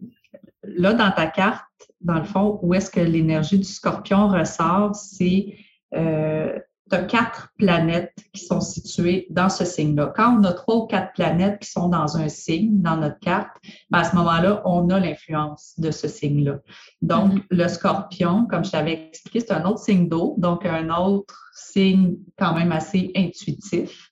Là, 0.64 0.94
dans 0.94 1.12
ta 1.12 1.28
carte, 1.28 1.66
dans 2.02 2.20
le 2.20 2.24
fond, 2.24 2.60
où 2.62 2.74
est-ce 2.74 2.90
que 2.90 3.00
l'énergie 3.00 3.58
du 3.58 3.66
scorpion 3.66 4.28
ressort, 4.30 4.96
c'est 4.96 5.56
euh, 5.94 6.58
tu 6.90 6.96
as 6.96 7.04
quatre 7.04 7.50
planètes 7.58 8.14
qui 8.34 8.46
sont 8.46 8.62
situées 8.62 9.28
dans 9.32 9.50
ce 9.50 9.66
signe-là. 9.66 10.14
Quand 10.16 10.38
on 10.40 10.44
a 10.44 10.54
trois 10.54 10.76
ou 10.76 10.86
quatre 10.86 11.14
planètes 11.14 11.60
qui 11.60 11.70
sont 11.70 11.90
dans 11.90 12.18
un 12.18 12.30
signe, 12.30 12.82
dans 12.82 12.98
notre 12.98 13.20
carte, 13.20 13.58
ben, 13.90 14.00
à 14.00 14.04
ce 14.04 14.16
moment-là, 14.16 14.62
on 14.66 14.90
a 14.90 15.00
l'influence 15.00 15.74
de 15.80 15.90
ce 15.90 16.08
signe-là. 16.08 16.60
Donc, 17.02 17.34
Mhm. 17.34 17.42
le 17.50 17.68
scorpion, 17.68 18.46
comme 18.46 18.64
je 18.64 18.72
t'avais 18.72 19.08
expliqué, 19.08 19.40
c'est 19.40 19.54
un 19.54 19.66
autre 19.66 19.80
signe 19.80 20.08
d'eau, 20.08 20.36
donc 20.38 20.66
un 20.66 20.90
autre 20.96 21.36
signe 21.54 22.18
quand 22.38 22.54
même 22.54 22.72
assez 22.72 23.12
intuitif. 23.16 24.10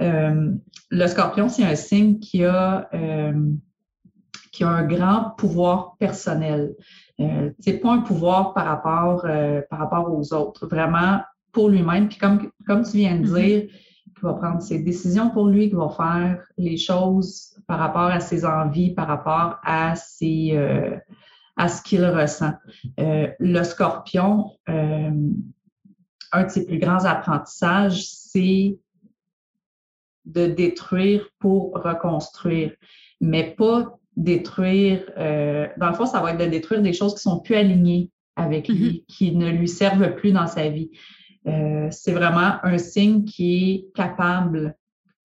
Euh, 0.00 0.52
le 0.90 1.06
scorpion, 1.06 1.48
c'est 1.48 1.64
un 1.64 1.76
signe 1.76 2.18
qui 2.18 2.44
a, 2.44 2.88
euh, 2.92 3.50
qui 4.52 4.64
a 4.64 4.68
un 4.68 4.86
grand 4.86 5.30
pouvoir 5.36 5.96
personnel. 5.98 6.74
Euh, 7.20 7.50
c'est 7.60 7.78
pas 7.78 7.92
un 7.92 8.00
pouvoir 8.00 8.52
par 8.52 8.66
rapport, 8.66 9.24
euh, 9.26 9.62
par 9.70 9.78
rapport 9.78 10.12
aux 10.12 10.32
autres, 10.34 10.66
vraiment 10.66 11.20
pour 11.56 11.70
lui-même. 11.70 12.08
Puis 12.08 12.18
comme, 12.18 12.50
comme 12.66 12.82
tu 12.82 12.98
viens 12.98 13.16
de 13.16 13.26
Mhm. 13.26 13.34
dire, 13.34 13.62
qui 14.14 14.20
va 14.22 14.34
prendre 14.34 14.60
ses 14.60 14.78
décisions 14.78 15.30
pour 15.30 15.46
lui, 15.48 15.70
qui 15.70 15.74
va 15.74 15.88
faire 15.88 16.44
les 16.58 16.76
choses 16.76 17.56
par 17.66 17.78
rapport 17.78 18.10
à 18.10 18.20
ses 18.20 18.44
envies, 18.44 18.92
par 18.92 19.08
rapport 19.08 19.58
à 19.64 19.96
ses, 19.96 20.50
euh, 20.52 20.94
à 21.56 21.68
ce 21.68 21.80
qu'il 21.80 22.04
ressent. 22.04 22.52
Euh, 23.00 23.28
le 23.40 23.62
scorpion, 23.62 24.50
euh, 24.68 25.10
un 26.32 26.44
de 26.44 26.50
ses 26.50 26.66
plus 26.66 26.78
grands 26.78 27.06
apprentissages, 27.06 28.04
c'est 28.04 28.76
de 30.26 30.46
détruire 30.48 31.26
pour 31.38 31.72
reconstruire, 31.72 32.74
mais 33.22 33.54
pas 33.56 33.98
détruire, 34.14 35.04
dans 35.16 35.88
le 35.88 35.94
fond, 35.94 36.04
ça 36.04 36.20
va 36.20 36.32
être 36.32 36.38
de 36.38 36.50
détruire 36.50 36.82
des 36.82 36.92
choses 36.92 37.14
qui 37.14 37.20
sont 37.20 37.40
plus 37.40 37.54
alignées 37.54 38.10
avec 38.34 38.68
lui, 38.68 38.76
mm-hmm. 38.76 39.06
qui 39.06 39.34
ne 39.34 39.48
lui 39.50 39.68
servent 39.68 40.14
plus 40.16 40.32
dans 40.32 40.46
sa 40.46 40.68
vie. 40.68 40.90
Euh, 41.46 41.88
c'est 41.90 42.12
vraiment 42.12 42.56
un 42.62 42.78
signe 42.78 43.24
qui 43.24 43.74
est 43.74 43.94
capable 43.94 44.76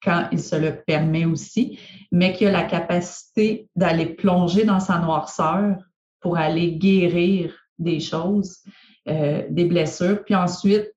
quand 0.03 0.28
il 0.32 0.39
se 0.39 0.55
le 0.55 0.82
permet 0.86 1.26
aussi, 1.26 1.80
mais 2.11 2.34
qui 2.34 2.45
a 2.45 2.51
la 2.51 2.63
capacité 2.63 3.69
d'aller 3.76 4.07
plonger 4.07 4.65
dans 4.65 4.80
sa 4.80 4.99
noirceur 4.99 5.78
pour 6.19 6.38
aller 6.38 6.74
guérir 6.74 7.53
des 7.78 7.99
choses, 7.99 8.59
euh, 9.07 9.43
des 9.49 9.65
blessures, 9.65 10.24
puis 10.24 10.36
ensuite 10.36 10.91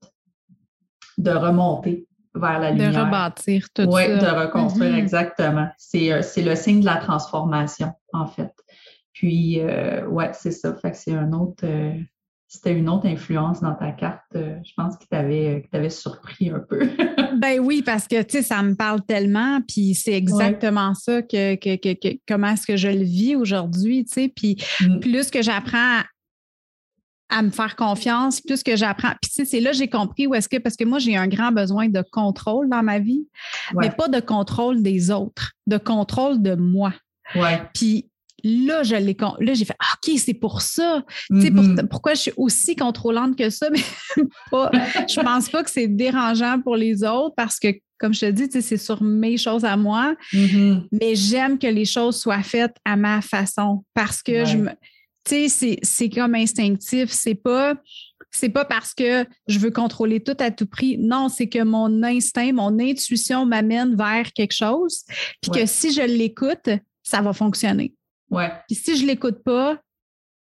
de 1.16 1.31
remonter 1.31 2.07
vers 2.35 2.59
la 2.59 2.70
lumière. 2.70 2.93
De 2.93 2.99
rebâtir 2.99 3.66
tout 3.75 3.83
ça. 3.83 3.89
Oui, 3.89 4.07
de 4.07 4.41
reconstruire, 4.41 4.93
mm-hmm. 4.93 4.99
exactement. 4.99 5.68
Euh, 5.95 6.22
c'est 6.22 6.43
le 6.43 6.57
signe 6.57 6.81
de 6.81 6.87
la 6.87 6.97
transformation, 6.97 7.93
en 8.12 8.27
fait. 8.27 8.53
Puis, 9.12 9.61
euh, 9.61 10.07
ouais, 10.09 10.31
c'est 10.35 10.51
ça. 10.51 10.75
Fait 10.75 10.91
que 10.91 10.97
c'est 10.97 11.14
un 11.14 11.33
autre, 11.33 11.64
c'était 12.55 12.73
une 12.73 12.89
autre 12.89 13.07
influence 13.07 13.61
dans 13.61 13.75
ta 13.75 13.91
carte, 13.91 14.23
euh, 14.37 14.57
je 14.65 14.73
pense, 14.77 14.97
qui 14.97 15.09
t'avait, 15.09 15.91
surpris 15.91 16.51
un 16.51 16.61
peu. 16.61 16.89
ben 17.37 17.59
oui, 17.61 17.83
parce 17.83 18.07
que, 18.07 18.23
tu 18.23 18.39
sais, 18.39 18.43
ça 18.43 18.63
me 18.63 18.75
parle 18.75 19.03
tellement, 19.03 19.61
puis 19.67 19.95
c'est 19.95 20.13
exactement 20.13 20.95
ça 20.95 21.23
que, 21.23 21.57
comment 22.29 22.49
est-ce 22.49 22.67
que 22.67 22.77
je 22.77 22.89
le 22.89 23.03
vis 23.03 23.35
aujourd'hui, 23.35 24.05
tu 24.05 24.13
sais, 24.13 24.33
puis 24.35 24.57
mm. 24.81 25.01
plus 25.01 25.31
que 25.31 25.43
j'apprends 25.43 26.03
à, 27.31 27.43
me 27.43 27.51
faire 27.51 27.75
confiance, 27.75 28.41
plus 28.41 28.63
que 28.63 28.77
j'apprends. 28.77 29.15
Puis, 29.21 29.31
tu 29.31 29.35
sais, 29.35 29.45
c'est 29.45 29.61
là 29.61 29.73
que 29.73 29.77
j'ai 29.77 29.89
compris 29.89 30.29
où 30.29 30.35
est-ce 30.37 30.49
que, 30.49 30.59
parce 30.59 30.77
que 30.77 30.85
moi, 30.85 31.01
j'ai 31.01 31.17
un 31.17 31.27
grand 31.27 31.51
besoin 31.51 31.89
de 31.89 32.05
contrôle 32.13 32.69
dans 32.69 32.85
ma 32.85 33.01
vie, 33.01 33.27
mais 33.75 33.91
pas 33.91 34.07
de 34.07 34.21
contrôle 34.21 34.83
des 34.83 35.11
autres, 35.11 35.53
de 35.67 35.77
contrôle 35.77 36.41
de 36.41 36.55
moi. 36.55 36.93
Ouais. 37.35 37.61
Puis 37.75 38.09
Là, 38.45 38.83
je 38.83 38.95
l'ai 38.95 39.17
là, 39.41 39.55
j'ai 39.55 39.65
fait 39.65 39.77
ah, 39.81 39.95
OK, 39.95 40.19
c'est 40.19 40.35
pour 40.35 40.61
ça. 40.61 41.03
Mm-hmm. 41.31 41.89
pourquoi 41.89 42.13
je 42.15 42.21
suis 42.21 42.33
aussi 42.37 42.77
contrôlante 42.77 43.37
que 43.37 43.49
ça, 43.49 43.71
mais 43.73 43.81
pas, 44.51 44.71
je 45.09 45.21
pense 45.21 45.49
pas 45.49 45.65
que 45.65 45.71
c'est 45.71 45.89
dérangeant 45.89 46.61
pour 46.61 46.77
les 46.77 47.03
autres 47.03 47.35
parce 47.37 47.59
que, 47.59 47.69
comme 47.99 48.13
je 48.13 48.21
te 48.21 48.31
dis, 48.31 48.49
c'est 48.51 48.77
sur 48.77 49.03
mes 49.03 49.39
choses 49.39 49.65
à 49.65 49.77
moi. 49.77 50.15
Mm-hmm. 50.33 50.89
Mais 50.93 51.15
j'aime 51.15 51.59
que 51.59 51.67
les 51.67 51.87
choses 51.87 52.21
soient 52.21 52.43
faites 52.43 52.77
à 52.85 52.97
ma 52.97 53.23
façon 53.23 53.85
parce 53.95 54.23
que 54.23 54.45
je 54.45 54.59
me. 54.59 54.71
Tu 55.27 55.49
sais, 55.49 55.79
c'est 55.83 56.11
comme 56.11 56.35
instinctif. 56.35 57.11
C'est 57.11 57.35
pas 57.35 57.75
c'est 58.35 58.49
pas 58.49 58.65
parce 58.65 58.95
que 58.95 59.25
je 59.47 59.59
veux 59.59 59.71
contrôler 59.71 60.21
tout 60.21 60.37
à 60.41 60.51
tout 60.51 60.67
prix. 60.67 60.99
Non, 60.99 61.29
c'est 61.29 61.49
que 61.49 61.63
mon 61.63 62.03
instinct, 62.03 62.53
mon 62.53 62.79
intuition 62.81 63.47
m'amène 63.47 63.97
vers 63.97 64.33
quelque 64.33 64.53
chose. 64.53 65.05
Puis 65.41 65.53
que 65.53 65.67
si 65.67 65.93
je 65.93 66.03
l'écoute, 66.03 66.69
ça 67.05 67.23
va 67.23 67.33
fonctionner. 67.33 67.95
Ouais. 68.31 68.51
Puis 68.66 68.77
si 68.77 68.97
je 68.97 69.03
ne 69.03 69.09
l'écoute 69.09 69.43
pas, 69.43 69.79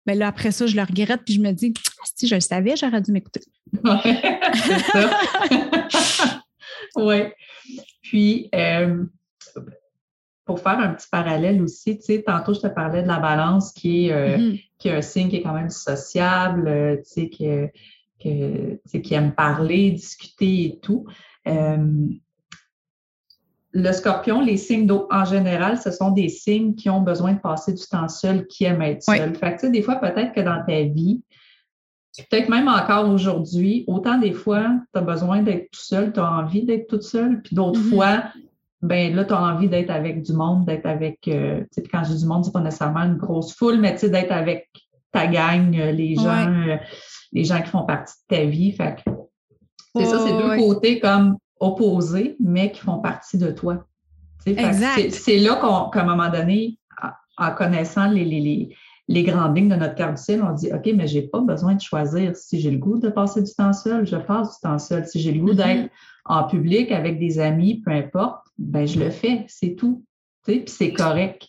ben 0.06 0.18
là, 0.18 0.28
après 0.28 0.50
ça, 0.50 0.66
je 0.66 0.76
le 0.76 0.82
regrette, 0.82 1.22
puis 1.24 1.34
je 1.34 1.40
me 1.40 1.52
dis, 1.52 1.72
si 2.16 2.26
je 2.26 2.34
le 2.34 2.40
savais, 2.40 2.76
j'aurais 2.76 3.00
dû 3.00 3.12
m'écouter. 3.12 3.40
Ouais, 3.84 4.40
c'est 4.54 4.78
ça. 4.80 6.42
oui. 6.96 7.22
Puis, 8.02 8.50
euh, 8.54 9.04
pour 10.44 10.60
faire 10.60 10.78
un 10.78 10.92
petit 10.92 11.08
parallèle 11.10 11.62
aussi, 11.62 11.96
tu 11.96 12.04
sais, 12.04 12.22
tantôt, 12.22 12.52
je 12.52 12.60
te 12.60 12.66
parlais 12.66 13.02
de 13.02 13.08
la 13.08 13.18
balance 13.18 13.72
qui 13.72 14.08
est, 14.08 14.12
euh, 14.12 14.36
mm-hmm. 14.36 14.64
qui 14.76 14.88
est 14.88 14.92
un 14.92 15.00
signe 15.00 15.30
qui 15.30 15.36
est 15.36 15.42
quand 15.42 15.54
même 15.54 15.70
sociable, 15.70 16.68
euh, 16.68 16.96
tu 16.96 17.02
sais, 17.04 17.30
que, 17.30 17.68
que, 18.22 18.98
qui 18.98 19.14
aime 19.14 19.32
parler, 19.34 19.92
discuter 19.92 20.64
et 20.64 20.78
tout 20.82 21.06
le 23.72 23.92
scorpion, 23.92 24.40
les 24.40 24.58
signes 24.58 24.86
d'eau 24.86 25.06
en 25.10 25.24
général, 25.24 25.78
ce 25.78 25.90
sont 25.90 26.10
des 26.10 26.28
signes 26.28 26.74
qui 26.74 26.90
ont 26.90 27.00
besoin 27.00 27.32
de 27.32 27.38
passer 27.38 27.72
du 27.72 27.82
temps 27.84 28.08
seul, 28.08 28.46
qui 28.46 28.64
aiment 28.64 28.82
être 28.82 29.02
seul. 29.02 29.34
Fait 29.34 29.56
que, 29.56 29.66
des 29.66 29.82
fois, 29.82 29.96
peut-être 29.96 30.32
que 30.32 30.40
dans 30.40 30.62
ta 30.66 30.82
vie, 30.82 31.22
peut-être 32.30 32.50
même 32.50 32.68
encore 32.68 33.08
aujourd'hui, 33.08 33.84
autant 33.86 34.18
des 34.18 34.32
fois, 34.32 34.66
tu 34.92 34.98
as 34.98 35.02
besoin 35.02 35.42
d'être 35.42 35.70
tout 35.70 35.80
seul, 35.80 36.12
tu 36.12 36.20
as 36.20 36.30
envie 36.30 36.64
d'être 36.64 36.86
toute 36.86 37.02
seule, 37.02 37.40
puis 37.40 37.56
d'autres 37.56 37.80
mm-hmm. 37.80 37.94
fois, 37.94 38.24
ben 38.82 39.14
là, 39.14 39.24
tu 39.24 39.32
as 39.32 39.42
envie 39.42 39.68
d'être 39.68 39.90
avec 39.90 40.22
du 40.22 40.34
monde, 40.34 40.66
d'être 40.66 40.86
avec, 40.86 41.26
euh, 41.28 41.60
tu 41.60 41.66
sais, 41.70 41.82
quand 41.84 42.04
je 42.04 42.12
dis 42.12 42.22
du 42.22 42.26
monde, 42.26 42.44
c'est 42.44 42.52
pas 42.52 42.60
nécessairement 42.60 43.04
une 43.04 43.16
grosse 43.16 43.54
foule, 43.54 43.78
mais 43.78 43.94
tu 43.94 44.00
sais, 44.00 44.10
d'être 44.10 44.32
avec 44.32 44.68
ta 45.12 45.26
gang, 45.28 45.74
euh, 45.78 45.92
les 45.92 46.16
gens, 46.16 46.52
euh, 46.52 46.76
les 47.32 47.44
gens 47.44 47.62
qui 47.62 47.70
font 47.70 47.84
partie 47.84 48.14
de 48.28 48.36
ta 48.36 48.44
vie. 48.44 48.72
Fait 48.72 48.96
que, 48.96 49.10
c'est 49.94 50.04
ça, 50.04 50.18
c'est 50.18 50.36
deux 50.36 50.56
côtés 50.56 51.00
comme 51.00 51.36
opposés, 51.62 52.36
mais 52.40 52.72
qui 52.72 52.80
font 52.80 52.98
partie 52.98 53.38
de 53.38 53.50
toi. 53.50 53.86
C'est 54.44 55.38
là 55.38 55.88
qu'à 55.92 56.00
un 56.00 56.04
moment 56.04 56.28
donné, 56.28 56.78
en 57.38 57.54
connaissant 57.54 58.08
les, 58.08 58.24
les, 58.24 58.74
les, 59.08 59.22
grandes 59.22 59.56
lignes 59.56 59.68
de 59.68 59.76
notre 59.76 59.94
carte 59.94 60.18
on 60.30 60.52
dit 60.52 60.70
OK, 60.72 60.90
mais 60.94 61.06
je 61.06 61.18
n'ai 61.18 61.22
pas 61.28 61.40
besoin 61.40 61.74
de 61.74 61.80
choisir. 61.80 62.36
Si 62.36 62.60
j'ai 62.60 62.70
le 62.70 62.78
goût 62.78 62.98
de 62.98 63.08
passer 63.08 63.42
du 63.42 63.52
temps 63.52 63.72
seul, 63.72 64.06
je 64.06 64.16
passe 64.16 64.54
du 64.54 64.60
temps 64.62 64.78
seul. 64.78 65.06
Si 65.06 65.20
j'ai 65.20 65.32
le 65.32 65.40
goût 65.40 65.54
d'être 65.54 65.86
mm-hmm. 65.86 65.90
en 66.26 66.44
public 66.44 66.92
avec 66.92 67.18
des 67.18 67.38
amis, 67.38 67.80
peu 67.80 67.92
importe, 67.92 68.44
ben 68.58 68.86
je 68.86 68.98
le 68.98 69.10
fais, 69.10 69.44
c'est 69.48 69.74
tout. 69.76 70.04
Puis 70.44 70.64
c'est 70.66 70.92
correct. 70.92 71.46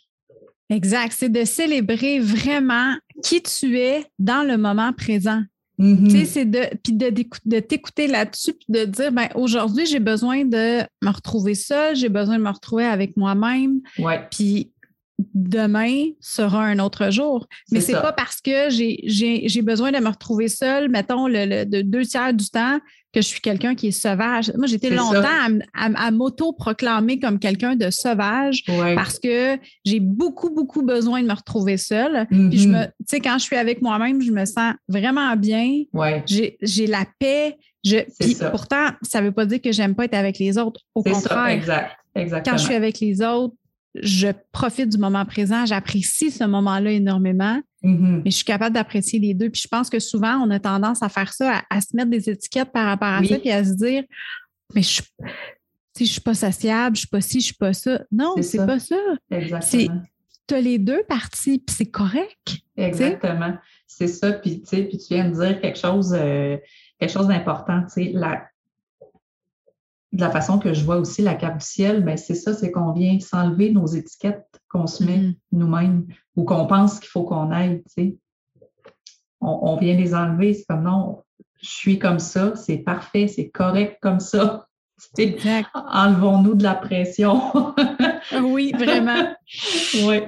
Exact. 0.70 1.14
C'est 1.18 1.30
de 1.30 1.43
célébrer 1.43 2.20
vraiment 2.20 2.95
qui 3.24 3.41
tu 3.41 3.78
es 3.80 4.05
dans 4.20 4.47
le 4.47 4.57
moment 4.57 4.93
présent. 4.93 5.41
Tu 5.80 6.09
sais, 6.11 6.26
c'est 6.26 6.45
de, 6.45 6.61
puis 6.84 6.93
de, 6.93 7.59
t'écouter 7.59 8.07
là-dessus, 8.07 8.53
puis 8.53 8.67
de 8.69 8.86
dire, 8.86 9.11
ben 9.11 9.28
aujourd'hui, 9.36 9.86
j'ai 9.86 9.99
besoin 9.99 10.45
de 10.45 10.82
me 11.01 11.09
retrouver 11.09 11.55
seule, 11.55 11.95
j'ai 11.95 12.09
besoin 12.09 12.38
de 12.38 12.43
me 12.43 12.49
retrouver 12.51 12.86
avec 12.86 13.17
moi-même. 13.17 13.82
Ouais. 13.97 14.26
Puis 14.30 14.71
demain 15.34 16.09
sera 16.19 16.63
un 16.63 16.80
autre 16.80 17.09
jour. 17.11 17.47
Mais 17.71 17.82
c'est 17.82 17.93
pas 17.93 18.13
parce 18.13 18.39
que 18.41 18.69
j'ai 18.69 19.61
besoin 19.61 19.91
de 19.91 19.99
me 19.99 20.09
retrouver 20.09 20.47
seule, 20.47 20.89
mettons, 20.89 21.28
le, 21.28 21.65
de 21.65 21.82
deux 21.82 22.05
tiers 22.05 22.34
du 22.34 22.49
temps, 22.49 22.80
que 23.14 23.22
je 23.22 23.28
suis 23.28 23.41
quelqu'un 23.41 23.76
qui 23.76 23.88
est 23.88 23.91
sauvage. 23.91 24.51
Moi, 24.57 24.68
j'étais 24.68 24.89
longtemps 24.89 25.59
à, 25.74 26.11
m'auto-proclamer 26.11 27.20
comme 27.20 27.39
quelqu'un 27.39 27.76
de 27.76 27.89
sauvage 27.91 28.64
parce 28.95 29.20
que 29.20 29.57
j'ai 29.86 29.99
beaucoup, 29.99 30.49
beaucoup 30.49 30.82
besoin 30.82 31.22
de 31.22 31.28
me 31.28 31.34
retrouver 31.34 31.78
seule. 31.78 32.26
Puis 32.30 32.57
je 32.57 32.68
me, 32.68 32.78
mm-hmm. 32.78 32.88
tu 32.88 33.05
sais, 33.05 33.20
quand 33.20 33.38
je 33.38 33.43
suis 33.43 33.55
avec 33.55 33.82
moi-même, 33.82 34.22
je 34.22 34.32
me 34.32 34.45
sens 34.45 34.74
vraiment 34.88 35.36
bien. 35.36 35.84
J'ai 36.26 36.88
la 36.88 37.05
paix. 37.20 37.57
Je, 37.86 37.97
puis 38.18 38.38
pourtant, 38.49 38.91
ça 39.01 39.20
ne 39.20 39.28
veut 39.28 39.34
pas 39.34 39.45
dire 39.45 39.61
que 39.61 39.74
j'aime 39.74 39.93
pas 39.93 40.05
être 40.05 40.14
avec 40.14 40.39
les 40.39 40.57
autres. 40.57 40.82
Au 40.95 41.03
contraire. 41.03 41.47
exact. 41.47 41.91
Exactement. 42.16 42.55
Quand 42.55 42.61
je 42.61 42.66
suis 42.66 42.76
avec 42.76 42.99
les 42.99 43.22
autres, 43.22 43.55
je 43.95 44.27
profite 44.51 44.89
du 44.89 44.97
moment 44.97 45.25
présent, 45.25 45.65
j'apprécie 45.65 46.31
ce 46.31 46.43
moment-là 46.45 46.91
énormément, 46.91 47.61
mm-hmm. 47.83 48.21
mais 48.23 48.31
je 48.31 48.35
suis 48.35 48.45
capable 48.45 48.73
d'apprécier 48.73 49.19
les 49.19 49.33
deux. 49.33 49.49
Puis 49.49 49.61
je 49.63 49.67
pense 49.67 49.89
que 49.89 49.99
souvent, 49.99 50.37
on 50.37 50.49
a 50.49 50.59
tendance 50.59 51.03
à 51.03 51.09
faire 51.09 51.31
ça, 51.33 51.61
à, 51.69 51.81
se 51.81 51.95
mettre 51.95 52.09
des 52.09 52.29
étiquettes 52.29 52.71
par 52.71 52.85
rapport 52.85 53.09
à 53.09 53.23
ça, 53.23 53.37
puis 53.37 53.51
à 53.51 53.63
se 53.63 53.73
dire, 53.73 54.03
mais 54.73 54.81
je 54.81 55.01
ne 55.99 56.05
suis 56.05 56.21
pas 56.21 56.33
sociable, 56.33 56.95
je 56.95 57.01
suis 57.01 57.07
pas 57.07 57.21
ci, 57.21 57.39
je 57.39 57.45
suis 57.45 57.55
pas 57.55 57.73
ça. 57.73 58.01
Non, 58.11 58.35
c'est 58.41 58.65
pas 58.65 58.79
ça. 58.79 58.95
Exactement. 59.29 60.01
Tu 60.45 60.55
as 60.55 60.61
les 60.61 60.77
deux 60.77 61.03
parties, 61.07 61.59
puis 61.59 61.75
c'est 61.75 61.85
correct. 61.85 62.57
Exactement. 62.75 63.55
C'est 63.87 64.07
ça. 64.07 64.33
Puis, 64.33 64.63
puis 64.69 64.97
tu 64.97 65.13
viens 65.13 65.29
de 65.29 65.35
dire 65.35 65.61
quelque 65.61 65.79
chose, 65.79 66.13
euh, 66.13 66.57
quelque 66.99 67.11
chose 67.11 67.27
d'important. 67.27 67.85
La, 67.95 68.43
de 70.14 70.22
la 70.22 70.30
façon 70.30 70.59
que 70.59 70.74
je 70.74 70.86
vois 70.86 70.97
aussi 70.97 71.24
la 71.24 71.34
carte 71.34 71.57
du 71.57 71.66
ciel, 71.66 72.03
ben 72.03 72.18
c'est 72.18 72.36
ça, 72.36 72.53
c'est 72.53 72.72
qu'on 72.72 72.91
vient 72.91 73.20
s'enlever 73.20 73.72
nos 73.72 73.88
étiquettes 73.88 74.47
qu'on 74.70 74.86
se 74.86 75.03
met 75.03 75.18
mm-hmm. 75.18 75.36
nous-mêmes 75.53 76.05
ou 76.36 76.43
qu'on 76.43 76.68
pense 76.68 76.99
qu'il 76.99 77.09
faut 77.09 77.24
qu'on 77.24 77.51
aille, 77.51 77.84
tu 77.84 77.93
sais. 77.93 78.18
On, 79.45 79.76
vient 79.76 79.97
les 79.97 80.16
enlever, 80.16 80.53
c'est 80.53 80.64
comme 80.66 80.84
non, 80.84 81.22
je 81.61 81.70
suis 81.70 81.99
comme 81.99 82.20
ça, 82.20 82.55
c'est 82.55 82.78
parfait, 82.78 83.28
c'est 83.28 83.49
correct 83.49 83.97
comme 84.01 84.22
ça. 84.22 84.68
Enlevons-nous 85.74 86.55
de 86.55 86.64
la 86.64 86.76
pression. 86.76 87.41
oui, 88.41 88.72
vraiment. 88.72 89.36
oui. 90.05 90.22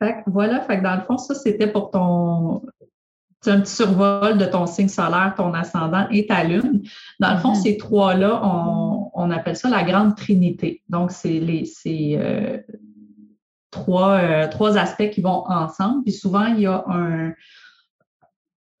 Fait 0.00 0.22
voilà, 0.26 0.60
fait 0.60 0.78
que 0.78 0.84
dans 0.84 0.94
le 0.94 1.02
fond, 1.02 1.18
ça, 1.18 1.34
c'était 1.34 1.66
pour 1.66 1.90
ton, 1.90 2.62
un 3.46 3.60
petit 3.60 3.74
survol 3.74 4.36
de 4.36 4.44
ton 4.44 4.66
signe 4.66 4.88
solaire, 4.88 5.34
ton 5.36 5.54
ascendant 5.54 6.06
et 6.10 6.26
ta 6.26 6.44
lune. 6.44 6.82
Dans 7.20 7.34
le 7.34 7.38
fond, 7.38 7.52
mm-hmm. 7.52 7.62
ces 7.62 7.76
trois-là, 7.76 8.40
on, 9.14 9.30
appelle 9.30 9.56
ça 9.56 9.68
la 9.68 9.84
grande 9.84 10.16
trinité. 10.16 10.82
Donc, 10.88 11.10
c'est 11.12 11.40
les 11.40 11.70
euh, 12.16 12.58
trois, 13.70 14.14
euh, 14.14 14.48
trois 14.48 14.76
aspects 14.76 15.10
qui 15.10 15.20
vont 15.20 15.44
ensemble. 15.48 16.02
Puis 16.02 16.12
souvent, 16.12 16.46
il 16.46 16.60
y 16.60 16.66
a 16.66 16.84
un, 16.88 17.32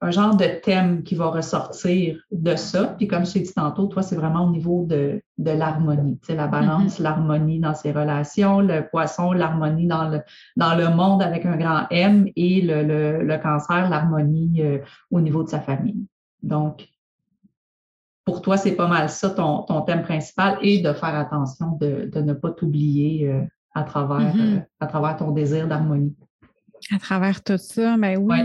un 0.00 0.10
genre 0.12 0.36
de 0.36 0.44
thème 0.62 1.02
qui 1.02 1.16
va 1.16 1.26
ressortir 1.26 2.22
de 2.30 2.54
ça. 2.54 2.94
Puis 2.96 3.08
comme 3.08 3.26
je 3.26 3.32
t'ai 3.32 3.40
dit 3.40 3.52
tantôt, 3.52 3.86
toi, 3.86 4.02
c'est 4.02 4.14
vraiment 4.14 4.46
au 4.46 4.50
niveau 4.50 4.84
de, 4.86 5.20
de 5.38 5.50
l'harmonie. 5.50 6.18
Tu 6.20 6.26
sais, 6.26 6.34
la 6.36 6.46
balance, 6.46 6.98
mm-hmm. 6.98 7.02
l'harmonie 7.02 7.58
dans 7.58 7.74
ses 7.74 7.90
relations, 7.90 8.60
le 8.60 8.86
poisson, 8.88 9.32
l'harmonie 9.32 9.88
dans 9.88 10.08
le, 10.08 10.20
dans 10.56 10.76
le 10.76 10.94
monde 10.94 11.20
avec 11.20 11.44
un 11.46 11.56
grand 11.56 11.86
M 11.90 12.28
et 12.36 12.60
le, 12.60 12.84
le, 12.84 13.24
le 13.24 13.38
cancer, 13.38 13.90
l'harmonie 13.90 14.62
euh, 14.62 14.78
au 15.10 15.20
niveau 15.20 15.42
de 15.42 15.48
sa 15.48 15.60
famille. 15.60 16.06
Donc, 16.42 16.86
pour 18.24 18.40
toi, 18.40 18.56
c'est 18.56 18.76
pas 18.76 18.86
mal 18.86 19.08
ça, 19.08 19.30
ton, 19.30 19.62
ton 19.62 19.80
thème 19.80 20.02
principal, 20.02 20.58
et 20.60 20.80
de 20.80 20.92
faire 20.92 21.14
attention 21.16 21.76
de, 21.80 22.08
de 22.12 22.20
ne 22.20 22.34
pas 22.34 22.52
t'oublier 22.52 23.28
euh, 23.28 23.40
à, 23.74 23.82
travers, 23.82 24.36
mm-hmm. 24.36 24.56
euh, 24.58 24.60
à 24.78 24.86
travers 24.86 25.16
ton 25.16 25.32
désir 25.32 25.66
d'harmonie. 25.66 26.14
À 26.94 26.98
travers 26.98 27.42
tout 27.42 27.58
ça, 27.58 27.96
ben 27.96 28.16
oui. 28.18 28.38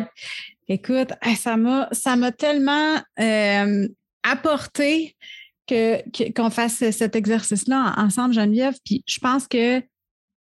Écoute, 0.68 1.12
ça 1.38 1.58
m'a 1.58 1.90
ça 1.92 2.16
m'a 2.16 2.32
tellement 2.32 2.98
euh, 3.20 3.88
apporté 4.24 5.16
que, 5.68 6.32
qu'on 6.32 6.50
fasse 6.50 6.90
cet 6.92 7.16
exercice-là 7.16 7.94
ensemble, 7.98 8.34
Geneviève. 8.34 8.76
Puis 8.86 9.04
je 9.08 9.20
pense 9.20 9.48
que 9.48 9.82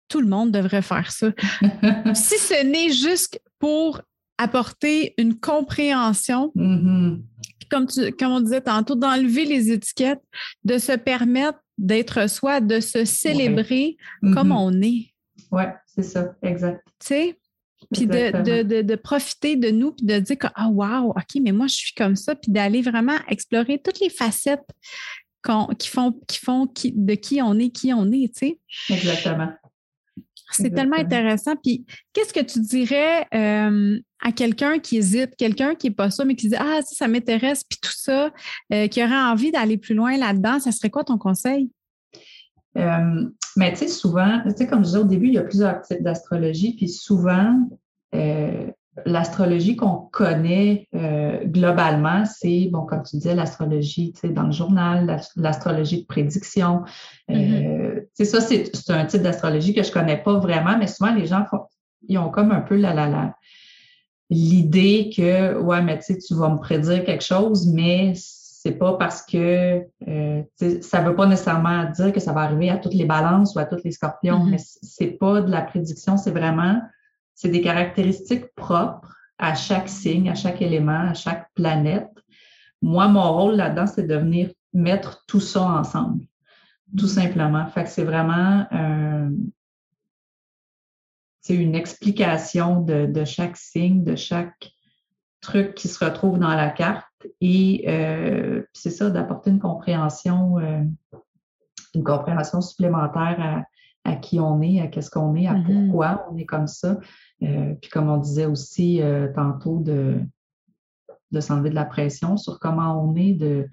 tout 0.08 0.20
le 0.20 0.26
monde 0.26 0.52
devrait 0.52 0.82
faire 0.82 1.10
ça. 1.10 1.32
si 2.14 2.38
ce 2.38 2.64
n'est 2.64 2.90
juste 2.90 3.40
pour 3.58 4.00
apporter 4.38 5.14
une 5.18 5.38
compréhension, 5.38 6.52
mm-hmm. 6.56 7.22
comme, 7.70 7.86
tu, 7.86 8.12
comme 8.12 8.32
on 8.32 8.40
disait 8.40 8.60
tantôt, 8.60 8.96
d'enlever 8.96 9.44
les 9.44 9.70
étiquettes, 9.70 10.22
de 10.64 10.78
se 10.78 10.92
permettre 10.92 11.58
d'être 11.78 12.28
soi, 12.28 12.60
de 12.60 12.80
se 12.80 13.04
célébrer 13.04 13.96
comme 14.22 14.50
mm-hmm. 14.50 14.78
on 14.78 14.82
est. 14.82 15.14
Oui, 15.50 15.64
c'est 15.86 16.02
ça, 16.02 16.34
exact. 16.42 16.82
Tu 17.00 17.06
sais? 17.06 17.38
Puis 17.94 18.06
de, 18.06 18.94
profiter 18.96 19.56
de 19.56 19.70
nous, 19.70 19.92
puis 19.92 20.06
de 20.06 20.18
dire 20.18 20.38
que, 20.38 20.46
ah, 20.54 20.68
wow, 20.68 21.10
OK, 21.10 21.40
mais 21.42 21.52
moi, 21.52 21.66
je 21.66 21.74
suis 21.74 21.94
comme 21.94 22.16
ça, 22.16 22.34
puis 22.34 22.50
d'aller 22.50 22.82
vraiment 22.82 23.16
explorer 23.28 23.80
toutes 23.82 24.00
les 24.00 24.10
facettes 24.10 24.64
qui 25.78 25.88
font, 25.88 26.12
qui 26.26 26.38
font 26.38 26.66
de 26.66 27.14
qui 27.14 27.42
on 27.42 27.58
est, 27.58 27.70
qui 27.70 27.92
on 27.92 28.10
est, 28.12 28.32
tu 28.34 28.48
sais. 28.48 28.58
Exactement. 28.90 29.50
C'est 30.50 30.70
tellement 30.70 30.96
intéressant. 30.96 31.56
Puis, 31.56 31.84
qu'est-ce 32.12 32.32
que 32.32 32.40
tu 32.44 32.60
dirais 32.60 33.26
euh, 33.34 33.98
à 34.22 34.30
quelqu'un 34.30 34.78
qui 34.78 34.98
hésite, 34.98 35.34
quelqu'un 35.36 35.74
qui 35.74 35.88
n'est 35.88 35.94
pas 35.94 36.10
ça, 36.10 36.24
mais 36.24 36.36
qui 36.36 36.48
dit 36.48 36.56
Ah, 36.56 36.80
ça, 36.82 36.94
ça 36.94 37.08
m'intéresse, 37.08 37.64
puis 37.64 37.78
tout 37.82 37.92
ça, 37.94 38.30
euh, 38.72 38.86
qui 38.86 39.02
aurait 39.02 39.16
envie 39.16 39.50
d'aller 39.50 39.78
plus 39.78 39.94
loin 39.94 40.16
là-dedans, 40.16 40.60
ça 40.60 40.70
serait 40.70 40.90
quoi 40.90 41.02
ton 41.02 41.18
conseil? 41.18 41.70
Euh, 42.76 43.24
mais 43.56 43.72
tu 43.72 43.78
sais, 43.78 43.88
souvent, 43.88 44.40
tu 44.44 44.50
sais, 44.56 44.66
comme 44.66 44.80
je 44.80 44.86
disais 44.86 44.98
au 44.98 45.04
début, 45.04 45.28
il 45.28 45.34
y 45.34 45.38
a 45.38 45.42
plusieurs 45.42 45.80
types 45.82 46.02
d'astrologie, 46.02 46.74
puis 46.76 46.88
souvent, 46.88 47.68
euh, 48.14 48.70
l'astrologie 49.04 49.76
qu'on 49.76 50.08
connaît 50.12 50.88
euh, 50.94 51.44
globalement, 51.44 52.24
c'est, 52.24 52.68
bon, 52.70 52.86
comme 52.86 53.02
tu 53.02 53.16
disais, 53.16 53.34
l'astrologie, 53.34 54.14
dans 54.22 54.44
le 54.44 54.52
journal, 54.52 55.20
l'astrologie 55.36 56.02
de 56.02 56.06
prédiction. 56.06 56.82
Sais, 57.28 58.24
ça, 58.24 58.40
c'est 58.40 58.70
un 58.88 59.04
type 59.06 59.22
d'astrologie 59.22 59.74
que 59.74 59.82
je 59.82 59.90
connais 59.90 60.18
pas 60.18 60.38
vraiment, 60.38 60.78
mais 60.78 60.86
souvent, 60.86 61.14
les 61.14 61.26
gens 61.26 61.44
font, 61.50 61.62
ils 62.08 62.18
ont 62.18 62.30
comme 62.30 62.52
un 62.52 62.60
peu 62.60 62.76
la, 62.76 62.94
la, 62.94 63.08
la 63.08 63.34
l'idée 64.30 65.10
que, 65.14 65.58
ouais, 65.58 65.82
mais 65.82 65.98
tu 65.98 66.14
sais, 66.14 66.18
tu 66.18 66.34
vas 66.34 66.48
me 66.48 66.58
prédire 66.58 67.04
quelque 67.04 67.24
chose, 67.24 67.66
mais 67.72 68.12
c'est 68.16 68.72
pas 68.72 68.94
parce 68.94 69.22
que 69.22 69.82
euh, 70.08 70.42
ça 70.80 71.02
veut 71.02 71.14
pas 71.14 71.26
nécessairement 71.26 71.90
dire 71.90 72.12
que 72.12 72.20
ça 72.20 72.32
va 72.32 72.40
arriver 72.42 72.70
à 72.70 72.78
toutes 72.78 72.94
les 72.94 73.04
balances 73.04 73.54
ou 73.54 73.58
à 73.58 73.66
tous 73.66 73.84
les 73.84 73.92
scorpions, 73.92 74.38
mm-hmm. 74.38 74.50
mais 74.50 74.56
c'est 74.58 75.18
pas 75.18 75.42
de 75.42 75.50
la 75.50 75.62
prédiction, 75.62 76.16
c'est 76.16 76.30
vraiment 76.30 76.80
c'est 77.34 77.48
des 77.48 77.60
caractéristiques 77.60 78.54
propres 78.54 79.16
à 79.38 79.54
chaque 79.54 79.88
signe, 79.88 80.28
à 80.30 80.34
chaque 80.34 80.62
élément, 80.62 81.08
à 81.10 81.14
chaque 81.14 81.52
planète. 81.54 82.10
Moi, 82.80 83.08
mon 83.08 83.32
rôle 83.32 83.56
là-dedans, 83.56 83.86
c'est 83.86 84.06
de 84.06 84.14
venir 84.14 84.50
mettre 84.72 85.24
tout 85.26 85.40
ça 85.40 85.62
ensemble, 85.62 86.24
tout 86.96 87.08
simplement. 87.08 87.66
Fait 87.66 87.84
que 87.84 87.90
c'est 87.90 88.04
vraiment 88.04 88.66
c'est 91.44 91.56
une 91.56 91.74
explication 91.74 92.80
de, 92.80 93.04
de 93.04 93.24
chaque 93.26 93.58
signe, 93.58 94.02
de 94.02 94.16
chaque 94.16 94.72
truc 95.42 95.74
qui 95.74 95.88
se 95.88 96.02
retrouve 96.02 96.38
dans 96.38 96.54
la 96.54 96.70
carte 96.70 97.04
et 97.42 97.84
euh, 97.86 98.62
c'est 98.72 98.90
ça, 98.90 99.10
d'apporter 99.10 99.50
une 99.50 99.58
compréhension, 99.58 100.58
euh, 100.58 100.82
une 101.94 102.02
compréhension 102.02 102.62
supplémentaire 102.62 103.62
à, 104.04 104.16
qui 104.16 104.38
on 104.38 104.60
est, 104.62 104.80
à 104.80 104.86
qu'est-ce 104.86 105.10
qu'on 105.10 105.34
est, 105.34 105.46
à 105.46 105.54
mm-hmm. 105.54 105.88
pourquoi 105.88 106.26
on 106.30 106.36
est 106.36 106.44
comme 106.44 106.66
ça. 106.66 106.98
Euh, 107.42 107.74
puis 107.80 107.90
comme 107.90 108.08
on 108.08 108.18
disait 108.18 108.46
aussi 108.46 109.00
tantôt, 109.34 109.80
de, 109.80 110.20
de 111.30 111.40
s'enlever 111.40 111.70
de 111.70 111.74
la 111.74 111.84
pression 111.84 112.36
sur 112.36 112.58
comment 112.58 113.02
on 113.02 113.14
est. 113.16 113.32
De, 113.32 113.68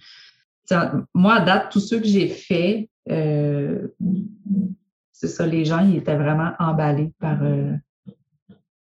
moi, 1.13 1.35
à 1.35 1.41
date, 1.41 1.71
tous 1.71 1.81
ceux 1.81 1.99
que 1.99 2.07
j'ai 2.07 2.27
faits, 2.27 2.89
c'est 3.07 5.27
ça, 5.27 5.45
les 5.45 5.65
gens, 5.65 5.79
ils 5.79 5.97
étaient 5.97 6.17
vraiment 6.17 6.51
emballés 6.59 7.13
par, 7.19 7.39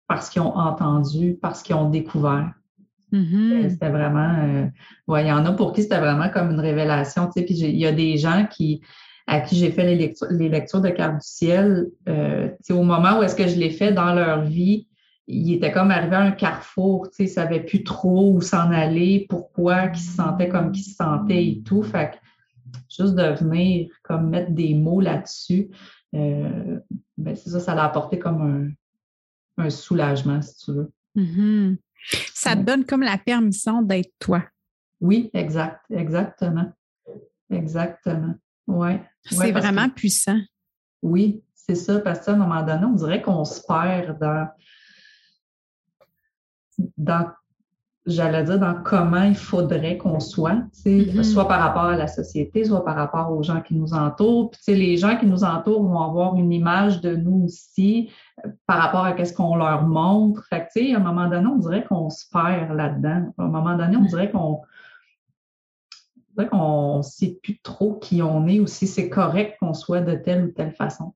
par 0.07 0.23
ce 0.23 0.31
qu'ils 0.31 0.43
ont 0.43 0.57
entendu, 0.57 1.35
par 1.35 1.57
ce 1.57 1.65
qu'ils 1.65 1.77
ont 1.77 1.91
découvert. 1.91 2.53
Mm-hmm. 3.13 3.71
C'était 3.71 3.91
vraiment, 3.91 4.35
euh, 4.43 4.67
ouais, 5.07 5.25
il 5.25 5.29
y 5.29 5.33
en 5.33 5.47
a 5.47 5.53
pour 5.53 5.73
qui 5.73 5.83
c'était 5.83 6.01
vraiment 6.01 6.29
comme 6.29 6.51
une 6.51 6.61
révélation, 6.61 7.31
puis 7.31 7.45
il 7.49 7.77
y 7.77 7.87
a 7.87 7.93
des 7.93 8.17
gens 8.17 8.47
qui, 8.51 8.83
à 9.27 9.41
qui 9.41 9.57
j'ai 9.57 9.71
fait 9.71 9.85
les 9.85 9.97
lectures, 9.97 10.29
les 10.31 10.49
lectures 10.49 10.81
de 10.81 10.91
cartes 10.91 11.17
du 11.17 11.27
ciel, 11.27 11.89
euh, 12.09 12.49
au 12.71 12.83
moment 12.83 13.19
où 13.19 13.23
est-ce 13.23 13.35
que 13.35 13.49
je 13.49 13.57
l'ai 13.57 13.71
fait 13.71 13.93
dans 13.93 14.15
leur 14.15 14.43
vie, 14.43 14.89
ils 15.27 15.55
étaient 15.55 15.73
comme 15.73 15.91
arrivés 15.91 16.15
à 16.15 16.21
un 16.21 16.31
carrefour, 16.31 17.09
ils 17.19 17.29
savaient 17.29 17.65
plus 17.65 17.83
trop 17.83 18.33
où 18.33 18.41
s'en 18.41 18.71
aller, 18.71 19.27
pourquoi, 19.29 19.89
qu'ils 19.89 20.05
se 20.05 20.15
sentaient 20.15 20.49
comme 20.49 20.71
qu'ils 20.71 20.85
se 20.85 20.95
sentaient 20.95 21.45
et 21.45 21.63
tout, 21.65 21.83
fait 21.83 22.13
que 22.13 22.17
juste 22.89 23.17
de 23.17 23.35
venir 23.35 23.89
comme 24.05 24.31
mettre 24.31 24.53
des 24.53 24.75
mots 24.75 25.01
là-dessus, 25.01 25.71
euh, 26.15 26.79
ben 27.19 27.35
c'est 27.35 27.51
ça, 27.51 27.59
ça 27.59 27.75
l'a 27.75 27.85
apporté 27.85 28.19
comme 28.21 28.77
un, 29.59 29.65
un 29.65 29.71
soulagement, 29.71 30.41
si 30.41 30.57
tu 30.65 30.73
veux. 30.73 30.93
Mm-hmm. 31.17 31.77
Ça 32.33 32.55
te 32.55 32.63
donne 32.63 32.85
comme 32.85 33.03
la 33.03 33.19
permission 33.19 33.83
d'être 33.83 34.13
toi. 34.21 34.45
Oui, 35.01 35.31
exact, 35.35 35.81
exactement. 35.91 36.73
Exactement. 37.51 38.35
Ouais. 38.67 39.03
C'est 39.25 39.53
vraiment 39.53 39.89
puissant. 39.89 40.39
Oui, 41.03 41.43
c'est 41.55 41.75
ça, 41.75 42.01
parce 42.01 42.25
qu'à 42.25 42.33
un 42.33 42.37
moment 42.37 42.63
donné, 42.63 42.85
on 42.85 42.95
dirait 42.95 43.23
qu'on 43.23 43.45
se 43.45 43.61
perd 43.67 44.19
dans, 44.19 44.49
dans 46.97 47.31
j'allais 48.07 48.45
dire, 48.45 48.59
dans 48.59 48.75
comment 48.83 49.23
il 49.23 49.35
faudrait 49.35 49.97
qu'on 49.97 50.21
soit, 50.21 50.63
mm-hmm. 50.85 51.25
soit 51.25 51.49
par 51.49 51.61
rapport 51.61 51.85
à 51.85 51.97
la 51.97 52.07
société, 52.07 52.65
soit 52.65 52.85
par 52.85 52.95
rapport 52.95 53.33
aux 53.33 53.43
gens 53.43 53.61
qui 53.61 53.75
nous 53.75 53.93
entourent. 53.93 54.51
Puis, 54.51 54.75
les 54.75 54.97
gens 54.97 55.17
qui 55.17 55.27
nous 55.27 55.45
entourent 55.45 55.83
vont 55.83 56.01
avoir 56.01 56.37
une 56.37 56.53
image 56.53 57.01
de 57.01 57.17
nous 57.17 57.45
aussi 57.47 58.11
euh, 58.45 58.51
par 58.67 58.79
rapport 58.79 59.05
à 59.05 59.25
ce 59.25 59.33
qu'on 59.33 59.57
leur 59.57 59.83
montre. 59.83 60.45
Fait 60.49 60.69
que, 60.73 60.95
à 60.95 60.97
un 60.97 61.03
moment 61.03 61.29
donné, 61.29 61.47
on 61.47 61.59
dirait 61.59 61.85
qu'on 61.85 62.09
se 62.11 62.25
perd 62.33 62.73
là-dedans. 62.73 63.33
À 63.39 63.43
un 63.43 63.49
moment 63.49 63.77
donné, 63.77 63.97
on 63.97 64.05
dirait 64.05 64.31
qu'on 64.31 64.61
ne 66.37 67.03
sait 67.03 67.39
plus 67.43 67.59
trop 67.61 67.95
qui 67.95 68.23
on 68.23 68.47
est 68.47 68.61
ou 68.61 68.67
si 68.67 68.87
c'est 68.87 69.09
correct 69.09 69.57
qu'on 69.61 69.75
soit 69.75 70.01
de 70.01 70.15
telle 70.15 70.47
ou 70.47 70.51
telle 70.51 70.73
façon. 70.73 71.15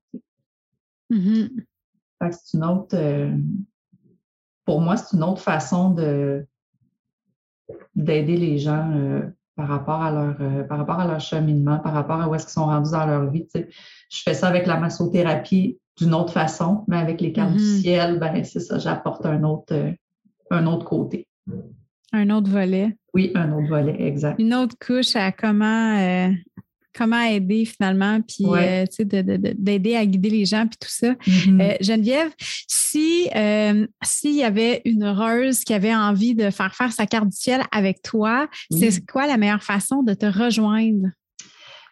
Mm-hmm. 1.11 1.65
c'est 2.31 2.57
une 2.57 2.65
autre... 2.65 2.97
Euh, 2.97 3.37
pour 4.65 4.81
moi, 4.81 4.97
c'est 4.97 5.17
une 5.17 5.25
autre 5.25 5.41
façon 5.41 5.91
de 5.91 6.47
d'aider 7.95 8.37
les 8.37 8.59
gens 8.59 8.91
euh, 8.95 9.23
par 9.57 9.69
rapport 9.69 10.03
à 10.03 10.11
leur 10.11 10.37
euh, 10.41 10.65
par 10.65 10.79
rapport 10.79 11.01
à 11.01 11.07
leur 11.07 11.21
cheminement, 11.21 11.79
par 11.79 11.93
rapport 11.93 12.21
à 12.21 12.29
où 12.29 12.35
est-ce 12.35 12.47
qu'ils 12.47 12.53
sont 12.53 12.67
rendus 12.67 12.91
dans 12.91 13.07
leur 13.07 13.31
vie. 13.31 13.47
Je 13.55 14.23
fais 14.23 14.35
ça 14.35 14.49
avec 14.49 14.67
la 14.67 14.79
massothérapie 14.79 15.79
d'une 15.97 16.15
autre 16.15 16.33
façon, 16.33 16.85
mais 16.89 16.97
avec 16.97 17.21
les 17.21 17.33
cartes 17.33 17.53
du 17.53 17.59
mm-hmm. 17.59 17.81
ciel, 17.81 18.19
ben 18.19 18.45
c'est 18.45 18.61
ça, 18.61 18.79
j'apporte 18.79 19.27
un 19.27 19.43
autre 19.43 19.75
un 20.51 20.67
autre 20.67 20.85
côté. 20.85 21.27
Un 22.13 22.31
autre 22.31 22.51
volet. 22.51 22.97
Oui, 23.15 23.33
un 23.35 23.53
autre 23.53 23.69
volet, 23.69 23.97
exact. 24.01 24.41
Une 24.41 24.55
autre 24.55 24.77
couche 24.79 25.17
à 25.17 25.33
comment 25.33 26.31
comment 26.97 27.23
aider 27.23 27.65
finalement, 27.65 28.21
puis 28.21 28.45
euh, 28.47 28.85
d'aider 29.57 29.97
à 29.97 30.05
guider 30.05 30.31
les 30.31 30.45
gens, 30.45 30.67
puis 30.67 30.79
tout 30.81 30.89
ça. 30.89 31.13
Mm-hmm. 31.13 31.63
Euh, 31.63 31.77
Geneviève, 31.81 32.31
si 32.39 33.29
euh, 33.35 33.87
s'il 34.03 34.37
y 34.37 34.45
avait 34.45 34.83
une 34.85 35.05
heureuse 35.05 35.61
qui 35.61 35.75
avait 35.75 35.95
envie 35.95 36.35
de 36.35 36.51
faire 36.51 36.75
faire 36.75 36.93
sa 36.93 37.07
carte 37.07 37.29
du 37.29 37.37
ciel 37.37 37.63
avec 37.73 38.03
toi, 38.03 38.49
c'est 38.71 39.05
quoi 39.07 39.27
la 39.27 39.37
meilleure 39.37 39.63
façon 39.63 40.03
de 40.03 40.15
te 40.15 40.27
rejoindre? 40.27 41.09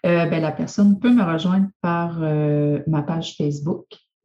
Ben, 0.05 0.41
la 0.41 0.53
personne 0.53 0.99
peut 0.99 1.13
me 1.13 1.23
rejoindre 1.23 1.69
par 1.83 2.21
ma 2.87 3.03
page 3.03 3.35
Facebook. 3.37 3.85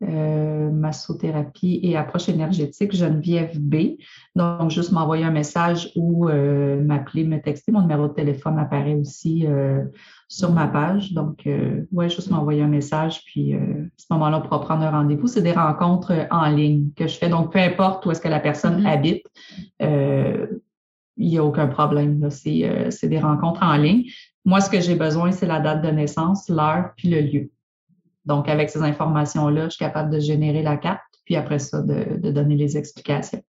Euh, 0.10 0.70
massothérapie 0.72 1.80
et 1.82 1.96
approche 1.96 2.28
énergétique 2.28 2.94
Geneviève 2.94 3.58
B. 3.60 3.98
Donc, 4.36 4.70
juste 4.70 4.92
m'envoyer 4.92 5.24
un 5.24 5.32
message 5.32 5.92
ou 5.96 6.28
euh, 6.28 6.82
m'appeler, 6.84 7.24
me 7.24 7.42
texter. 7.42 7.72
Mon 7.72 7.82
numéro 7.82 8.08
de 8.08 8.14
téléphone 8.14 8.60
apparaît 8.60 8.96
aussi 8.96 9.46
euh, 9.48 9.84
sur 10.28 10.52
ma 10.52 10.68
page. 10.68 11.14
Donc, 11.14 11.48
ouais, 11.92 12.10
juste 12.10 12.32
m'envoyer 12.32 12.64
un 12.64 12.68
message. 12.68 13.24
Puis, 13.26 13.54
à 13.54 13.58
ce 13.98 14.06
moment-là, 14.12 14.40
on 14.40 14.42
pourra 14.42 14.62
prendre 14.62 14.84
un 14.84 14.92
rendez-vous. 14.92 15.28
C'est 15.28 15.42
des 15.42 15.54
rencontres 15.54 16.28
en 16.32 16.50
ligne 16.50 16.90
que 16.96 17.08
je 17.08 17.18
fais. 17.18 17.30
Donc, 17.30 17.54
peu 17.54 17.60
importe 17.60 18.06
où 18.06 18.12
est-ce 18.12 18.22
que 18.22 18.28
la 18.28 18.40
personne 18.40 18.82
mm-hmm. 18.82 18.94
habite, 18.94 19.26
il 19.80 21.28
n'y 21.30 21.38
a 21.38 21.44
aucun 21.44 21.68
problème. 21.68 22.30
C'est 22.30 23.08
des 23.08 23.20
rencontres 23.20 23.64
en 23.64 23.78
ligne. 23.78 24.06
Moi, 24.44 24.60
ce 24.60 24.70
que 24.70 24.82
j'ai 24.82 24.96
besoin, 24.96 25.32
c'est 25.32 25.46
la 25.46 25.62
date 25.62 25.84
de 25.84 25.90
naissance, 25.90 26.50
l'heure, 26.50 26.92
puis 26.98 27.10
le 27.10 27.22
lieu. 27.22 27.53
Donc, 28.26 28.48
avec 28.48 28.70
ces 28.70 28.82
informations-là, 28.82 29.66
je 29.66 29.72
suis 29.72 29.86
capable 29.86 30.10
de 30.10 30.20
générer 30.20 30.62
la 30.62 30.78
carte, 30.78 31.02
puis 31.26 31.36
après 31.36 31.60
ça, 31.60 31.82
de, 31.82 32.32
donner 32.32 32.56
les 32.56 32.78
explications. 32.78 33.44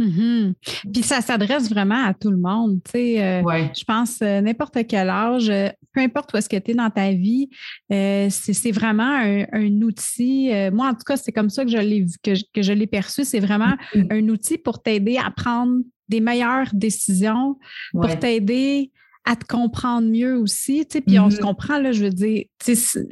Mm-hmm. 0.00 0.54
Puis 0.92 1.02
ça 1.02 1.20
s'adresse 1.20 1.68
vraiment 1.68 2.04
à 2.04 2.14
tout 2.14 2.30
le 2.30 2.38
monde. 2.38 2.80
Tu 2.84 2.92
sais, 2.92 3.22
euh, 3.22 3.42
Je 3.76 3.84
pense 3.84 4.20
euh, 4.22 4.40
n'importe 4.40 4.78
quel 4.88 5.08
âge, 5.08 5.48
euh, 5.48 5.68
peu 5.92 6.00
importe 6.00 6.32
où 6.32 6.38
est-ce 6.38 6.48
que 6.48 6.56
tu 6.56 6.72
es 6.72 6.74
dans 6.74 6.90
ta 6.90 7.12
vie, 7.12 7.48
c'est 7.90 8.72
vraiment 8.72 9.20
un, 9.52 9.82
outil. 9.82 10.50
Moi, 10.72 10.88
en 10.88 10.94
tout 10.94 11.04
cas, 11.06 11.16
c'est 11.16 11.32
comme 11.32 11.50
ça 11.50 11.64
que 11.64 11.70
je 11.70 11.78
l'ai 11.78 12.06
que, 12.22 12.32
que 12.52 12.62
je 12.62 12.72
l'ai 12.72 12.86
perçu. 12.86 13.24
C'est 13.24 13.40
vraiment 13.40 13.74
mm-hmm. 13.94 14.12
un 14.12 14.28
outil 14.28 14.58
pour 14.58 14.82
t'aider 14.82 15.18
à 15.18 15.30
prendre 15.30 15.78
des 16.08 16.20
meilleures 16.20 16.68
décisions, 16.72 17.58
pour 17.92 18.18
t'aider 18.18 18.90
à 19.24 19.36
te 19.36 19.44
comprendre 19.46 20.08
mieux 20.08 20.36
aussi. 20.36 20.84
Puis 20.84 21.18
on 21.18 21.30
se 21.30 21.36
mm-hmm. 21.36 21.40
comprend, 21.40 21.78
là, 21.78 21.92
je 21.92 22.04
veux 22.04 22.10
dire, 22.10 22.44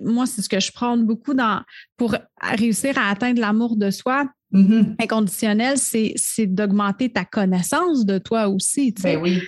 moi, 0.02 0.26
c'est 0.26 0.42
ce 0.42 0.48
que 0.48 0.60
je 0.60 0.72
prends 0.72 0.96
beaucoup 0.96 1.34
dans, 1.34 1.62
pour 1.96 2.16
réussir 2.40 2.98
à 2.98 3.10
atteindre 3.10 3.40
l'amour 3.40 3.76
de 3.76 3.90
soi. 3.90 4.26
Mm-hmm. 4.52 4.96
Inconditionnel, 5.00 5.76
c'est 5.78 6.46
d'augmenter 6.46 7.10
ta 7.10 7.24
connaissance 7.24 8.04
de 8.04 8.18
toi 8.18 8.48
aussi. 8.48 8.92
Ben 9.02 9.20
oui 9.20 9.40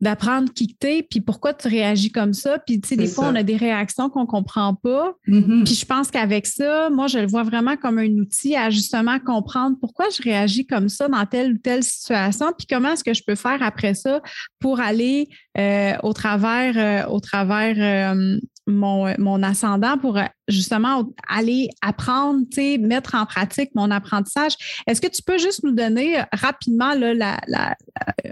d'apprendre 0.00 0.52
qui 0.52 0.74
t'es, 0.74 1.06
puis 1.08 1.20
pourquoi 1.20 1.52
tu 1.52 1.68
réagis 1.68 2.10
comme 2.10 2.32
ça. 2.32 2.58
Puis, 2.58 2.80
tu 2.80 2.88
sais, 2.88 2.96
des 2.96 3.06
fois, 3.06 3.28
on 3.28 3.34
a 3.34 3.42
des 3.42 3.56
réactions 3.56 4.08
qu'on 4.08 4.26
comprend 4.26 4.74
pas. 4.74 5.14
Mm-hmm. 5.28 5.64
Puis, 5.64 5.74
je 5.74 5.84
pense 5.84 6.10
qu'avec 6.10 6.46
ça, 6.46 6.88
moi, 6.90 7.06
je 7.06 7.18
le 7.18 7.26
vois 7.26 7.42
vraiment 7.42 7.76
comme 7.76 7.98
un 7.98 8.10
outil 8.16 8.56
à 8.56 8.70
justement 8.70 9.18
comprendre 9.18 9.76
pourquoi 9.80 10.06
je 10.10 10.22
réagis 10.22 10.66
comme 10.66 10.88
ça 10.88 11.08
dans 11.08 11.26
telle 11.26 11.52
ou 11.52 11.58
telle 11.58 11.82
situation, 11.82 12.46
puis 12.56 12.66
comment 12.68 12.92
est-ce 12.92 13.04
que 13.04 13.14
je 13.14 13.22
peux 13.26 13.34
faire 13.34 13.62
après 13.62 13.94
ça 13.94 14.22
pour 14.58 14.80
aller 14.80 15.28
euh, 15.58 15.92
au 16.02 16.12
travers, 16.12 16.76
euh, 16.76 17.10
au 17.10 17.20
travers 17.20 17.74
euh, 17.78 18.38
mon, 18.70 19.12
mon, 19.18 19.42
ascendant 19.42 19.98
pour 19.98 20.18
justement 20.48 21.04
aller 21.28 21.68
apprendre, 21.82 22.44
mettre 22.80 23.14
en 23.14 23.26
pratique 23.26 23.70
mon 23.74 23.90
apprentissage. 23.90 24.54
Est-ce 24.86 25.00
que 25.00 25.08
tu 25.08 25.22
peux 25.22 25.38
juste 25.38 25.64
nous 25.64 25.72
donner 25.72 26.22
rapidement 26.32 26.94
là, 26.94 27.14
la, 27.14 27.76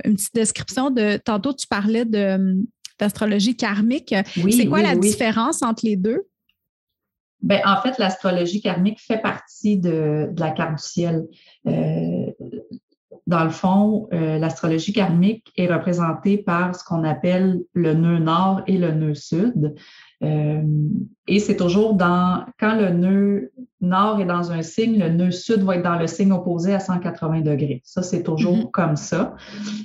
une 0.05 0.15
petite 0.15 0.35
description 0.35 0.91
de 0.91 1.17
tantôt 1.19 1.53
tu 1.53 1.67
parlais 1.67 2.05
de 2.05 2.65
d'astrologie 2.99 3.57
karmique. 3.57 4.13
c'est 4.51 4.67
quoi 4.67 4.83
la 4.83 4.97
différence 4.97 5.63
entre 5.63 5.87
les 5.87 5.95
deux? 5.95 6.27
Ben, 7.41 7.61
en 7.65 7.81
fait, 7.81 7.97
l'astrologie 7.99 8.61
karmique 8.61 9.01
fait 9.01 9.19
partie 9.19 9.79
de, 9.79 10.29
la 10.37 10.51
carte 10.51 10.79
du 10.79 10.83
ciel 10.83 11.29
dans 13.29 13.45
le 13.45 13.51
fond, 13.51 14.09
euh, 14.15 14.39
l'astrologie 14.39 14.95
karmique 14.95 15.53
est 15.57 15.67
représentée 15.67 16.39
par 16.39 16.75
ce 16.75 16.83
qu'on 16.83 17.05
appelle 17.05 17.61
le 17.75 17.93
nœud 17.93 18.19
nord 18.19 18.63
et 18.67 18.79
le 18.79 18.91
nœud 18.93 19.15
sud. 19.15 19.75
Euh, 20.25 20.63
et 21.27 21.39
c'est 21.39 21.57
toujours 21.57 21.95
dans, 21.95 22.45
quand 22.59 22.75
le 22.75 22.91
nœud 22.91 23.53
nord 23.81 24.21
est 24.21 24.25
dans 24.27 24.51
un 24.51 24.63
signe, 24.63 24.99
le 24.99 25.11
nœud 25.11 25.31
sud 25.31 25.63
va 25.63 25.77
être 25.77 25.85
dans 25.85 25.99
le 25.99 26.07
signe 26.07 26.33
opposé 26.33 26.75
à 26.75 26.81
180 26.81 27.43
degrés. 27.43 27.81
Ça, 27.85 28.03
c'est 28.03 28.23
toujours 28.23 28.57
mm-hmm. 28.57 28.71
comme 28.71 28.97
ça. 28.97 29.37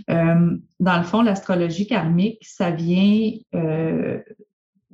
Euh, 0.09 0.57
dans 0.79 0.97
le 0.97 1.03
fond, 1.03 1.21
l'astrologie 1.21 1.85
karmique, 1.85 2.39
ça 2.41 2.71
vient, 2.71 3.31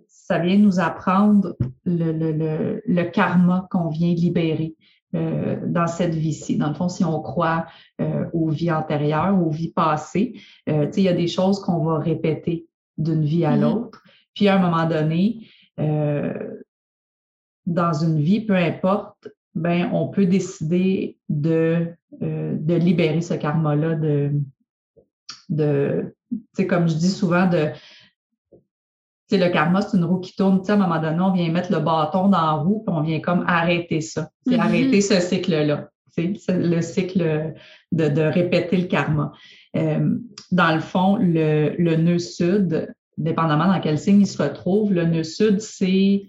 ça 0.08 0.40
vient 0.40 0.58
nous 0.58 0.80
apprendre 0.80 1.56
le, 1.86 2.12
le, 2.12 2.82
le 2.86 3.04
karma 3.04 3.68
qu'on 3.72 3.88
vient 3.88 4.14
libérer. 4.14 4.76
Euh, 5.16 5.58
dans 5.66 5.88
cette 5.88 6.14
vie-ci. 6.14 6.58
Dans 6.58 6.68
le 6.68 6.76
fond, 6.76 6.88
si 6.88 7.04
on 7.04 7.20
croit 7.20 7.66
euh, 8.00 8.26
aux 8.32 8.50
vies 8.50 8.72
antérieures, 8.72 9.36
aux 9.36 9.50
vies 9.50 9.72
passées, 9.72 10.40
euh, 10.70 10.86
il 10.96 11.02
y 11.02 11.08
a 11.08 11.14
des 11.14 11.26
choses 11.26 11.60
qu'on 11.62 11.84
va 11.84 11.98
répéter 11.98 12.68
d'une 13.00 13.24
vie 13.24 13.44
à 13.44 13.58
mm-hmm. 13.58 13.62
l'autre. 13.62 14.04
Puis 14.36 14.48
à 14.48 14.56
un 14.56 14.60
moment 14.60 14.88
donné, 14.88 15.48
dans 17.66 17.94
une 17.94 18.20
vie, 18.20 18.42
peu 18.42 18.56
importe, 18.56 19.28
ben, 19.56 19.90
on 19.94 20.08
peut 20.08 20.26
décider 20.26 21.18
de, 21.30 21.88
de 22.22 22.76
libérer 22.76 23.22
ce 23.22 23.34
karma-là 23.34 23.96
de, 23.96 24.32
de 25.50 26.14
comme 26.68 26.88
je 26.88 26.96
dis 26.96 27.10
souvent, 27.10 27.48
de, 27.48 27.72
le 29.32 29.50
karma, 29.50 29.82
c'est 29.82 29.98
une 29.98 30.06
roue 30.06 30.20
qui 30.20 30.36
tourne. 30.36 30.62
à 30.68 30.74
un 30.74 30.78
moment 30.78 31.00
donné, 31.00 31.20
on 31.20 31.32
vient 31.32 31.52
mettre 31.52 31.72
le 31.72 31.80
bâton 31.80 32.30
dans 32.30 32.42
la 32.42 32.52
roue, 32.54 32.84
puis 32.86 32.96
on 32.96 33.02
vient 33.02 33.20
comme 33.20 33.44
arrêter 33.48 34.02
ça. 34.02 34.30
C'est 34.46 34.56
mm-hmm. 34.56 34.60
arrêter 34.60 35.02
ce 35.02 35.20
cycle-là. 35.20 35.90
C'est 36.08 36.34
le 36.50 36.82
cycle 36.82 37.54
de, 37.92 38.22
répéter 38.22 38.78
le 38.78 38.88
karma. 38.88 39.32
Euh, 39.76 40.18
dans 40.52 40.74
le 40.74 40.82
fond, 40.82 41.16
le, 41.18 41.76
le 41.78 41.96
nœud 41.96 42.20
sud, 42.20 42.94
dépendamment 43.20 43.68
dans 43.68 43.80
quel 43.80 44.00
signe 44.00 44.22
il 44.22 44.28
se 44.28 44.42
retrouve, 44.42 44.94
le 44.94 45.06
nœud 45.06 45.24
sud, 45.24 45.62
c'est 45.62 46.24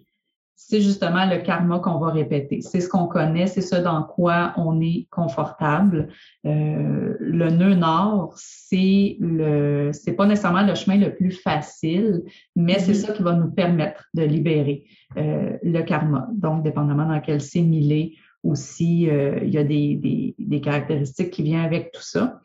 c'est 0.63 0.83
justement 0.83 1.25
le 1.27 1.39
karma 1.39 1.79
qu'on 1.79 1.99
va 1.99 2.13
répéter. 2.13 2.61
C'est 2.61 2.81
ce 2.81 2.89
qu'on 2.89 3.07
connaît, 3.07 3.47
c'est 3.47 3.63
ce 3.63 3.77
dans 3.77 4.03
quoi 4.03 4.53
on 4.57 4.79
est 4.81 5.09
confortable. 5.11 6.09
Euh, 6.45 7.17
le 7.19 7.51
nœud 7.51 7.75
nord, 7.75 8.35
c'est 8.37 9.17
le, 9.19 9.91
c'est 9.93 10.13
pas 10.13 10.27
nécessairement 10.27 10.63
le 10.63 10.75
chemin 10.75 10.99
le 10.99 11.15
plus 11.15 11.33
facile, 11.33 12.23
mais 12.55 12.79
c'est 12.79 12.93
mm-hmm. 12.93 13.07
ça 13.07 13.13
qui 13.15 13.23
va 13.23 13.33
nous 13.33 13.51
permettre 13.51 14.05
de 14.13 14.23
libérer 14.23 14.85
euh, 15.17 15.57
le 15.63 15.81
karma. 15.83 16.29
Donc, 16.35 16.63
dépendamment 16.63 17.07
dans 17.07 17.21
quel 17.21 17.41
signe 17.41 17.73
il 17.73 17.91
est, 17.91 18.13
aussi, 18.45 19.09
euh, 19.09 19.41
il 19.43 19.51
y 19.51 19.59
a 19.59 19.65
des, 19.65 19.97
des, 19.97 20.35
des 20.39 20.61
caractéristiques 20.61 21.31
qui 21.31 21.43
viennent 21.43 21.65
avec 21.65 21.91
tout 21.91 22.03
ça. 22.03 22.41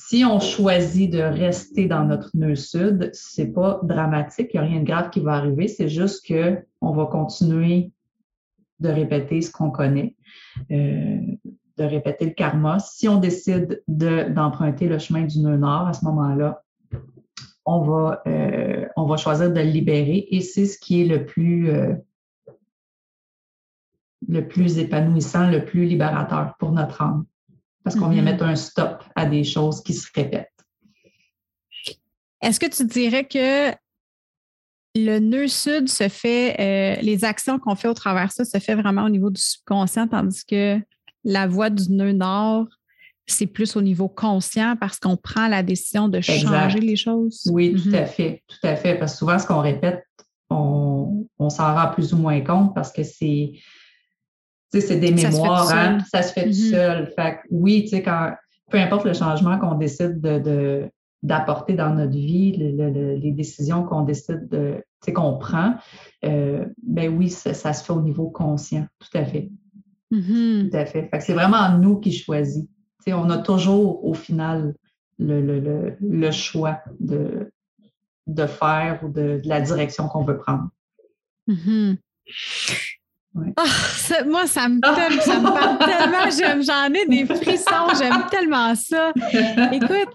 Si 0.00 0.24
on 0.24 0.38
choisit 0.38 1.12
de 1.12 1.18
rester 1.18 1.86
dans 1.86 2.04
notre 2.04 2.30
nœud 2.34 2.54
sud, 2.54 3.10
c'est 3.12 3.48
pas 3.48 3.80
dramatique, 3.82 4.50
il 4.54 4.60
n'y 4.60 4.66
a 4.66 4.68
rien 4.70 4.80
de 4.80 4.86
grave 4.86 5.10
qui 5.10 5.18
va 5.18 5.32
arriver, 5.32 5.66
c'est 5.66 5.88
juste 5.88 6.24
que 6.24 6.64
on 6.80 6.92
va 6.92 7.06
continuer 7.06 7.90
de 8.78 8.88
répéter 8.88 9.42
ce 9.42 9.50
qu'on 9.50 9.72
connaît, 9.72 10.14
euh, 10.70 11.18
de 11.76 11.84
répéter 11.84 12.26
le 12.26 12.30
karma. 12.30 12.78
Si 12.78 13.08
on 13.08 13.18
décide 13.18 13.82
d'emprunter 13.88 14.86
le 14.86 15.00
chemin 15.00 15.24
du 15.24 15.40
nœud 15.40 15.58
nord, 15.58 15.88
à 15.88 15.92
ce 15.92 16.04
moment-là, 16.04 16.62
on 17.66 17.80
va, 17.82 18.22
euh, 18.28 18.86
on 18.96 19.04
va 19.04 19.16
choisir 19.16 19.50
de 19.50 19.60
le 19.60 19.66
libérer 19.66 20.28
et 20.30 20.40
c'est 20.42 20.66
ce 20.66 20.78
qui 20.78 21.02
est 21.02 21.06
le 21.06 21.26
plus, 21.26 21.70
euh, 21.70 21.94
le 24.28 24.46
plus 24.46 24.78
épanouissant, 24.78 25.50
le 25.50 25.64
plus 25.64 25.86
libérateur 25.86 26.54
pour 26.58 26.70
notre 26.70 27.02
âme 27.02 27.26
parce 27.88 27.98
qu'on 27.98 28.10
vient 28.10 28.20
mm-hmm. 28.20 28.24
mettre 28.24 28.44
un 28.44 28.54
stop 28.54 29.02
à 29.16 29.24
des 29.24 29.44
choses 29.44 29.82
qui 29.82 29.94
se 29.94 30.06
répètent. 30.14 30.52
Est-ce 32.42 32.60
que 32.60 32.66
tu 32.66 32.84
dirais 32.84 33.24
que 33.24 33.70
le 34.94 35.18
nœud 35.20 35.48
sud 35.48 35.88
se 35.88 36.08
fait, 36.10 36.54
euh, 36.60 37.00
les 37.00 37.24
actions 37.24 37.58
qu'on 37.58 37.76
fait 37.76 37.88
au 37.88 37.94
travers 37.94 38.30
ça 38.30 38.44
se 38.44 38.58
fait 38.58 38.74
vraiment 38.74 39.04
au 39.04 39.08
niveau 39.08 39.30
du 39.30 39.40
subconscient, 39.40 40.06
tandis 40.06 40.44
que 40.44 40.78
la 41.24 41.46
voie 41.46 41.70
du 41.70 41.90
nœud 41.90 42.12
nord, 42.12 42.66
c'est 43.26 43.46
plus 43.46 43.74
au 43.74 43.80
niveau 43.80 44.08
conscient 44.08 44.76
parce 44.78 44.98
qu'on 44.98 45.16
prend 45.16 45.48
la 45.48 45.62
décision 45.62 46.08
de 46.08 46.20
changer 46.20 46.80
les 46.80 46.96
choses? 46.96 47.48
Oui, 47.50 47.72
tout 47.72 47.88
mm-hmm. 47.88 48.02
à 48.02 48.04
fait, 48.04 48.42
tout 48.48 48.66
à 48.66 48.76
fait. 48.76 48.96
Parce 48.96 49.12
que 49.12 49.18
souvent, 49.18 49.38
ce 49.38 49.46
qu'on 49.46 49.62
répète, 49.62 50.04
on, 50.50 51.26
on 51.38 51.48
s'en 51.48 51.74
rend 51.74 51.90
plus 51.90 52.12
ou 52.12 52.18
moins 52.18 52.42
compte 52.42 52.74
parce 52.74 52.92
que 52.92 53.02
c'est 53.02 53.52
c'est 54.72 55.00
des 55.00 55.12
mémoires, 55.12 55.70
hein, 55.72 55.98
ça 56.10 56.22
se 56.22 56.32
fait 56.32 56.44
tout 56.44 56.50
mm-hmm. 56.50 56.70
seul. 56.70 57.12
Fait 57.16 57.40
oui, 57.50 57.82
tu 57.82 57.88
sais, 57.88 58.02
quand, 58.02 58.32
peu 58.70 58.78
importe 58.78 59.04
le 59.04 59.14
changement 59.14 59.58
qu'on 59.58 59.74
décide 59.74 60.20
de, 60.20 60.90
d'apporter 61.22 61.74
dans 61.74 61.94
notre 61.94 62.12
vie, 62.12 62.52
les 62.52 63.32
décisions 63.32 63.84
qu'on 63.84 64.02
décide 64.02 64.48
de, 64.48 64.82
qu'on 65.14 65.38
prend, 65.38 65.74
euh, 66.24 66.66
ben 66.82 67.14
oui, 67.16 67.30
ça, 67.30 67.54
se 67.54 67.84
fait 67.84 67.92
au 67.92 68.02
niveau 68.02 68.28
conscient, 68.28 68.86
tout 68.98 69.16
à 69.18 69.24
fait. 69.24 69.50
Mm-hmm. 70.12 70.70
Tout 70.70 70.76
à 70.76 70.86
fait. 70.86 71.08
fait 71.10 71.20
c'est 71.20 71.34
vraiment 71.34 71.78
nous 71.78 71.98
qui 71.98 72.12
choisit. 72.12 72.68
sais, 73.04 73.12
on 73.12 73.30
a 73.30 73.38
toujours 73.38 74.04
au 74.04 74.14
final 74.14 74.74
le, 75.18 75.94
le, 76.00 76.30
choix 76.30 76.80
de, 77.00 77.50
de 78.26 78.46
faire 78.46 79.02
ou 79.02 79.08
de, 79.08 79.40
la 79.44 79.60
direction 79.60 80.08
qu'on 80.08 80.22
veut 80.22 80.38
prendre. 80.38 80.68
Ah, 83.56 84.24
moi, 84.26 84.46
ça 84.46 84.68
me, 84.68 84.80
ça 84.82 85.38
me 85.38 85.42
parle 85.42 85.78
tellement. 85.78 86.62
J'en 86.62 86.92
ai 86.94 87.06
des 87.06 87.26
frissons. 87.26 87.94
J'aime 87.98 88.24
tellement 88.30 88.74
ça. 88.74 89.12
Écoute, 89.72 90.08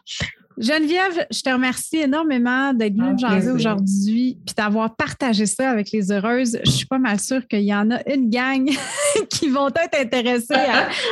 Geneviève, 0.58 1.26
je 1.32 1.42
te 1.42 1.50
remercie 1.50 1.98
énormément 1.98 2.74
d'être 2.74 2.94
venue 2.94 3.16
ah, 3.24 3.34
jaser 3.36 3.52
aujourd'hui 3.52 4.38
puis 4.46 4.54
d'avoir 4.56 4.96
partagé 4.96 5.46
ça 5.46 5.70
avec 5.70 5.92
les 5.92 6.12
heureuses. 6.12 6.60
Je 6.64 6.70
suis 6.70 6.86
pas 6.86 7.00
mal 7.00 7.20
sûre 7.20 7.48
qu'il 7.48 7.64
y 7.64 7.74
en 7.74 7.90
a 7.90 8.08
une 8.14 8.30
gang 8.30 8.70
qui 9.30 9.50
vont 9.50 9.70
être 9.70 10.00
intéressées 10.00 10.54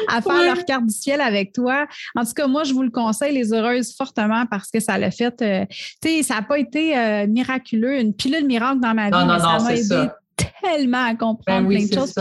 à, 0.08 0.22
faire 0.22 0.44
leur 0.44 0.66
carte 0.66 0.86
du 0.86 0.94
ciel 0.94 1.22
avec 1.22 1.54
toi. 1.54 1.88
En 2.16 2.24
tout 2.24 2.34
cas, 2.34 2.48
moi, 2.48 2.64
je 2.64 2.74
vous 2.74 2.84
le 2.84 2.92
conseille, 2.92 3.34
les 3.34 3.52
heureuses, 3.52 3.96
fortement 3.96 4.46
parce 4.46 4.70
que 4.70 4.80
ça 4.80 4.98
l'a 4.98 5.12
fait. 5.12 5.42
Euh, 5.42 5.66
tu 6.02 6.10
sais, 6.10 6.24
ça 6.24 6.36
n'a 6.36 6.42
pas 6.44 6.60
été 6.60 6.98
euh, 6.98 7.28
miraculeux, 7.28 8.00
une 8.00 8.14
pilule 8.14 8.46
miracle 8.46 8.80
dans 8.80 8.94
ma 8.94 9.06
vie. 9.06 9.12
Non, 9.12 9.26
non, 9.26 9.40
non, 9.40 9.60
c'est 9.60 9.84
ça 9.84 10.18
tellement 10.62 11.04
à 11.04 11.16
comprendre 11.16 11.68
Ben 11.68 11.78
plein 11.78 11.88
de 11.88 11.94
choses. 11.94 12.14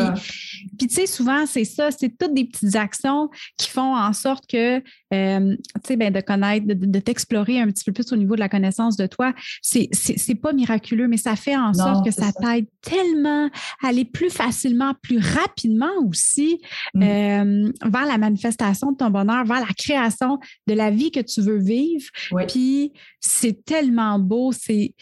Puis, 0.79 0.89
tu 0.89 0.95
sais, 0.95 1.07
souvent, 1.07 1.47
c'est 1.47 1.65
ça, 1.65 1.91
c'est 1.91 2.17
toutes 2.17 2.35
des 2.35 2.45
petites 2.45 2.77
actions 2.77 3.29
qui 3.57 3.69
font 3.69 3.95
en 3.95 4.13
sorte 4.13 4.47
que, 4.47 4.79
euh, 4.79 5.57
tu 5.57 5.81
sais, 5.87 5.97
ben, 5.97 6.13
de 6.13 6.21
connaître, 6.21 6.67
de, 6.67 6.99
t'explorer 7.01 7.61
un 7.61 7.67
petit 7.67 7.85
peu 7.85 7.93
plus 7.93 8.13
au 8.13 8.17
niveau 8.17 8.35
de 8.35 8.41
la 8.41 8.49
connaissance 8.49 8.97
de 8.97 9.07
toi, 9.07 9.33
c'est 9.63 10.35
pas 10.41 10.53
miraculeux, 10.53 11.09
mais 11.09 11.17
ça 11.17 11.37
fait 11.37 11.57
en 11.57 11.73
sorte 11.75 12.05
que 12.05 12.11
ça, 12.11 12.31
t'aide 12.33 12.67
tellement 12.83 13.49
à 13.83 13.89
aller 13.89 14.05
plus 14.05 14.31
facilement, 14.31 14.95
plus 15.03 15.19
rapidement 15.19 15.91
aussi 16.09 16.61
mm. 16.95 17.03
euh, 17.03 17.73
vers 17.85 18.07
la 18.07 18.19
manifestation 18.19 18.93
de 18.93 18.97
ton 18.97 19.11
bonheur, 19.11 19.45
vers 19.45 19.61
la 19.61 19.75
création 19.77 20.39
de 20.67 20.75
la 20.75 20.91
vie 20.91 21.11
que 21.11 21.21
tu 21.21 21.41
veux 21.41 21.59
vivre. 21.59 22.07
Puis, 22.49 22.93
c'est 23.21 23.65
tellement 23.65 24.19
beau, 24.19 24.53
c'est 24.53 24.95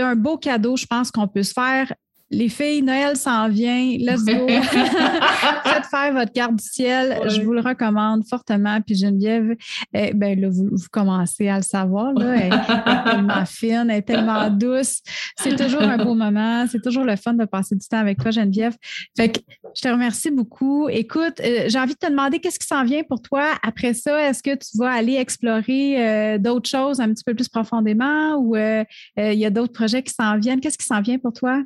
un 0.00 0.16
beau 0.16 0.38
cadeau, 0.38 0.76
je 0.76 0.86
pense, 0.86 1.10
qu'on 1.10 1.28
peut 1.28 1.42
se 1.42 1.52
faire 1.52 1.92
les 2.34 2.48
filles, 2.48 2.82
Noël 2.82 3.16
s'en 3.16 3.48
vient, 3.48 3.96
let's 3.98 4.24
go. 4.24 4.46
Faites 4.48 5.86
faire 5.90 6.12
votre 6.12 6.32
carte 6.32 6.56
du 6.56 6.64
ciel. 6.64 7.18
Je 7.28 7.40
vous 7.40 7.52
le 7.52 7.60
recommande 7.60 8.26
fortement. 8.28 8.80
Puis 8.80 8.96
Geneviève, 8.96 9.54
eh, 9.92 10.12
ben 10.12 10.38
là, 10.38 10.48
vous, 10.50 10.70
commencez 10.90 11.48
à 11.48 11.56
le 11.56 11.62
savoir. 11.62 12.12
Là. 12.14 12.34
Elle, 12.36 12.52
est 12.52 13.10
tellement 13.10 13.44
fine, 13.46 13.86
elle 13.90 13.98
est 13.98 14.02
tellement 14.02 14.50
douce. 14.50 15.00
C'est 15.36 15.56
toujours 15.56 15.82
un 15.82 15.98
beau 15.98 16.14
moment. 16.14 16.66
C'est 16.68 16.82
toujours 16.82 17.04
le 17.04 17.16
fun 17.16 17.34
de 17.34 17.44
passer 17.44 17.76
du 17.76 17.86
temps 17.86 17.98
avec 17.98 18.18
toi, 18.18 18.30
Geneviève. 18.30 18.74
Fait 19.16 19.30
que 19.30 19.40
je 19.74 19.82
te 19.82 19.88
remercie 19.88 20.30
beaucoup. 20.30 20.88
Écoute, 20.88 21.40
euh, 21.40 21.64
j'ai 21.68 21.78
envie 21.78 21.94
de 21.94 21.98
te 21.98 22.10
demander 22.10 22.40
qu'est-ce 22.40 22.58
qui 22.58 22.66
s'en 22.66 22.84
vient 22.84 23.02
pour 23.02 23.22
toi 23.22 23.54
après 23.62 23.94
ça. 23.94 24.28
Est-ce 24.28 24.42
que 24.42 24.54
tu 24.54 24.78
vas 24.78 24.90
aller 24.90 25.16
explorer 25.16 26.04
euh, 26.04 26.38
d'autres 26.38 26.68
choses 26.68 27.00
un 27.00 27.08
petit 27.12 27.24
peu 27.24 27.34
plus 27.34 27.48
profondément 27.48 28.36
ou 28.36 28.56
euh, 28.56 28.84
il 29.16 29.38
y 29.38 29.46
a 29.46 29.50
d'autres 29.50 29.72
projets 29.72 30.02
qui 30.02 30.12
s'en 30.12 30.38
viennent? 30.38 30.60
Qu'est-ce 30.60 30.78
qui 30.78 30.86
s'en 30.86 31.00
vient 31.00 31.18
pour 31.18 31.32
toi? 31.32 31.62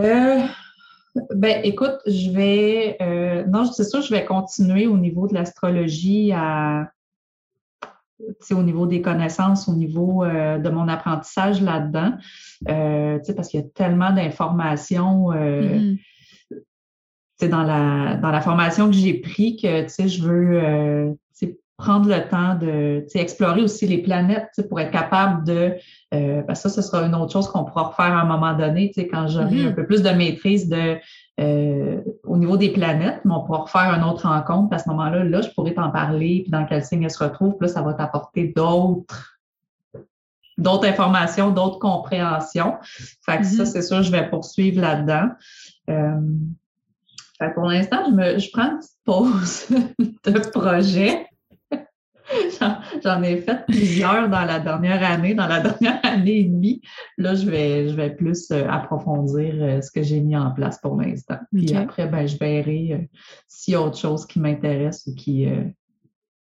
Euh, 0.00 0.40
ben, 1.34 1.60
écoute, 1.64 1.98
je 2.06 2.30
vais. 2.30 2.96
Euh, 3.00 3.44
non, 3.46 3.64
c'est 3.64 3.84
sûr, 3.84 4.02
je 4.02 4.12
vais 4.14 4.24
continuer 4.24 4.86
au 4.86 4.98
niveau 4.98 5.26
de 5.26 5.34
l'astrologie 5.34 6.32
à. 6.32 6.90
au 8.50 8.62
niveau 8.62 8.86
des 8.86 9.00
connaissances, 9.00 9.68
au 9.68 9.74
niveau 9.74 10.24
euh, 10.24 10.58
de 10.58 10.68
mon 10.68 10.88
apprentissage 10.88 11.62
là-dedans, 11.62 12.12
euh, 12.68 13.18
parce 13.34 13.48
qu'il 13.48 13.60
y 13.60 13.62
a 13.62 13.66
tellement 13.74 14.12
d'informations 14.12 15.30
mm-hmm. 15.32 15.98
dans, 17.48 17.62
la, 17.62 18.16
dans 18.16 18.30
la 18.30 18.40
formation 18.40 18.88
que 18.88 18.96
j'ai 18.96 19.14
pris 19.14 19.56
que 19.56 19.86
je 19.88 20.22
veux 20.22 21.16
prendre 21.76 22.08
le 22.08 22.26
temps 22.28 22.54
de 22.54 23.04
explorer 23.14 23.60
aussi 23.62 23.86
les 23.86 23.98
planètes 23.98 24.66
pour 24.68 24.80
être 24.80 24.90
capable 24.90 25.44
de. 25.44 25.74
Euh, 26.14 26.42
que 26.42 26.54
ça, 26.54 26.68
ce 26.68 26.80
sera 26.80 27.04
une 27.04 27.14
autre 27.14 27.32
chose 27.32 27.48
qu'on 27.48 27.64
pourra 27.64 27.84
refaire 27.84 28.16
à 28.16 28.20
un 28.20 28.24
moment 28.24 28.54
donné, 28.54 28.92
quand 29.10 29.26
j'aurai 29.26 29.56
mm-hmm. 29.56 29.68
un 29.68 29.72
peu 29.72 29.86
plus 29.86 30.02
de 30.02 30.10
maîtrise 30.10 30.68
de 30.68 30.96
euh, 31.38 32.00
au 32.24 32.36
niveau 32.38 32.56
des 32.56 32.70
planètes, 32.70 33.20
mais 33.24 33.34
on 33.34 33.44
pourra 33.44 33.58
refaire 33.60 33.92
un 33.92 34.08
autre 34.08 34.26
rencontre. 34.26 34.74
À 34.74 34.78
ce 34.78 34.88
moment-là, 34.88 35.24
là, 35.24 35.42
je 35.42 35.50
pourrais 35.50 35.74
t'en 35.74 35.90
parler, 35.90 36.40
puis 36.42 36.50
dans 36.50 36.64
quel 36.64 36.82
signe 36.82 37.02
elle 37.02 37.10
se 37.10 37.22
retrouve, 37.22 37.56
puis 37.58 37.66
là, 37.66 37.72
ça 37.72 37.82
va 37.82 37.92
t'apporter 37.92 38.52
d'autres 38.56 39.34
d'autres 40.58 40.86
informations, 40.86 41.50
d'autres 41.50 41.78
compréhensions. 41.78 42.76
Fait 43.26 43.38
que 43.38 43.44
ça, 43.44 43.64
mm-hmm. 43.64 43.66
c'est 43.66 43.82
sûr, 43.82 44.02
je 44.02 44.10
vais 44.10 44.30
poursuivre 44.30 44.80
là-dedans. 44.80 45.28
Euh, 45.90 46.20
fait 47.38 47.52
pour 47.52 47.64
l'instant, 47.64 47.98
je, 48.06 48.12
me, 48.12 48.38
je 48.38 48.50
prends 48.50 48.70
une 48.70 48.78
petite 48.78 48.98
pause 49.04 49.66
de 50.24 50.50
projet. 50.50 51.26
J'en 53.04 53.22
ai 53.22 53.38
fait 53.38 53.64
plusieurs 53.66 54.28
dans 54.28 54.44
la 54.44 54.58
dernière 54.58 55.02
année, 55.04 55.34
dans 55.34 55.46
la 55.46 55.60
dernière 55.60 56.00
année 56.04 56.40
et 56.40 56.44
demie. 56.44 56.80
Là, 57.18 57.34
je 57.34 57.48
vais, 57.48 57.88
je 57.88 57.94
vais 57.94 58.10
plus 58.10 58.50
euh, 58.50 58.66
approfondir 58.68 59.54
euh, 59.60 59.80
ce 59.80 59.90
que 59.90 60.02
j'ai 60.02 60.20
mis 60.20 60.36
en 60.36 60.50
place 60.50 60.78
pour 60.80 61.00
l'instant. 61.00 61.38
Puis 61.52 61.74
après, 61.74 62.06
ben, 62.06 62.26
je 62.26 62.36
verrai 62.38 62.92
euh, 62.92 63.18
s'il 63.46 63.72
y 63.72 63.74
a 63.74 63.82
autre 63.82 63.98
chose 63.98 64.26
qui 64.26 64.40
m'intéresse 64.40 65.06
ou 65.06 65.14
qui, 65.14 65.46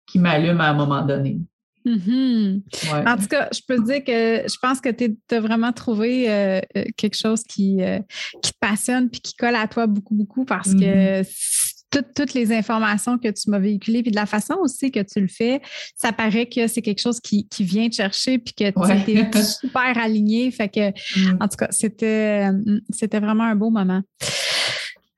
qui 0.06 0.20
m'allume 0.20 0.62
à 0.62 0.70
un 0.70 0.74
moment 0.74 1.06
donné. 1.06 1.40
Mm-hmm. 1.86 3.08
En 3.08 3.18
tout 3.18 3.28
cas, 3.28 3.48
je 3.54 3.62
peux 3.66 3.78
te 3.78 3.86
dire 3.86 4.04
que 4.04 4.50
je 4.50 4.58
pense 4.62 4.82
que 4.82 4.90
tu 4.90 5.18
as 5.32 5.40
vraiment 5.40 5.72
trouvé 5.72 6.62
quelque 6.98 7.16
chose 7.16 7.44
qui, 7.44 7.80
qui 8.42 8.52
te 8.52 8.58
passionne 8.60 9.10
puis 9.10 9.22
qui 9.22 9.36
colle 9.36 9.56
à 9.56 9.68
toi 9.68 9.88
beaucoup, 9.88 10.14
beaucoup 10.14 10.44
parce 10.44 10.74
que 10.74 11.24
toutes 11.90 12.34
les 12.34 12.52
informations 12.52 13.18
que 13.18 13.30
tu 13.30 13.50
m'as 13.50 13.60
véhiculées, 13.60 14.02
puis 14.02 14.12
de 14.12 14.16
la 14.16 14.26
façon 14.26 14.56
aussi 14.62 14.92
que 14.92 15.00
tu 15.00 15.22
le 15.22 15.28
fais, 15.28 15.62
ça 15.96 16.12
paraît 16.12 16.48
que 16.48 16.68
c'est 16.68 16.82
quelque 16.82 17.02
chose 17.02 17.20
qui, 17.20 17.48
vient 17.60 17.90
te 17.90 17.96
chercher, 17.96 18.38
puis 18.40 18.54
que 18.54 18.72
tu 19.06 19.12
es 19.12 19.44
super 19.44 19.98
aligné. 19.98 20.52
Fait 20.52 20.70
que, 20.70 20.90
mm. 20.90 21.38
en 21.40 21.48
tout 21.48 21.58
cas, 21.58 21.68
c'était, 21.72 22.52
mm, 22.52 22.82
c'était 22.90 23.20
vraiment 23.20 23.46
un 23.46 23.56
beau 23.56 23.70
moment. 23.70 24.02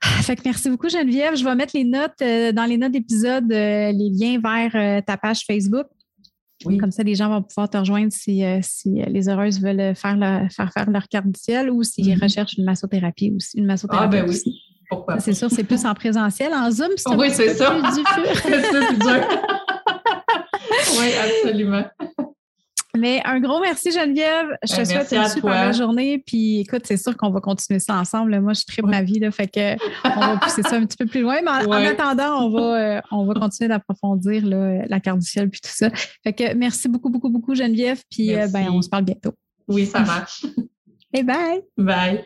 Fait 0.02 0.36
que 0.36 0.42
merci 0.46 0.70
beaucoup, 0.70 0.90
Geneviève. 0.90 1.36
Je 1.36 1.44
vais 1.44 1.56
mettre 1.56 1.76
les 1.76 1.84
notes 1.84 2.22
euh, 2.22 2.52
dans 2.52 2.66
les 2.66 2.78
notes 2.78 2.92
d'épisode, 2.92 3.52
euh, 3.52 3.92
les 3.92 4.10
liens 4.10 4.40
vers 4.40 4.72
euh, 4.76 5.02
ta 5.02 5.18
page 5.18 5.42
Facebook. 5.46 5.88
Oui. 6.66 6.78
Comme 6.78 6.92
ça, 6.92 7.04
les 7.04 7.16
gens 7.16 7.30
vont 7.30 7.42
pouvoir 7.42 7.70
te 7.70 7.78
rejoindre 7.78 8.12
si, 8.12 8.44
les 8.86 9.30
heureuses 9.30 9.62
veulent 9.62 9.96
faire, 9.96 10.50
faire, 10.52 10.74
faire 10.74 10.90
leur 10.90 11.08
carte 11.08 11.28
du 11.28 11.40
ciel 11.40 11.70
ou 11.70 11.84
s'ils 11.84 12.14
mm-hmm. 12.14 12.22
recherchent 12.22 12.58
une 12.58 12.66
massothérapie 12.66 13.32
aussi. 13.34 13.58
Une 13.58 13.66
massothérapie 13.66 14.18
ah, 14.18 14.22
ben 14.24 14.30
oui. 14.30 14.60
C'est 15.20 15.34
sûr, 15.34 15.50
c'est 15.52 15.64
plus 15.64 15.86
en 15.86 15.94
présentiel. 15.94 16.54
En 16.54 16.72
Zoom, 16.72 16.90
c'est 16.96 17.16
oui, 17.16 17.30
c'est 17.34 17.54
ça. 17.54 17.72
plus 17.72 18.04
c'est 18.46 19.00
dur. 19.00 19.28
oui, 21.00 21.12
absolument. 21.24 21.86
Mais 22.98 23.22
un 23.24 23.40
gros 23.40 23.60
merci 23.60 23.92
Geneviève. 23.92 24.48
Je 24.64 24.74
te 24.74 24.78
ben, 24.78 24.86
souhaite 24.86 25.12
une 25.12 25.30
super 25.30 25.74
journée. 25.74 26.24
Puis 26.26 26.62
écoute, 26.62 26.82
c'est 26.86 26.98
sûr 26.98 27.16
qu'on 27.16 27.30
va 27.30 27.40
continuer 27.40 27.80
ça 27.80 27.96
ensemble. 27.96 28.40
Moi, 28.40 28.54
je 28.54 28.64
tripe 28.66 28.86
ma 28.86 29.04
vie. 29.04 29.20
Là, 29.20 29.30
fait 29.32 29.48
que 29.48 29.76
on 30.06 30.20
va 30.20 30.38
pousser 30.38 30.64
ça 30.64 30.76
un 30.76 30.86
petit 30.86 30.98
peu 30.98 31.06
plus 31.06 31.22
loin. 31.22 31.40
Mais 31.44 31.52
en, 31.52 31.86
attendant, 31.86 32.46
on 32.46 32.50
va, 32.50 32.98
euh, 32.98 33.02
on 33.12 33.26
va 33.26 33.36
continuer 33.36 33.68
d'approfondir 33.68 34.44
la 34.46 35.00
carte 35.00 35.20
du 35.20 35.26
ciel 35.26 35.50
puis 35.50 35.62
tout 35.62 35.72
ça. 35.72 35.90
Fait 36.24 36.34
que 36.34 36.54
merci 36.56 36.90
beaucoup, 36.90 37.10
beaucoup, 37.10 37.30
beaucoup, 37.30 37.54
Geneviève. 37.54 38.02
Puis 38.10 38.36
euh, 38.36 38.48
ben, 38.48 38.70
on 38.72 38.82
se 38.82 38.90
parle 38.90 39.06
bientôt. 39.06 39.34
Oui, 39.68 39.86
ça 39.86 40.00
marche. 40.00 40.46
Et 41.14 41.24
bye. 41.24 41.62
Bye. 41.78 42.24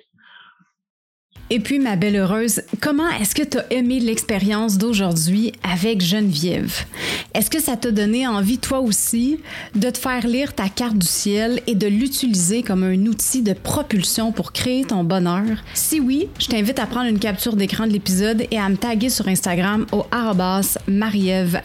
Et 1.49 1.59
puis, 1.59 1.77
ma 1.77 1.95
belle 1.95 2.15
heureuse, 2.15 2.61
comment 2.81 3.09
est-ce 3.19 3.35
que 3.35 3.43
tu 3.43 3.57
as 3.57 3.71
aimé 3.71 3.99
l'expérience 3.99 4.77
d'aujourd'hui 4.77 5.51
avec 5.61 6.01
Geneviève? 6.01 6.85
Est-ce 7.33 7.49
que 7.49 7.61
ça 7.61 7.75
t'a 7.75 7.91
donné 7.91 8.27
envie, 8.27 8.57
toi 8.57 8.79
aussi, 8.79 9.39
de 9.75 9.89
te 9.89 9.97
faire 9.97 10.25
lire 10.25 10.53
ta 10.53 10.69
carte 10.69 10.97
du 10.97 11.05
ciel 11.05 11.61
et 11.67 11.75
de 11.75 11.87
l'utiliser 11.87 12.63
comme 12.63 12.83
un 12.83 13.05
outil 13.05 13.41
de 13.41 13.53
propulsion 13.53 14.31
pour 14.31 14.51
créer 14.51 14.85
ton 14.85 15.03
bonheur? 15.03 15.43
Si 15.73 15.99
oui, 15.99 16.29
je 16.39 16.47
t'invite 16.47 16.79
à 16.79 16.85
prendre 16.85 17.09
une 17.09 17.19
capture 17.19 17.55
d'écran 17.55 17.87
de 17.87 17.91
l'épisode 17.91 18.45
et 18.49 18.57
à 18.57 18.69
me 18.69 18.77
taguer 18.77 19.09
sur 19.09 19.27
Instagram 19.27 19.85
au 19.91 20.05
arrobas 20.11 20.77
Marie-Ève. 20.87 21.61